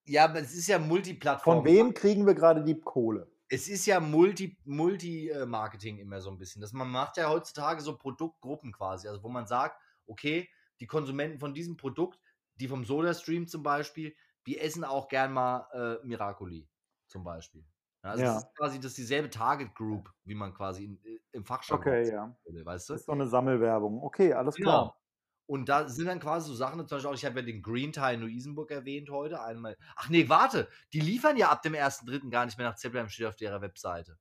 [0.06, 1.58] Ja, aber es ist ja Multiplattform.
[1.58, 3.30] Von wem kriegen wir gerade die Kohle?
[3.50, 6.62] Es ist ja Multi- Multi-Marketing immer so ein bisschen.
[6.62, 9.08] Das man macht ja heutzutage so Produktgruppen quasi.
[9.08, 12.20] Also wo man sagt, okay, die Konsumenten von diesem Produkt,
[12.56, 15.68] die vom SodaStream zum Beispiel, die essen auch gern mal
[16.04, 16.70] äh, Miracoli
[17.08, 17.66] zum Beispiel.
[18.04, 18.34] Ja, also Ja.
[18.34, 21.86] das ist quasi das ist dieselbe Target Group, wie man quasi in, äh, im Fachjargon
[21.88, 22.38] Okay, ja.
[22.46, 22.94] würde, weißt du?
[22.94, 24.02] Das ist so eine Sammelwerbung.
[24.04, 24.62] Okay, alles Genau.
[24.62, 24.96] klar.
[25.48, 27.94] Und da sind dann quasi so Sachen, zum Beispiel auch, ich habe ja den Green
[27.94, 29.42] Tie in Luisenburg erwähnt heute.
[29.42, 29.78] Einmal.
[29.96, 32.30] Ach nee, warte, die liefern ja ab dem 1.3.
[32.30, 34.18] gar nicht mehr nach Zeppelin, steht auf ihrer Webseite.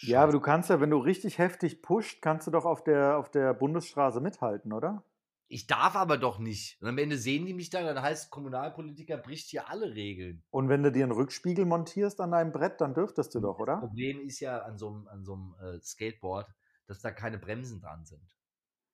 [0.00, 3.16] Ja, aber du kannst ja, wenn du richtig heftig pusht, kannst du doch auf der,
[3.16, 5.02] auf der Bundesstraße mithalten, oder?
[5.48, 6.76] Ich darf aber doch nicht.
[6.82, 10.42] Und am Ende sehen die mich da, dann heißt Kommunalpolitiker bricht hier alle Regeln.
[10.50, 13.74] Und wenn du dir einen Rückspiegel montierst an deinem Brett, dann dürftest du doch, oder?
[13.74, 16.52] Das Problem ist ja an so einem, an so einem äh, Skateboard,
[16.86, 18.35] dass da keine Bremsen dran sind.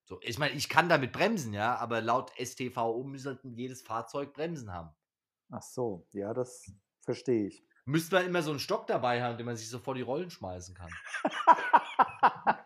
[0.05, 4.73] So, ich meine, ich kann damit bremsen, ja, aber laut STVO müsste jedes Fahrzeug Bremsen
[4.73, 4.91] haben.
[5.51, 6.73] Ach so, ja, das
[7.03, 7.65] verstehe ich.
[7.85, 10.31] Müsste man immer so einen Stock dabei haben, den man sich so vor die Rollen
[10.31, 10.91] schmeißen kann.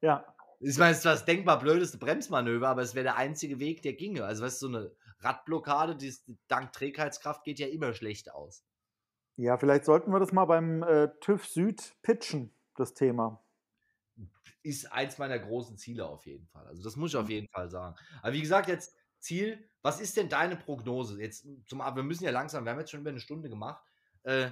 [0.00, 0.24] ja.
[0.60, 3.94] Ich meine, es ist das denkbar blödeste Bremsmanöver, aber es wäre der einzige Weg, der
[3.94, 4.24] ginge.
[4.24, 8.64] Also, weißt du, so eine Radblockade, die ist, dank Trägheitskraft geht ja immer schlecht aus.
[9.36, 13.42] Ja, vielleicht sollten wir das mal beim äh, TÜV Süd pitchen, das Thema.
[14.62, 16.66] Ist eins meiner großen Ziele auf jeden Fall.
[16.66, 17.96] Also, das muss ich auf jeden Fall sagen.
[18.22, 21.20] Aber wie gesagt, jetzt Ziel, was ist denn deine Prognose?
[21.20, 23.82] Jetzt zum wir müssen ja langsam, wir haben jetzt schon über eine Stunde gemacht.
[24.22, 24.50] Äh,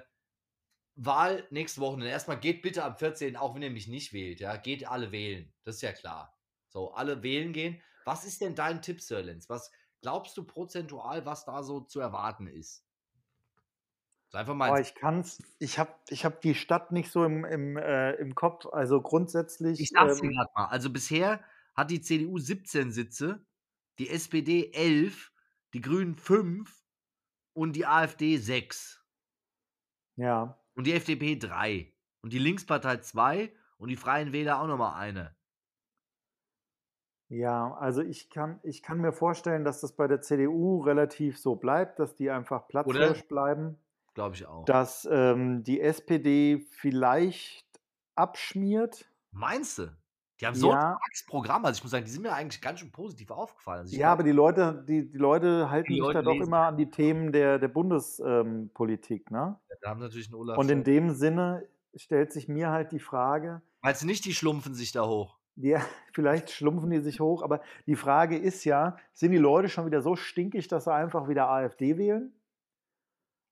[0.96, 1.94] Wahl nächste Woche.
[1.94, 5.12] Und erstmal geht bitte am 14., auch wenn ihr mich nicht wählt, ja, geht alle
[5.12, 5.52] wählen.
[5.64, 6.36] Das ist ja klar.
[6.68, 7.80] So, alle wählen gehen.
[8.04, 9.48] Was ist denn dein Tipp, Sir Lenz?
[9.48, 9.70] Was
[10.02, 12.84] glaubst du prozentual, was da so zu erwarten ist?
[14.32, 14.72] Einfach mal.
[14.72, 18.34] Oh, ich kann's, ich habe ich hab die Stadt nicht so im, im, äh, im
[18.34, 18.66] Kopf.
[18.66, 19.80] Also grundsätzlich.
[19.80, 20.66] Ich sag's ähm, gerade mal.
[20.66, 21.40] Also bisher
[21.74, 23.44] hat die CDU 17 Sitze,
[23.98, 25.32] die SPD 11,
[25.74, 26.70] die Grünen 5
[27.54, 29.04] und die AfD 6.
[30.16, 30.58] Ja.
[30.74, 31.92] Und die FDP drei.
[32.22, 35.34] Und die Linkspartei zwei und die Freien Wähler auch nochmal eine.
[37.28, 41.54] Ja, also ich kann, ich kann mir vorstellen, dass das bei der CDU relativ so
[41.54, 43.78] bleibt, dass die einfach platzhirsch bleiben.
[44.14, 44.64] Glaube ich auch.
[44.64, 47.66] Dass ähm, die SPD vielleicht
[48.14, 49.08] abschmiert.
[49.30, 49.96] Meinst du?
[50.40, 50.74] Die haben so ja.
[50.74, 51.64] ein starkes Programm.
[51.64, 53.80] Also ich muss sagen, die sind mir eigentlich ganz schön positiv aufgefallen.
[53.80, 56.40] Also ja, glaub, aber die Leute, die, die Leute halten die sich Leute da doch
[56.40, 59.58] immer an die Themen der, der Bundespolitik, ähm, ne?
[59.68, 60.56] Ja, da haben natürlich einen Olaf.
[60.56, 63.60] Und in dem Sinne stellt sich mir halt die Frage.
[63.82, 65.36] Meinst du nicht, die schlumpfen sich da hoch?
[65.56, 65.82] Ja,
[66.14, 70.00] vielleicht schlumpfen die sich hoch, aber die Frage ist ja, sind die Leute schon wieder
[70.00, 72.32] so stinkig, dass sie einfach wieder AfD wählen?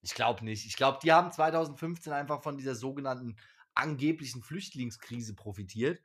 [0.00, 0.66] Ich glaube nicht.
[0.66, 3.36] Ich glaube, die haben 2015 einfach von dieser sogenannten
[3.74, 6.00] angeblichen Flüchtlingskrise profitiert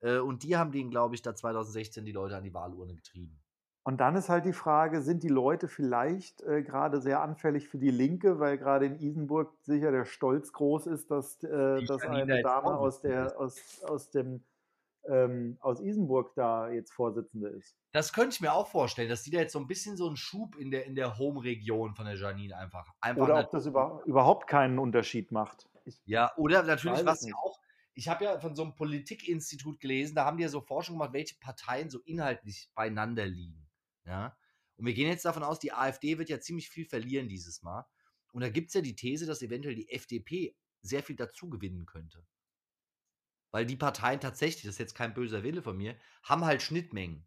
[0.00, 3.40] äh, und die haben den, glaube ich, da 2016 die Leute an die Wahlurne getrieben.
[3.88, 7.78] Und dann ist halt die Frage, sind die Leute vielleicht äh, gerade sehr anfällig für
[7.78, 12.42] die Linke, weil gerade in Isenburg sicher der Stolz groß ist, dass, äh, dass eine
[12.42, 14.44] Dame aus, der, aus, aus, dem,
[15.08, 17.76] ähm, aus Isenburg da jetzt Vorsitzende ist.
[17.92, 20.16] Das könnte ich mir auch vorstellen, dass die da jetzt so ein bisschen so einen
[20.16, 23.22] Schub in der, in der Home-Region von der Janine einfach, einfach.
[23.22, 25.68] Oder ob das über, überhaupt keinen Unterschied macht.
[25.84, 27.58] Ich ja, oder natürlich, was ja auch
[27.98, 31.12] ich habe ja von so einem Politikinstitut gelesen, da haben die ja so Forschung gemacht,
[31.12, 33.68] welche Parteien so inhaltlich beieinander liegen.
[34.04, 34.36] Ja.
[34.76, 37.84] Und wir gehen jetzt davon aus, die AfD wird ja ziemlich viel verlieren dieses Mal.
[38.30, 41.86] Und da gibt es ja die These, dass eventuell die FDP sehr viel dazu gewinnen
[41.86, 42.24] könnte.
[43.50, 47.24] Weil die Parteien tatsächlich, das ist jetzt kein böser Wille von mir, haben halt Schnittmengen.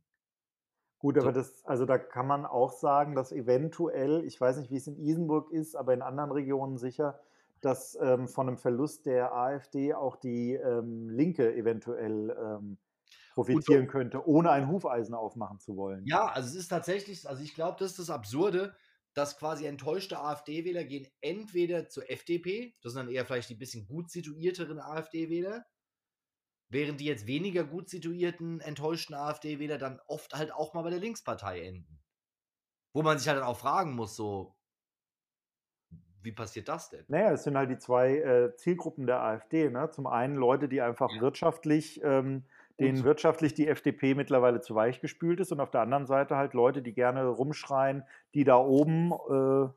[1.00, 4.78] Gut, aber das, also da kann man auch sagen, dass eventuell, ich weiß nicht, wie
[4.78, 7.20] es in Isenburg ist, aber in anderen Regionen sicher,
[7.60, 12.78] dass ähm, von einem Verlust der AfD auch die ähm, Linke eventuell ähm,
[13.34, 16.06] profitieren so, könnte, ohne ein Hufeisen aufmachen zu wollen.
[16.06, 18.76] Ja, also es ist tatsächlich, also ich glaube, das ist das Absurde,
[19.14, 23.86] dass quasi enttäuschte AfD-Wähler gehen entweder zur FDP, das sind dann eher vielleicht die bisschen
[23.86, 25.66] gut situierteren AfD-Wähler,
[26.72, 31.00] während die jetzt weniger gut situierten, enttäuschten AfD-Wähler dann oft halt auch mal bei der
[31.00, 32.00] Linkspartei enden.
[32.94, 34.56] Wo man sich halt dann auch fragen muss, so,
[36.24, 37.04] wie passiert das denn?
[37.08, 39.70] Naja, es sind halt die zwei äh, Zielgruppen der AfD.
[39.70, 39.90] Ne?
[39.92, 41.22] Zum einen Leute, die einfach ja.
[41.22, 42.46] wirtschaftlich, ähm,
[42.80, 46.38] denen und wirtschaftlich die FDP mittlerweile zu weich gespült ist und auf der anderen Seite
[46.38, 48.04] halt Leute, die gerne rumschreien,
[48.34, 49.70] die da oben äh,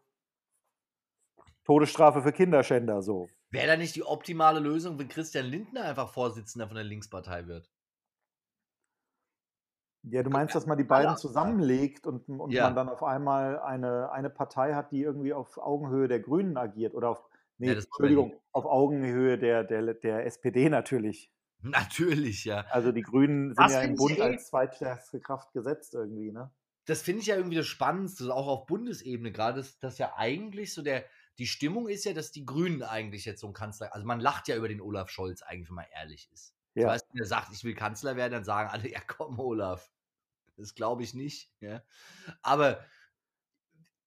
[1.64, 3.28] Todesstrafe für Kinderschänder so.
[3.54, 7.70] Wäre da nicht die optimale Lösung, wenn Christian Lindner einfach Vorsitzender von der Linkspartei wird?
[10.02, 12.64] Ja, du meinst, dass man die beiden zusammenlegt und, und ja.
[12.64, 16.94] man dann auf einmal eine, eine Partei hat, die irgendwie auf Augenhöhe der Grünen agiert
[16.94, 17.24] oder auf,
[17.56, 21.30] nee, ja, Entschuldigung, auf Augenhöhe der, der, der SPD natürlich.
[21.62, 22.66] Natürlich, ja.
[22.68, 26.50] Also die Grünen sind das ja im Bund als zweitstärkste Kraft gesetzt irgendwie, ne?
[26.84, 30.74] Das finde ich ja irgendwie das Spannendste, auch auf Bundesebene gerade, dass, dass ja eigentlich
[30.74, 31.04] so der,
[31.38, 34.48] die Stimmung ist ja, dass die Grünen eigentlich jetzt so ein Kanzler, also man lacht
[34.48, 36.54] ja über den Olaf Scholz eigentlich, wenn man ehrlich ist.
[36.74, 36.88] Ja.
[36.88, 39.90] Weißt, wenn er sagt, ich will Kanzler werden, dann sagen alle, ja komm, Olaf.
[40.56, 41.50] Das glaube ich nicht.
[41.60, 41.82] Ja.
[42.42, 42.78] Aber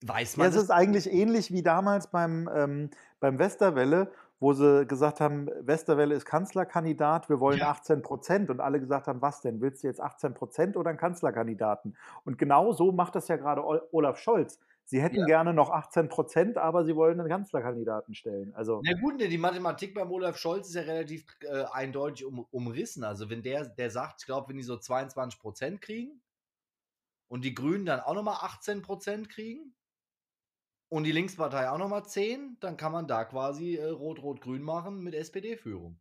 [0.02, 0.46] weiß man.
[0.46, 2.90] Ja, es ist eigentlich ähnlich wie damals beim, ähm,
[3.20, 7.72] beim Westerwelle, wo sie gesagt haben, Westerwelle ist Kanzlerkandidat, wir wollen ja.
[7.72, 8.50] 18 Prozent.
[8.50, 9.60] Und alle gesagt haben, was denn?
[9.62, 11.98] Willst du jetzt 18 Prozent oder einen Kanzlerkandidaten?
[12.24, 14.60] Und genau so macht das ja gerade Olaf Scholz.
[14.90, 15.26] Sie hätten Ja.
[15.26, 18.54] gerne noch 18 Prozent, aber sie wollen einen Kanzlerkandidaten stellen.
[18.56, 22.40] Also, Na gut, ne, die Mathematik beim Olaf Scholz ist ja relativ äh, eindeutig um,
[22.52, 23.04] umrissen.
[23.04, 26.22] Also wenn der, der sagt, ich glaube, wenn die so 22 Prozent kriegen
[27.28, 29.76] und die Grünen dann auch nochmal 18 Prozent kriegen
[30.90, 35.14] und die Linkspartei auch nochmal 10, dann kann man da quasi äh, Rot-Rot-Grün machen mit
[35.16, 36.00] SPD-Führung.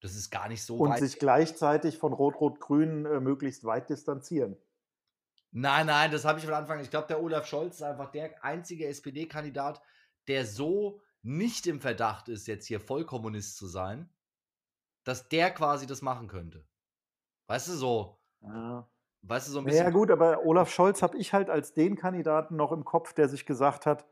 [0.00, 1.00] Das ist gar nicht so und weit.
[1.00, 4.56] sich gleichzeitig von Rot-Rot-Grün äh, möglichst weit distanzieren.
[5.52, 6.84] Nein, nein, das habe ich von Anfang an.
[6.84, 9.82] Ich glaube, der Olaf Scholz ist einfach der einzige SPD-Kandidat,
[10.28, 14.08] der so nicht im Verdacht ist, jetzt hier Vollkommunist zu sein,
[15.04, 16.64] dass der quasi das machen könnte.
[17.48, 18.88] Weißt du, so, Ja.
[19.22, 19.84] weißt du, so ein bisschen.
[19.84, 23.28] Ja gut, aber Olaf Scholz habe ich halt als den Kandidaten noch im Kopf, der
[23.28, 24.06] sich gesagt hat,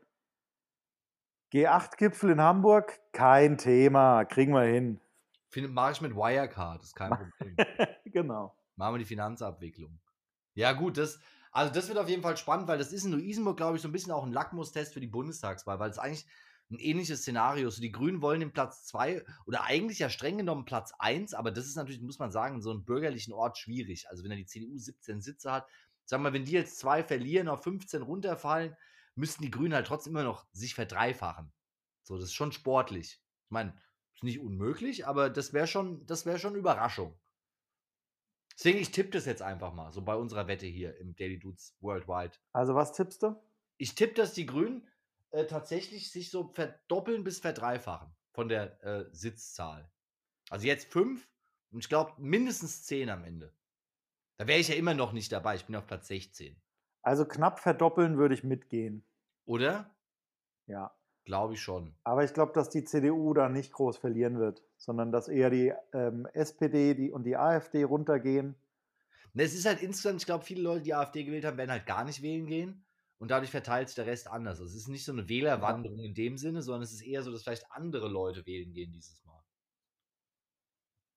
[1.53, 4.99] G8-Gipfel in Hamburg, kein Thema, kriegen wir hin.
[5.49, 7.55] Find- Mach ich mit Wirecard, ist kein Problem.
[8.05, 8.55] genau.
[8.75, 9.99] Machen wir die Finanzabwicklung.
[10.55, 11.19] Ja, gut, das,
[11.51, 13.87] also das wird auf jeden Fall spannend, weil das ist in Luisenburg, glaube ich, so
[13.87, 16.27] ein bisschen auch ein Lackmustest für die Bundestagswahl, weil es eigentlich
[16.71, 17.81] ein ähnliches Szenario ist.
[17.81, 21.65] Die Grünen wollen den Platz 2 oder eigentlich ja streng genommen Platz 1, aber das
[21.65, 24.07] ist natürlich, muss man sagen, in so einem bürgerlichen Ort schwierig.
[24.09, 25.67] Also wenn da die CDU 17 Sitze hat,
[26.05, 28.75] sag mal, wenn die jetzt zwei verlieren, auf 15 runterfallen,
[29.15, 31.51] müssten die Grünen halt trotzdem immer noch sich verdreifachen.
[32.03, 33.21] So, das ist schon sportlich.
[33.45, 33.75] Ich meine,
[34.13, 37.19] ist nicht unmöglich, aber das wäre schon, das wäre schon Überraschung.
[38.59, 41.77] Deswegen, ich tippe das jetzt einfach mal, so bei unserer Wette hier im Daily Dudes
[41.79, 42.33] Worldwide.
[42.51, 43.41] Also was tippst du?
[43.77, 44.85] Ich tippe, dass die Grünen
[45.31, 49.89] äh, tatsächlich sich so verdoppeln bis verdreifachen von der äh, Sitzzahl.
[50.49, 51.29] Also jetzt fünf
[51.71, 53.55] und ich glaube mindestens zehn am Ende.
[54.37, 55.55] Da wäre ich ja immer noch nicht dabei.
[55.55, 56.61] Ich bin auf Platz 16.
[57.01, 59.05] Also knapp verdoppeln würde ich mitgehen.
[59.45, 59.95] Oder?
[60.65, 60.98] Ja.
[61.29, 61.93] Glaube ich schon.
[62.03, 65.71] Aber ich glaube, dass die CDU da nicht groß verlieren wird, sondern dass eher die
[65.93, 68.55] ähm, SPD die, und die AfD runtergehen.
[69.33, 71.85] Ne, es ist halt insgesamt, ich glaube, viele Leute, die AfD gewählt haben, werden halt
[71.85, 72.83] gar nicht wählen gehen.
[73.19, 74.59] Und dadurch verteilt sich der Rest anders.
[74.59, 77.31] Also es ist nicht so eine Wählerwanderung in dem Sinne, sondern es ist eher so,
[77.31, 79.43] dass vielleicht andere Leute wählen gehen dieses Mal.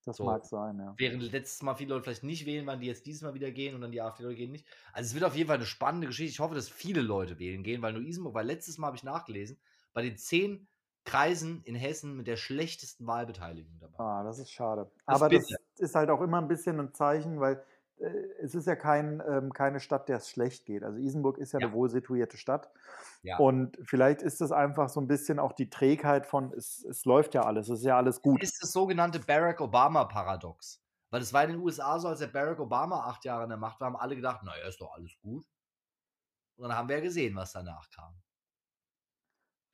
[0.05, 0.25] Das So.
[0.25, 0.95] mag sein, ja.
[0.99, 3.75] Während letztes Mal viele Leute vielleicht nicht wählen waren, die jetzt dieses Mal wieder gehen
[3.75, 4.67] und dann die AfD-Leute gehen nicht.
[4.93, 6.31] Also es wird auf jeden Fall eine spannende Geschichte.
[6.33, 9.59] Ich hoffe, dass viele Leute wählen gehen, weil Luisenburg, weil letztes Mal habe ich nachgelesen,
[9.93, 10.69] bei den zehn
[11.05, 13.99] Kreisen in Hessen mit der schlechtesten Wahlbeteiligung dabei.
[13.99, 14.91] Ah, das ist schade.
[15.07, 15.61] Das Aber das bitter.
[15.79, 17.65] ist halt auch immer ein bisschen ein Zeichen, weil
[17.99, 18.05] äh,
[18.41, 20.85] es ist ja kein, ähm, keine Stadt, der es schlecht geht.
[20.85, 21.67] Also Isenburg ist ja, Ja.
[21.67, 22.71] eine wohl situierte Stadt.
[23.23, 23.37] Ja.
[23.39, 27.35] Und vielleicht ist es einfach so ein bisschen auch die Trägheit von, es, es läuft
[27.35, 28.41] ja alles, es ist ja alles gut.
[28.43, 30.81] ist das sogenannte Barack Obama-Paradox.
[31.11, 33.59] Weil es war in den USA so, als der Barack Obama acht Jahre in der
[33.59, 35.45] Macht war, haben alle gedacht, naja, ist doch alles gut.
[36.57, 38.15] Und dann haben wir ja gesehen, was danach kam.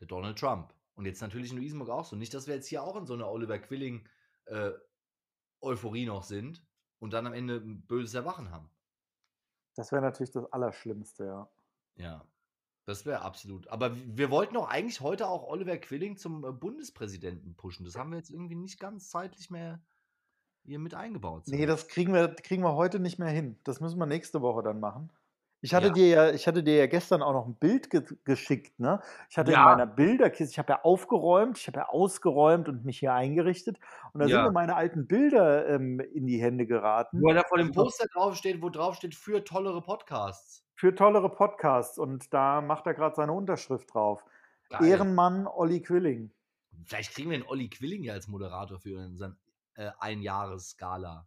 [0.01, 0.75] Der Donald Trump.
[0.95, 2.17] Und jetzt natürlich in Luisenburg auch so.
[2.17, 4.09] Nicht, dass wir jetzt hier auch in so einer Oliver Quilling
[4.47, 4.73] äh,
[5.61, 6.63] Euphorie noch sind
[6.99, 8.71] und dann am Ende ein böses Erwachen haben.
[9.75, 11.49] Das wäre natürlich das Allerschlimmste, ja.
[11.97, 12.25] Ja,
[12.85, 13.69] das wäre absolut.
[13.69, 17.85] Aber wir wollten doch eigentlich heute auch Oliver Quilling zum äh, Bundespräsidenten pushen.
[17.85, 19.81] Das haben wir jetzt irgendwie nicht ganz zeitlich mehr
[20.65, 21.45] hier mit eingebaut.
[21.47, 23.59] Nee, das kriegen wir, kriegen wir heute nicht mehr hin.
[23.65, 25.11] Das müssen wir nächste Woche dann machen.
[25.61, 25.93] Ich hatte Ja.
[25.93, 29.01] dir ja, ich hatte dir ja gestern auch noch ein Bild ge geschickt, ne?
[29.29, 29.59] Ich hatte Ja.
[29.59, 33.79] in meiner Bilderkiste, ich habe ja aufgeräumt, ich habe ja ausgeräumt und mich hier eingerichtet.
[34.13, 34.37] Und da Ja.
[34.37, 37.21] sind mir meine alten Bilder ähm, in die Hände geraten.
[37.23, 40.65] Wo da vor dem Also- Poster draufsteht, wo drauf steht, für tollere Podcasts.
[40.77, 41.99] Für tollere Podcasts.
[41.99, 44.25] Und da macht er gerade seine Unterschrift drauf.
[44.71, 44.85] Geil.
[44.87, 46.31] Ehrenmann Olli Quilling.
[46.85, 49.37] Vielleicht kriegen wir einen Olli Quilling ja als Moderator für unseren
[49.75, 51.27] äh, Einjahres-Skala.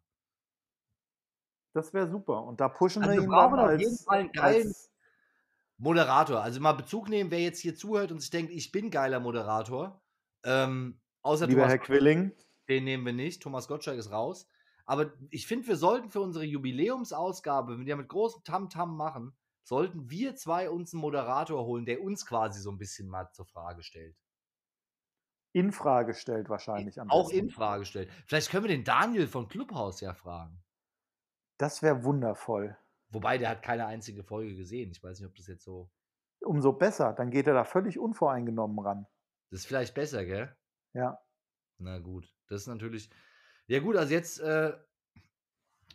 [1.73, 2.43] Das wäre super.
[2.43, 4.91] Und da pushen Also wir ihn brauchen dann auf als, jeden Fall einen geilen als
[5.77, 6.41] Moderator.
[6.41, 10.01] Also mal Bezug nehmen, wer jetzt hier zuhört und sich denkt, ich bin geiler Moderator.
[10.43, 12.33] Ähm, außer lieber Thomas Herr Quilling.
[12.69, 13.41] Den nehmen wir nicht.
[13.41, 14.47] Thomas Gottschalk ist raus.
[14.85, 20.09] Aber ich finde, wir sollten für unsere Jubiläumsausgabe, wenn wir mit großem Tamtam machen, sollten
[20.09, 23.83] wir zwei uns einen Moderator holen, der uns quasi so ein bisschen mal zur Frage
[23.83, 24.17] stellt.
[25.53, 27.45] In Frage stellt wahrscheinlich am Auch besten.
[27.45, 28.09] in Frage stellt.
[28.25, 30.63] Vielleicht können wir den Daniel von Clubhouse ja fragen.
[31.61, 32.75] Das wäre wundervoll.
[33.09, 34.89] Wobei, der hat keine einzige Folge gesehen.
[34.89, 35.91] Ich weiß nicht, ob das jetzt so.
[36.39, 37.13] Umso besser.
[37.13, 39.05] Dann geht er da völlig unvoreingenommen ran.
[39.51, 40.55] Das ist vielleicht besser, gell?
[40.93, 41.21] Ja.
[41.77, 42.33] Na gut.
[42.47, 43.11] Das ist natürlich.
[43.67, 44.73] Ja, gut, also jetzt äh,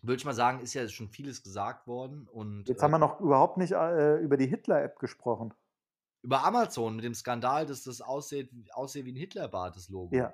[0.03, 2.29] würde ich mal sagen, ist ja schon vieles gesagt worden.
[2.29, 5.53] Und Jetzt äh, haben wir noch überhaupt nicht äh, über die Hitler-App gesprochen.
[6.23, 10.15] über Amazon mit dem Skandal, dass das aussieht, aussieht wie ein Hitlerbart, das Logo.
[10.15, 10.33] Ja.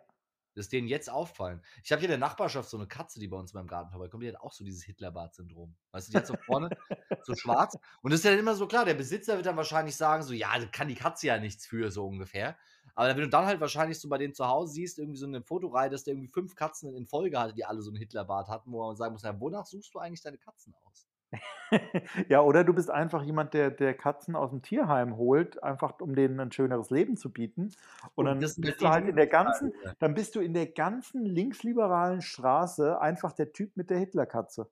[0.54, 1.62] Das ist denen jetzt auffallen.
[1.82, 3.90] Ich habe hier in der Nachbarschaft so eine Katze, die bei uns in meinem Garten
[3.90, 5.74] vorbeikommt, die hat auch so dieses Hitlerbart-Syndrom.
[5.92, 6.68] Weißt du, die hat so vorne
[7.24, 7.78] so schwarz.
[8.02, 10.34] Und das ist ja dann immer so klar, der Besitzer wird dann wahrscheinlich sagen, so,
[10.34, 12.56] ja, da kann die Katze ja nichts für, so ungefähr.
[12.94, 15.42] Aber wenn du dann halt wahrscheinlich so bei denen zu Hause siehst, irgendwie so eine
[15.42, 18.70] Fotoreihe, dass der irgendwie fünf Katzen in Folge hatte, die alle so einen Hitlerbart hatten,
[18.72, 21.06] wo man sagen muss, na, wonach suchst du eigentlich deine Katzen aus?
[22.28, 26.14] ja, oder du bist einfach jemand, der, der Katzen aus dem Tierheim holt, einfach um
[26.14, 27.72] denen ein schöneres Leben zu bieten.
[28.14, 31.24] Und, und dann bist du halt in der ganzen, dann bist du in der ganzen
[31.24, 34.68] linksliberalen Straße einfach der Typ mit der Hitlerkatze.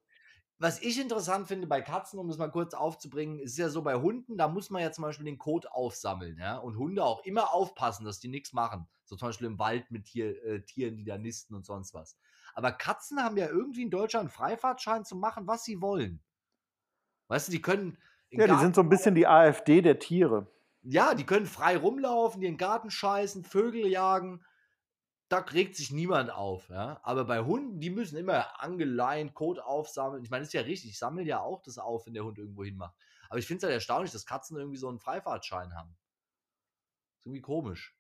[0.58, 3.94] Was ich interessant finde bei Katzen, um das mal kurz aufzubringen, ist ja so bei
[3.94, 6.58] Hunden, da muss man ja zum Beispiel den Kot aufsammeln, ja.
[6.58, 8.86] Und Hunde auch immer aufpassen, dass die nichts machen.
[9.06, 12.18] So zum Beispiel im Wald mit Tier, äh, Tieren, die da nisten und sonst was.
[12.52, 16.20] Aber Katzen haben ja irgendwie in Deutschland Freifahrtschein zu machen, was sie wollen.
[17.30, 17.96] Weißt du, die können.
[18.30, 20.48] Ja, die sind so ein bisschen die AfD der Tiere.
[20.82, 24.44] Ja, die können frei rumlaufen, die in den Garten scheißen, Vögel jagen.
[25.28, 26.68] Da regt sich niemand auf.
[26.70, 27.00] Ja?
[27.04, 30.24] Aber bei Hunden, die müssen immer angeleint, Kot aufsammeln.
[30.24, 30.90] Ich meine, das ist ja richtig.
[30.90, 32.96] Ich sammle ja auch das auf, wenn der Hund irgendwo hinmacht.
[33.28, 35.96] Aber ich finde es halt erstaunlich, dass Katzen irgendwie so einen Freifahrtschein haben.
[37.18, 37.96] ist irgendwie komisch.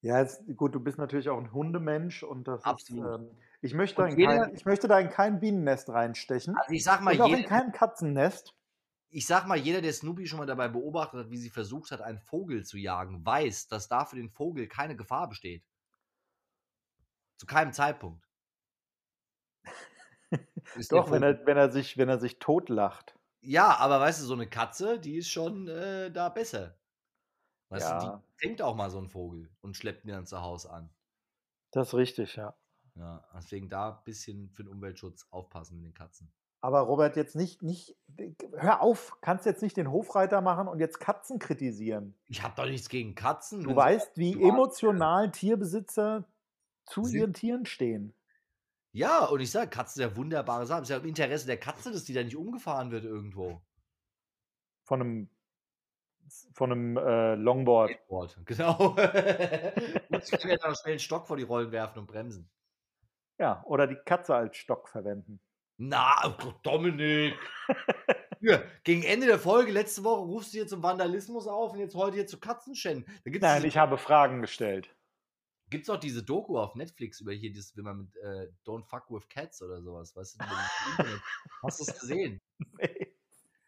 [0.00, 3.04] Ja, jetzt, gut, du bist natürlich auch ein Hundemensch und das Absolut.
[3.04, 6.54] Ist, ähm, ich, möchte da in kein, ich möchte da in kein Bienennest reinstechen.
[6.56, 8.54] Also ich sag mal, und jeder, auch in kein Katzennest.
[9.08, 12.02] Ich sag mal, jeder, der Snoopy schon mal dabei beobachtet hat, wie sie versucht hat,
[12.02, 15.64] einen Vogel zu jagen, weiß, dass da für den Vogel keine Gefahr besteht.
[17.36, 18.28] Zu keinem Zeitpunkt.
[20.90, 23.18] Doch, wenn er, wenn, er sich, wenn er sich totlacht.
[23.40, 26.76] Ja, aber weißt du, so eine Katze, die ist schon äh, da besser.
[27.70, 27.98] Weißt ja.
[27.98, 30.90] du, die fängt auch mal so einen Vogel und schleppt ihn dann zu Hause an.
[31.70, 32.54] Das ist richtig, ja.
[32.96, 36.32] Ja, deswegen da ein bisschen für den Umweltschutz aufpassen mit den Katzen.
[36.60, 37.94] Aber Robert, jetzt nicht, nicht,
[38.56, 42.14] hör auf, kannst jetzt nicht den Hofreiter machen und jetzt Katzen kritisieren.
[42.28, 43.64] Ich habe doch nichts gegen Katzen.
[43.64, 46.24] Du weißt, wie emotional Tierbesitzer
[46.86, 48.14] zu Sie ihren Tieren stehen.
[48.92, 50.84] Ja, und ich sage, Katzen sind ja wunderbare Sachen.
[50.84, 53.60] Es ist ja im Interesse der Katze, dass die da nicht umgefahren wird irgendwo.
[54.84, 55.28] Von einem
[56.54, 57.90] von einem äh, Longboard.
[57.90, 58.96] Skateboard, genau.
[58.96, 62.48] ich kann ja dann schnell einen Stock vor die Rollen werfen und bremsen.
[63.38, 65.40] Ja, oder die Katze als Stock verwenden.
[65.76, 67.34] Na, oh Dominik.
[68.40, 71.96] ja, gegen Ende der Folge letzte Woche rufst du hier zum Vandalismus auf und jetzt
[71.96, 73.12] heute hier zu Katzenschänden.
[73.24, 74.94] Nein, ich habe Fragen gestellt.
[75.70, 78.84] Gibt es auch diese Doku auf Netflix über hier, das, wenn man mit äh, Don't
[78.84, 80.44] Fuck with Cats oder sowas, weißt du?
[81.64, 82.40] Hast du es gesehen?
[82.78, 83.14] Nee.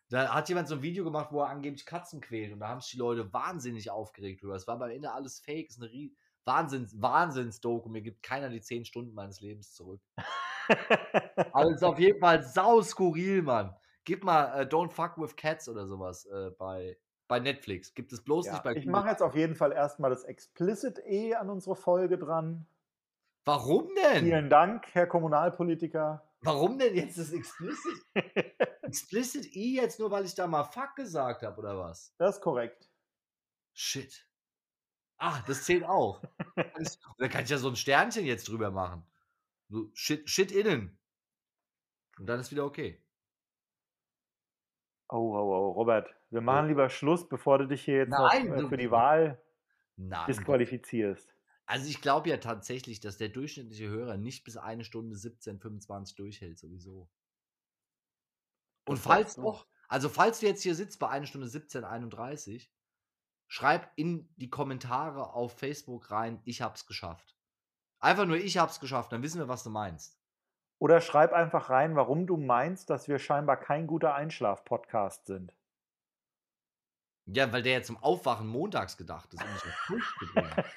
[0.08, 2.80] Da hat jemand so ein Video gemacht, wo er angeblich Katzen quält und da haben
[2.80, 4.54] sich die Leute wahnsinnig aufgeregt drüber.
[4.54, 6.14] Es war am Ende alles Fake, ist eine Rie
[6.46, 7.88] Wahnsinns, Wahnsinns-Doku.
[7.88, 10.00] Mir gibt keiner die zehn Stunden meines Lebens zurück.
[11.52, 13.74] also ist auf jeden Fall sau skurril, Mann.
[14.04, 16.96] Gib mal äh, Don't Fuck with Cats oder sowas äh, bei,
[17.26, 17.92] bei Netflix.
[17.94, 21.00] Gibt es bloß ja, nicht bei Ich mache jetzt auf jeden Fall erstmal das Explicit
[21.06, 22.66] E an unsere Folge dran.
[23.44, 24.24] Warum denn?
[24.24, 26.22] Vielen Dank, Herr Kommunalpolitiker.
[26.42, 28.04] Warum denn jetzt das Explicit?
[28.82, 32.14] Explicit E jetzt nur, weil ich da mal Fuck gesagt habe, oder was?
[32.18, 32.88] Das ist korrekt.
[33.72, 34.26] Shit.
[35.18, 36.22] Ah, das zählt auch.
[37.18, 39.06] da kann ich ja so ein Sternchen jetzt drüber machen.
[39.68, 40.98] So shit, shit innen.
[42.18, 43.02] Und dann ist wieder okay.
[45.08, 46.68] Oh, oh, oh, Robert, wir machen oh.
[46.68, 49.40] lieber Schluss, bevor du dich hier jetzt Nein, noch, äh, für die Wahl
[49.96, 50.26] Nein.
[50.26, 51.34] disqualifizierst.
[51.66, 56.16] Also ich glaube ja tatsächlich, dass der durchschnittliche Hörer nicht bis eine Stunde 17, 25
[56.16, 57.08] durchhält, sowieso.
[58.84, 62.70] Und falls doch, also falls du jetzt hier sitzt bei einer Stunde 17, 31,
[63.48, 67.36] schreib in die Kommentare auf Facebook rein, ich hab's geschafft.
[67.98, 70.18] Einfach nur, ich hab's geschafft, dann wissen wir, was du meinst.
[70.78, 75.54] Oder schreib einfach rein, warum du meinst, dass wir scheinbar kein guter Einschlaf-Podcast sind.
[77.26, 79.88] Ja, weil der ja zum Aufwachen montags gedacht ist und nicht auf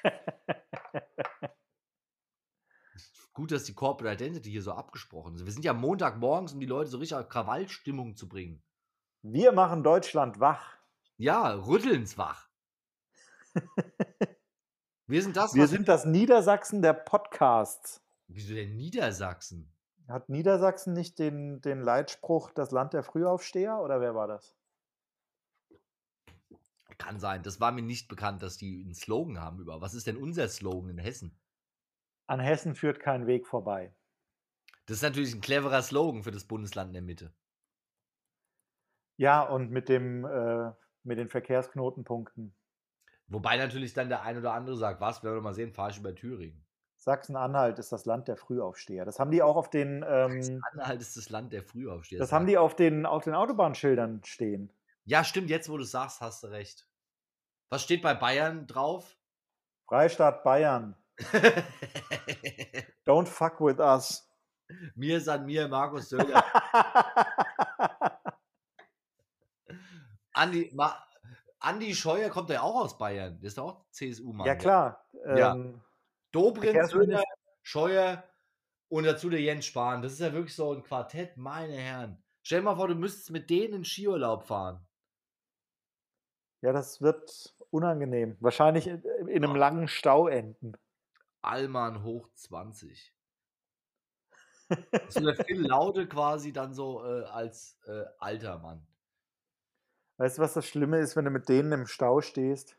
[3.32, 5.44] Gut, dass die Corporate Identity hier so abgesprochen ist.
[5.44, 8.62] Wir sind ja Montagmorgens, um die Leute so richtig auf Krawallstimmung zu bringen.
[9.22, 10.76] Wir machen Deutschland wach.
[11.16, 12.49] Ja, rüttelns wach.
[15.06, 15.54] Wir sind das.
[15.54, 18.00] Wir sind das Niedersachsen der Podcasts.
[18.28, 19.72] Wieso denn Niedersachsen?
[20.06, 24.56] Hat Niedersachsen nicht den, den Leitspruch das Land der Frühaufsteher oder wer war das?
[26.98, 27.42] Kann sein.
[27.42, 29.80] Das war mir nicht bekannt, dass die einen Slogan haben über.
[29.80, 31.36] Was ist denn unser Slogan in Hessen?
[32.26, 33.92] An Hessen führt kein Weg vorbei.
[34.86, 37.32] Das ist natürlich ein cleverer Slogan für das Bundesland in der Mitte.
[39.16, 40.72] Ja, und mit, dem, äh,
[41.02, 42.54] mit den Verkehrsknotenpunkten.
[43.30, 45.98] Wobei natürlich dann der ein oder andere sagt, was, werden wir mal sehen, fahre ich
[45.98, 46.64] über Thüringen.
[46.96, 49.04] Sachsen-Anhalt ist das Land der Frühaufsteher.
[49.04, 50.04] Das haben die auch auf den.
[50.06, 52.18] Ähm, Sachsen-Anhalt ist das Land der Frühaufsteher.
[52.18, 54.70] Das, haben die auf den, auf den Autobahnschildern stehen.
[55.04, 56.86] Ja, stimmt, jetzt wo du sagst, hast du recht.
[57.70, 59.16] Was steht bei Bayern drauf?
[59.86, 60.96] Freistaat Bayern.
[63.06, 64.28] Don't fuck with us.
[64.94, 66.44] Mir san mir, Markus Söder.
[70.32, 70.96] Andi, Ma,
[71.60, 73.38] Andi Scheuer kommt ja auch aus Bayern.
[73.40, 74.46] Der ist doch auch CSU-Mann.
[74.46, 75.04] Ja, klar.
[75.26, 75.54] Ja.
[75.54, 75.80] Ähm,
[76.32, 77.22] Dobrindt, Söder,
[77.62, 78.24] Scheuer
[78.88, 80.02] und dazu der Jens Spahn.
[80.02, 82.22] Das ist ja wirklich so ein Quartett, meine Herren.
[82.42, 84.86] Stell dir mal vor, du müsstest mit denen in Skiurlaub fahren.
[86.62, 88.36] Ja, das wird unangenehm.
[88.40, 90.72] Wahrscheinlich in, in einem langen Stau enden.
[91.42, 93.14] Allmann hoch 20.
[95.08, 98.86] so der Phil Laude quasi dann so äh, als äh, alter Mann.
[100.20, 102.76] Weißt du, was das Schlimme ist, wenn du mit denen im Stau stehst?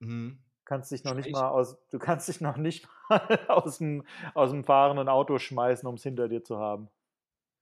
[0.00, 0.42] Mhm.
[0.64, 4.04] Kannst dich noch nicht mal aus, du kannst dich noch nicht mal aus dem,
[4.34, 6.88] aus dem fahrenden Auto schmeißen, um es hinter dir zu haben.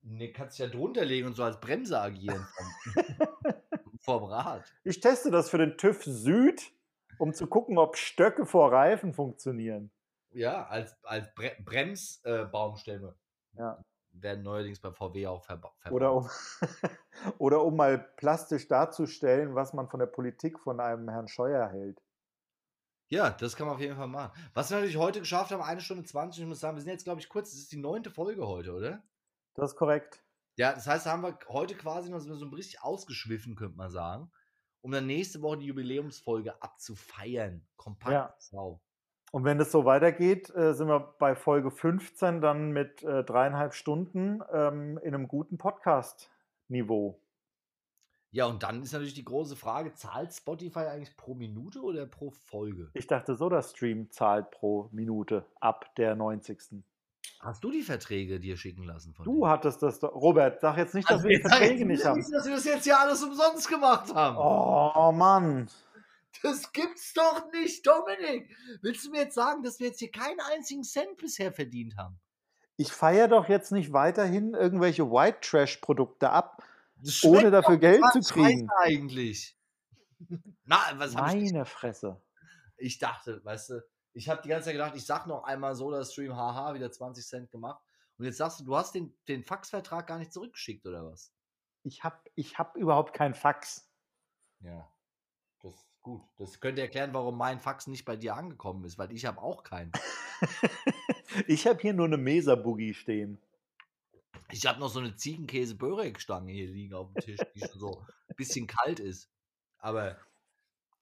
[0.00, 2.46] Ne, kannst ja drunter legen und so als Bremse agieren
[4.00, 4.64] vom, Rad.
[4.84, 6.72] Ich teste das für den TÜV Süd,
[7.18, 9.90] um zu gucken, ob Stöcke vor Reifen funktionieren.
[10.30, 13.14] Ja, als, als Bre Bremsbaumstämme.
[13.54, 13.58] Äh.
[13.58, 13.84] Ja.
[14.12, 15.96] Werden neuerdings bei VW auch verba verbaut.
[15.96, 16.28] Oder um,
[17.38, 22.02] oder um mal plastisch darzustellen, was man von der Politik von einem Herrn Scheuer hält.
[23.08, 24.32] Ja, das kann man auf jeden Fall machen.
[24.54, 27.04] Was wir natürlich heute geschafft haben, eine Stunde 20, ich muss sagen, wir sind jetzt,
[27.04, 29.02] glaube ich, kurz, das ist die neunte Folge heute, oder?
[29.54, 30.22] Das ist korrekt.
[30.56, 33.90] Ja, das heißt, da haben wir heute quasi noch so so richtig ausgeschwiffen, könnte man
[33.90, 34.30] sagen,
[34.80, 37.66] um dann nächste Woche die Jubiläumsfolge abzufeiern.
[37.76, 38.12] Kompakt.
[38.12, 38.34] Ja.
[38.38, 38.80] Sau.
[39.32, 43.74] Und wenn es so weitergeht, äh, sind wir bei Folge 15 dann mit äh, dreieinhalb
[43.74, 47.20] Stunden ähm, in einem guten Podcast-Niveau.
[48.32, 52.30] Ja, und dann ist natürlich die große Frage, zahlt Spotify eigentlich pro Minute oder pro
[52.30, 52.90] Folge?
[52.94, 56.82] Ich dachte, so der Stream zahlt pro Minute ab der 90.
[57.40, 59.46] Hast du die Verträge dir schicken lassen von Du denen?
[59.48, 60.14] hattest das doch.
[60.14, 62.20] Robert, sag jetzt nicht, dass Also wir die Verträge jetzt nicht haben.
[62.30, 64.36] Dass wir das jetzt ja alles umsonst gemacht haben.
[64.38, 65.68] Oh Mann.
[66.42, 68.56] Das gibt's doch nicht, Dominik.
[68.82, 72.20] Willst du mir jetzt sagen, dass wir jetzt hier keinen einzigen Cent bisher verdient haben?
[72.76, 76.62] Ich feiere doch jetzt nicht weiterhin irgendwelche White Trash-Produkte ab,
[76.96, 78.68] Das ohne dafür Geld zu kriegen.
[78.68, 79.58] scheiße eigentlich.
[80.64, 82.22] Na, was hab ich Meine Fresse.
[82.76, 85.90] Ich dachte, weißt du, ich habe die ganze Zeit gedacht, ich sag noch einmal so,
[85.90, 87.82] das Stream, haha, wieder 20 Cent gemacht.
[88.16, 91.32] Und jetzt sagst du, du hast den, den Faxvertrag gar nicht zurückgeschickt, oder was?
[91.82, 93.90] Ich habe ich hab überhaupt kein Fax.
[94.60, 94.90] Ja.
[95.62, 96.22] Das gut.
[96.38, 99.62] Das könnte erklären, warum mein Fax nicht bei dir angekommen ist, weil ich habe auch
[99.62, 99.92] keinen.
[101.46, 103.38] ich habe hier nur eine Mesa-Boogie stehen.
[104.52, 108.36] Ich habe noch so eine Ziegenkäse-Börek-Stange hier liegen auf dem Tisch, die schon so ein
[108.36, 109.30] bisschen kalt ist.
[109.78, 110.16] Aber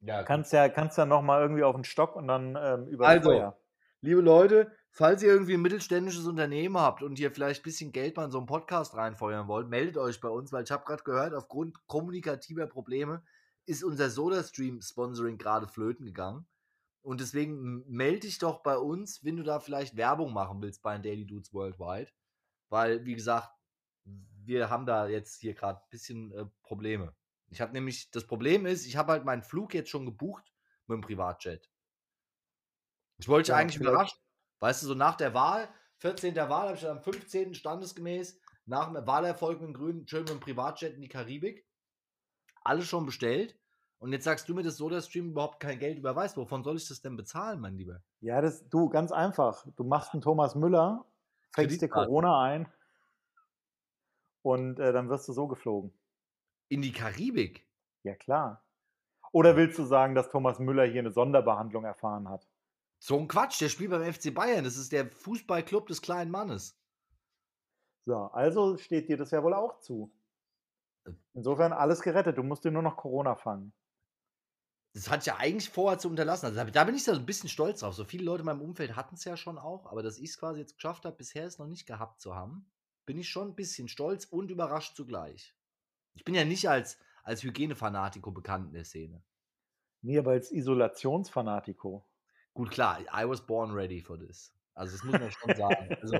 [0.00, 3.30] ja, Kannst ja, kannst ja nochmal irgendwie auf den Stock und dann ähm, über Also,
[3.30, 3.58] Feuer.
[4.00, 8.16] Liebe Leute, falls ihr irgendwie ein mittelständisches Unternehmen habt und ihr vielleicht ein bisschen Geld
[8.16, 11.02] mal in so einen Podcast reinfeuern wollt, meldet euch bei uns, weil ich habe gerade
[11.02, 13.22] gehört, aufgrund kommunikativer Probleme
[13.68, 16.46] ist unser SodaStream-Sponsoring gerade flöten gegangen.
[17.02, 20.94] Und deswegen melde dich doch bei uns, wenn du da vielleicht Werbung machen willst bei
[20.94, 22.10] den Daily Dudes Worldwide.
[22.70, 23.50] Weil, wie gesagt,
[24.04, 27.14] wir haben da jetzt hier gerade ein bisschen äh, Probleme.
[27.50, 30.52] Ich habe nämlich, das Problem ist, ich habe halt meinen Flug jetzt schon gebucht
[30.86, 31.70] mit dem Privatjet.
[33.18, 34.18] Ich wollte dich Ja, eigentlich überraschen.
[34.60, 35.68] Weißt du, so nach der Wahl,
[35.98, 36.34] 14.
[36.36, 37.54] Wahl, habe ich dann am 15.
[37.54, 41.67] standesgemäß nach dem Wahlerfolg mit dem Grünen schön mit dem Privatjet in die Karibik.
[42.68, 43.58] Alles schon bestellt.
[43.98, 46.36] Und jetzt sagst du mir, dass SodaStream überhaupt kein Geld überweist.
[46.36, 48.02] Wovon soll ich das denn bezahlen, mein Lieber?
[48.20, 49.66] Ja, das, du, ganz einfach.
[49.76, 51.04] Du machst einen Thomas Müller,
[51.54, 51.88] fängst dir.
[51.88, 52.68] Corona ein
[54.42, 55.92] und äh, dann wirst du so geflogen.
[56.68, 57.66] In die Karibik?
[58.02, 58.64] Ja, klar.
[59.32, 62.48] Oder willst du sagen, dass Thomas Müller hier eine Sonderbehandlung erfahren hat?
[62.98, 64.64] So ein Quatsch, der spielt beim FC Bayern.
[64.64, 66.78] Das ist der Fußballclub des kleinen Mannes.
[68.06, 70.10] So, also steht dir das ja wohl auch zu.
[71.34, 72.38] Insofern alles gerettet.
[72.38, 73.72] Du musst dir nur noch Corona fangen.
[74.94, 76.46] Das hatte ich ja eigentlich vorher zu unterlassen.
[76.46, 77.94] Also da, bin ich so ein bisschen stolz drauf.
[77.94, 80.38] So viele Leute in meinem Umfeld hatten es ja schon auch, aber dass ich es
[80.38, 82.70] quasi jetzt geschafft habe, bisher es noch nicht gehabt zu haben,
[83.06, 85.54] bin ich schon ein bisschen stolz und überrascht zugleich.
[86.14, 89.22] Ich bin ja nicht als, als Hygienefanatiker bekannt in der Szene.
[90.02, 92.04] Nee, aber als Isolationsfanatiko.
[92.54, 94.52] Gut, klar, I was born ready for this.
[94.74, 95.96] Also, das muss man schon sagen.
[96.02, 96.18] Also,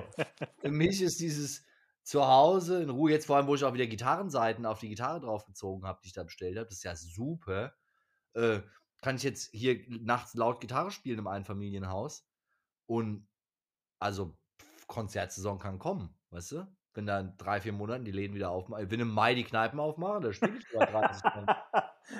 [0.59, 1.65] für mich ist dieses
[2.03, 5.85] Zuhause in Ruhe, jetzt vor allem, wo ich auch wieder Gitarrenseiten auf die Gitarre draufgezogen
[5.87, 7.73] habe, die ich da bestellt habe, das ist ja super.
[8.33, 8.61] Äh,
[9.01, 12.27] kann ich jetzt hier nachts laut Gitarre spielen im Einfamilienhaus.
[12.85, 13.27] Und
[13.99, 16.75] also, pff, Konzertsaison kann kommen, weißt du?
[16.93, 19.79] Wenn da in drei, vier Monaten die Läden wieder aufmachen, wenn im Mai die Kneipen
[19.79, 21.47] aufmachen, da spiele ich sogar 30 Stunden.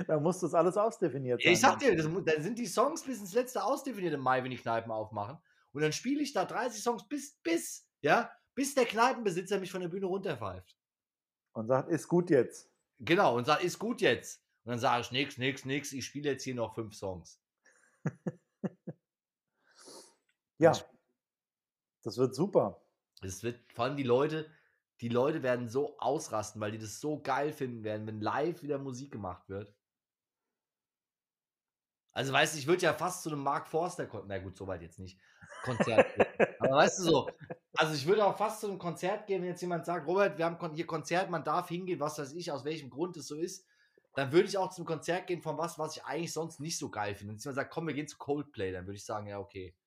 [0.07, 1.51] da muss das alles ausdefiniert sein.
[1.53, 4.43] Ich sag dir, das, mu- da sind die Songs bis ins letzte ausdefiniert im Mai,
[4.43, 5.39] wenn die Kneipen aufmachen.
[5.72, 9.80] Und dann spiele ich da 30 Songs bis, bis, ja, bis der Kneipenbesitzer mich von
[9.80, 10.76] der Bühne runterpfeift.
[11.53, 12.69] Und sagt, ist gut jetzt.
[12.99, 14.44] Genau, und sagt, ist gut jetzt.
[14.65, 17.41] Und dann sage ich, nix, nix, nix, ich spiele jetzt hier noch fünf Songs.
[20.57, 20.84] Ja, Ich-
[22.03, 22.81] das wird super.
[23.22, 24.52] Es wird, vor allem die Leute,
[24.99, 28.77] die Leute werden so ausrasten, weil die das so geil finden werden, wenn live wieder
[28.77, 29.73] Musik gemacht wird.
[32.11, 34.99] Also weißt du, ich würde ja fast zu einem Mark Forster, na gut, soweit jetzt
[34.99, 35.18] nicht,
[35.64, 36.06] Konzert.
[36.60, 37.30] Aber weißt du so,
[37.80, 40.43] Also ich würde auch fast zu einem Konzert gehen, wenn jetzt jemand sagt, Robert, wir
[40.43, 43.65] haben hier Konzert, man darf hingehen, was weiß ich, aus welchem Grund es so ist.
[44.15, 46.89] Dann würde ich auch zum Konzert gehen von was, was ich eigentlich sonst nicht so
[46.91, 47.34] geil finde.
[47.34, 49.77] Wenn jemand sagt, komm, wir gehen zu Coldplay, dann würde ich sagen, ja, okay.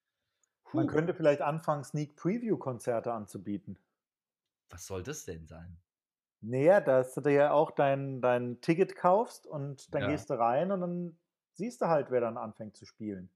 [0.73, 3.78] Man könnte vielleicht anfangen, Sneak Preview-Konzerte anzubieten.
[4.70, 5.81] Was soll das denn sein?
[6.40, 10.06] Naja, dass du dir ja auch dein, dein Ticket kaufst und dann Ja.
[10.06, 11.19] gehst du rein und dann
[11.52, 13.31] siehst du halt, wer dann anfängt zu spielen.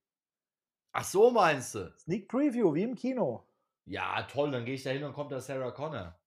[0.93, 1.95] Ach so, meinst du?
[1.99, 3.47] Sneak Preview, wie im Kino.
[3.87, 6.19] Ja, toll, dann gehe ich da hin und kommt da Sarah Connor.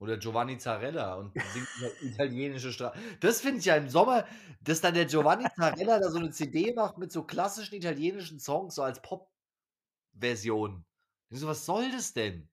[0.00, 2.98] Oder Giovanni Zarella und singt eine italienische Straße.
[3.20, 4.26] Das finde ich ja im Sommer,
[4.60, 8.74] dass dann der Giovanni Zarella da so eine CD macht mit so klassischen italienischen Songs,
[8.74, 10.84] so als Pop-Version.
[11.30, 12.48] So, was soll das denn?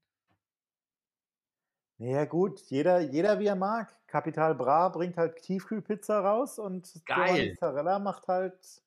[1.99, 3.95] Naja, gut, jeder, jeder wie er mag.
[4.07, 7.25] Capital Bra bringt halt Tiefkühlpizza raus und Geil.
[7.25, 8.81] Giovanni Zarella macht halt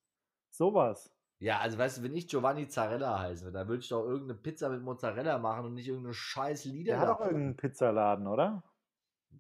[0.51, 1.14] sowas.
[1.41, 4.69] Ja, also weißt du, wenn ich Giovanni Zarella heiße, dann würde ich doch irgendeine Pizza
[4.71, 6.99] mit Mozzarella machen und nicht irgendeine scheiß Der Lieder.
[6.99, 8.63] hat auch irgendeinen Pizzaladen, oder?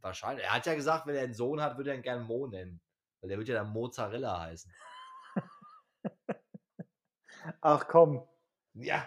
[0.00, 0.44] Wahrscheinlich.
[0.44, 2.80] Er hat ja gesagt, wenn er einen Sohn hat, würde er ihn gerne Mo nennen.
[3.20, 4.70] Weil der wird ja dann Mozzarella heißen.
[7.60, 8.26] Ach komm,
[8.74, 9.04] Ja,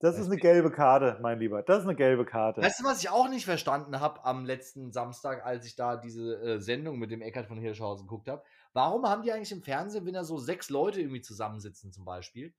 [0.00, 1.62] das Das ist eine gelbe Karte, mein Lieber.
[1.62, 2.62] Das ist eine gelbe Karte.
[2.62, 6.34] Weißt du, was ich auch nicht verstanden habe am letzten Samstag, als ich da diese
[6.40, 8.42] äh, Sendung mit dem Eckart von Hirschhausen geguckt habe?
[8.78, 12.54] Warum haben die eigentlich im Fernsehen, wenn da so sechs Leute irgendwie zusammensitzen zum Beispiel,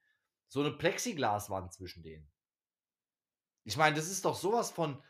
[0.49, 2.29] so eine Plexiglaswand zwischen denen?
[3.63, 5.01] Ich meine, das ist doch sowas von.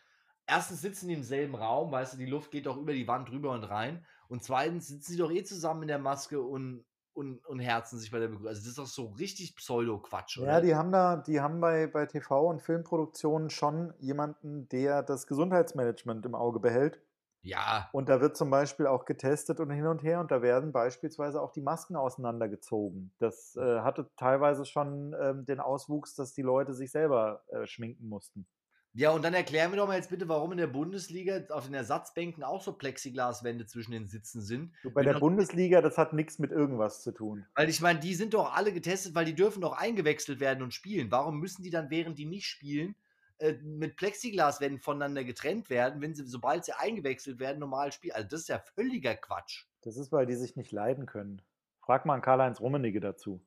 [0.46, 3.32] Erstens sitzen die im selben Raum, weißt du, die Luft geht doch über die Wand
[3.32, 4.06] rüber und rein.
[4.28, 8.12] Und zweitens sitzen sie doch eh zusammen in der Maske und, und, und herzen sich
[8.12, 8.50] bei der Begrüßung.
[8.50, 10.52] Also, das ist doch so richtig Pseudo-Quatsch, oder?
[10.52, 15.26] Ja, die haben da, die haben bei, bei TV- und Filmproduktionen schon jemanden, der das
[15.26, 17.02] Gesundheitsmanagement im Auge behält.
[17.42, 17.90] Ja.
[17.94, 21.42] Und da wird zum Beispiel auch getestet und hin und her und da werden beispielsweise
[21.42, 23.12] auch die Masken auseinandergezogen.
[23.20, 28.10] Das äh, hatte teilweise schon ähm, den Auswuchs, dass die Leute sich selber äh, schminken
[28.10, 28.46] mussten.
[28.94, 31.76] Ja, und dann erklär mir doch mal jetzt bitte, warum in der Bundesliga auf den
[31.76, 34.74] Ersatzbänken auch so Plexiglaswände zwischen den Sitzen sind.
[34.82, 37.46] Du, bei Wenn der Bundesliga, das hat nichts mit irgendwas zu tun.
[37.54, 40.74] Weil ich meine, die sind doch alle getestet, weil die dürfen doch eingewechselt werden und
[40.74, 41.12] spielen.
[41.12, 42.96] Warum müssen die dann, während die nicht spielen,
[43.40, 48.16] äh, mit Plexiglaswänden voneinander getrennt werden, wenn sie, sobald sie eingewechselt werden, normal spielen?
[48.16, 49.66] Also das ist ja völliger Quatsch.
[49.82, 51.42] Das ist, weil die sich nicht leiden können.
[51.80, 53.46] Frag mal Karl-Heinz Rummenigge dazu.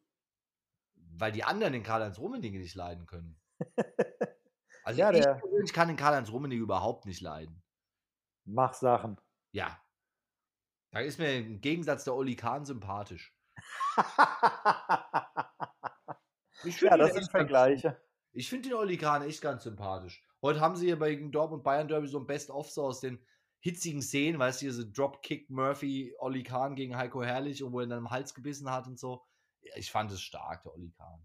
[0.95, 3.41] Weil die anderen den Karl-Heinz Rummenigge nicht leiden können.
[4.85, 7.63] Also Ja, ich persönlich kann den Karl-Heinz Rummenigge überhaupt nicht leiden.
[8.45, 9.17] Mach Sachen.
[9.53, 9.81] Ja.
[10.91, 13.33] Da ist mir im Gegensatz der Oli Kahn sympathisch.
[16.65, 18.01] Ich ja, das sind Vergleiche.
[18.33, 20.25] Ich finde den Oli Kahn echt ganz sympathisch.
[20.41, 23.25] Heute haben sie hier bei Dortmund Bayern Derby so ein Best-of so aus den
[23.61, 27.87] hitzigen Szenen, weißt du, hier so Dropkick Murphy, Oli Kahn gegen Heiko Herrlich wo er
[27.87, 29.25] dann im Hals gebissen hat und so.
[29.77, 31.23] Ich fand es stark, der Oli Kahn.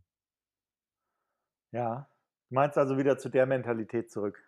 [1.72, 2.10] Ja.
[2.50, 4.42] Du meinst also wieder zu der Mentalität zurück.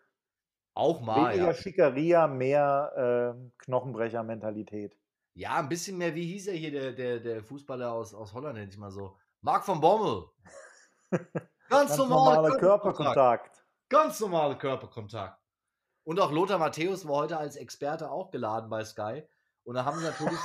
[0.73, 1.53] Auch mal, Weniger ja.
[1.53, 2.93] Schickeria, mehr
[3.35, 4.95] ähm, Knochenbrecher-Mentalität.
[5.33, 8.55] Ja, ein bisschen mehr, wie hieß er hier, der, der, der Fußballer aus, aus Holland,
[8.55, 9.17] nenn ich mal so.
[9.41, 10.25] Marc von Bommel.
[11.69, 13.63] Ganz, Ganz normal, normaler Körperkontakt.
[13.89, 15.39] Ganz normale Körperkontakt.
[16.03, 19.23] Und auch Lothar Matthäus war heute als Experte auch geladen bei Sky.
[19.63, 20.39] Und da haben sie natürlich.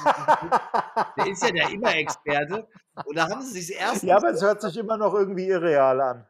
[1.17, 2.69] der ist ja der immer Experte.
[3.07, 4.03] Und da haben sie sich erst.
[4.03, 6.29] ja, aber es hört sich immer noch irgendwie irreal an.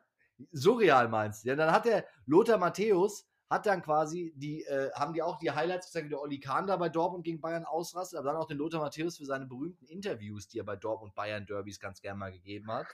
[0.53, 1.49] surreal meinst du?
[1.49, 5.51] Ja, dann hat der Lothar Matthäus hat dann quasi die, äh, haben die auch die
[5.51, 8.47] Highlights gezeigt, wie der Olli Kahn da bei Dortmund gegen Bayern ausrastet, aber dann auch
[8.47, 12.19] den Lothar Matthäus für seine berühmten Interviews, die er bei Dortmund Bayern Derbys ganz gerne
[12.19, 12.87] mal gegeben hat.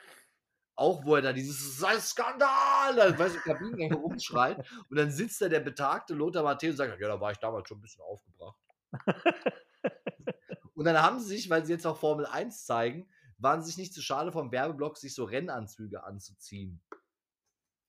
[0.81, 4.97] Auch wo er da dieses "Das ist ein Skandal, da weißt du, Kabinen rumschreit und
[4.97, 7.77] dann sitzt da der betagte Lothar Matthäus und sagt, ja, da war ich damals schon
[7.77, 8.59] ein bisschen aufgebracht.
[10.74, 13.77] und dann haben sie sich, weil sie jetzt auch Formel 1 zeigen, waren sie sich
[13.77, 16.81] nicht zu schade vom Werbeblock, sich so Rennanzüge anzuziehen.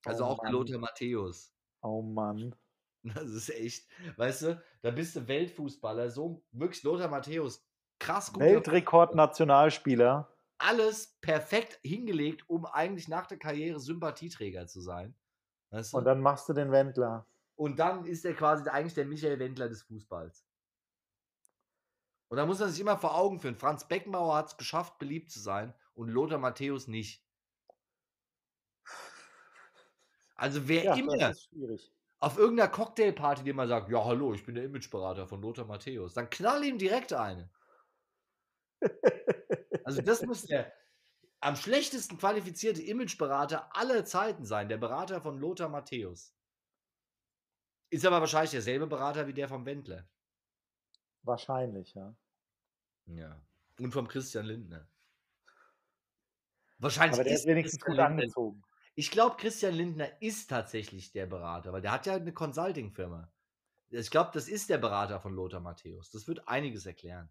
[0.04, 0.52] Also Oh auch Mann.
[0.52, 1.54] Lothar Matthäus.
[1.82, 2.54] Oh Mann.
[3.04, 3.88] Das ist echt,
[4.18, 7.66] weißt du, da bist du Weltfußballer, so wirklich Lothar Matthäus,
[8.00, 10.28] krass guter Weltrekord-Nationalspieler.
[10.62, 15.16] Alles perfekt hingelegt, um eigentlich nach der Karriere Sympathieträger zu sein.
[15.72, 15.98] Weißt du?
[15.98, 17.28] Und dann machst du den Wendler.
[17.56, 20.46] Und dann ist er quasi eigentlich der Michael Wendler des Fußballs.
[22.30, 23.56] Und da muss man sich immer vor Augen führen.
[23.56, 27.28] Franz Beckenbauer hat es geschafft, beliebt zu sein und Lothar Matthäus nicht.
[30.36, 31.34] Also wer Ja, immer
[32.20, 36.14] auf irgendeiner Cocktailparty dir mal sagt, ja hallo, ich bin der Imageberater von Lothar Matthäus,
[36.14, 37.50] dann knall ihm direkt eine.
[39.84, 40.72] Also das muss der
[41.42, 46.34] am schlechtesten qualifizierte Imageberater aller Zeiten sein, der Berater von Lothar Matthäus.
[47.90, 50.08] Ist aber wahrscheinlich derselbe Berater wie der vom Wendler.
[51.24, 52.16] Wahrscheinlich, ja.
[53.08, 53.42] Ja.
[53.80, 54.88] Und vom Christian Lindner.
[56.78, 58.64] Wahrscheinlich Aber der ist wenigstens Christian gut angezogen.
[58.96, 63.32] Ich glaube, Christian Lindner ist tatsächlich der Berater, weil der hat ja eine Consulting-Firma.
[63.90, 66.12] Ich glaube, das ist der Berater von Lothar Matthäus.
[66.12, 67.30] Das wird einiges erklären.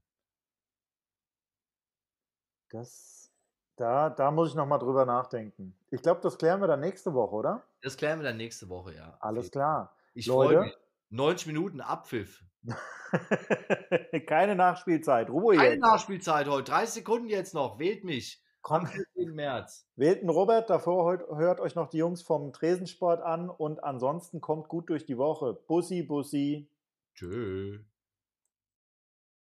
[2.70, 3.30] Das,
[3.76, 5.76] da, da muss ich noch mal drüber nachdenken.
[5.90, 7.62] Ich glaube, das klären wir dann nächste Woche, oder?
[7.82, 9.16] Das klären wir dann nächste Woche, ja.
[9.20, 9.94] Alles klar.
[10.14, 10.76] Ich freue mich.
[11.10, 12.44] 90 Minuten Abpfiff.
[14.26, 15.30] Keine Nachspielzeit.
[15.30, 15.80] Ruhe Keine jetzt.
[15.80, 16.70] Nachspielzeit heute.
[16.70, 17.78] 30 Sekunden jetzt noch.
[17.78, 18.42] Wählt mich.
[18.62, 19.34] Am 14.
[19.34, 19.88] März.
[19.96, 20.70] Wählt einen Robert.
[20.70, 23.48] Davor hört euch noch die Jungs vom Tresensport an.
[23.50, 25.54] Und ansonsten kommt gut durch die Woche.
[25.54, 26.68] Bussi, Bussi.
[27.14, 27.80] Tschö.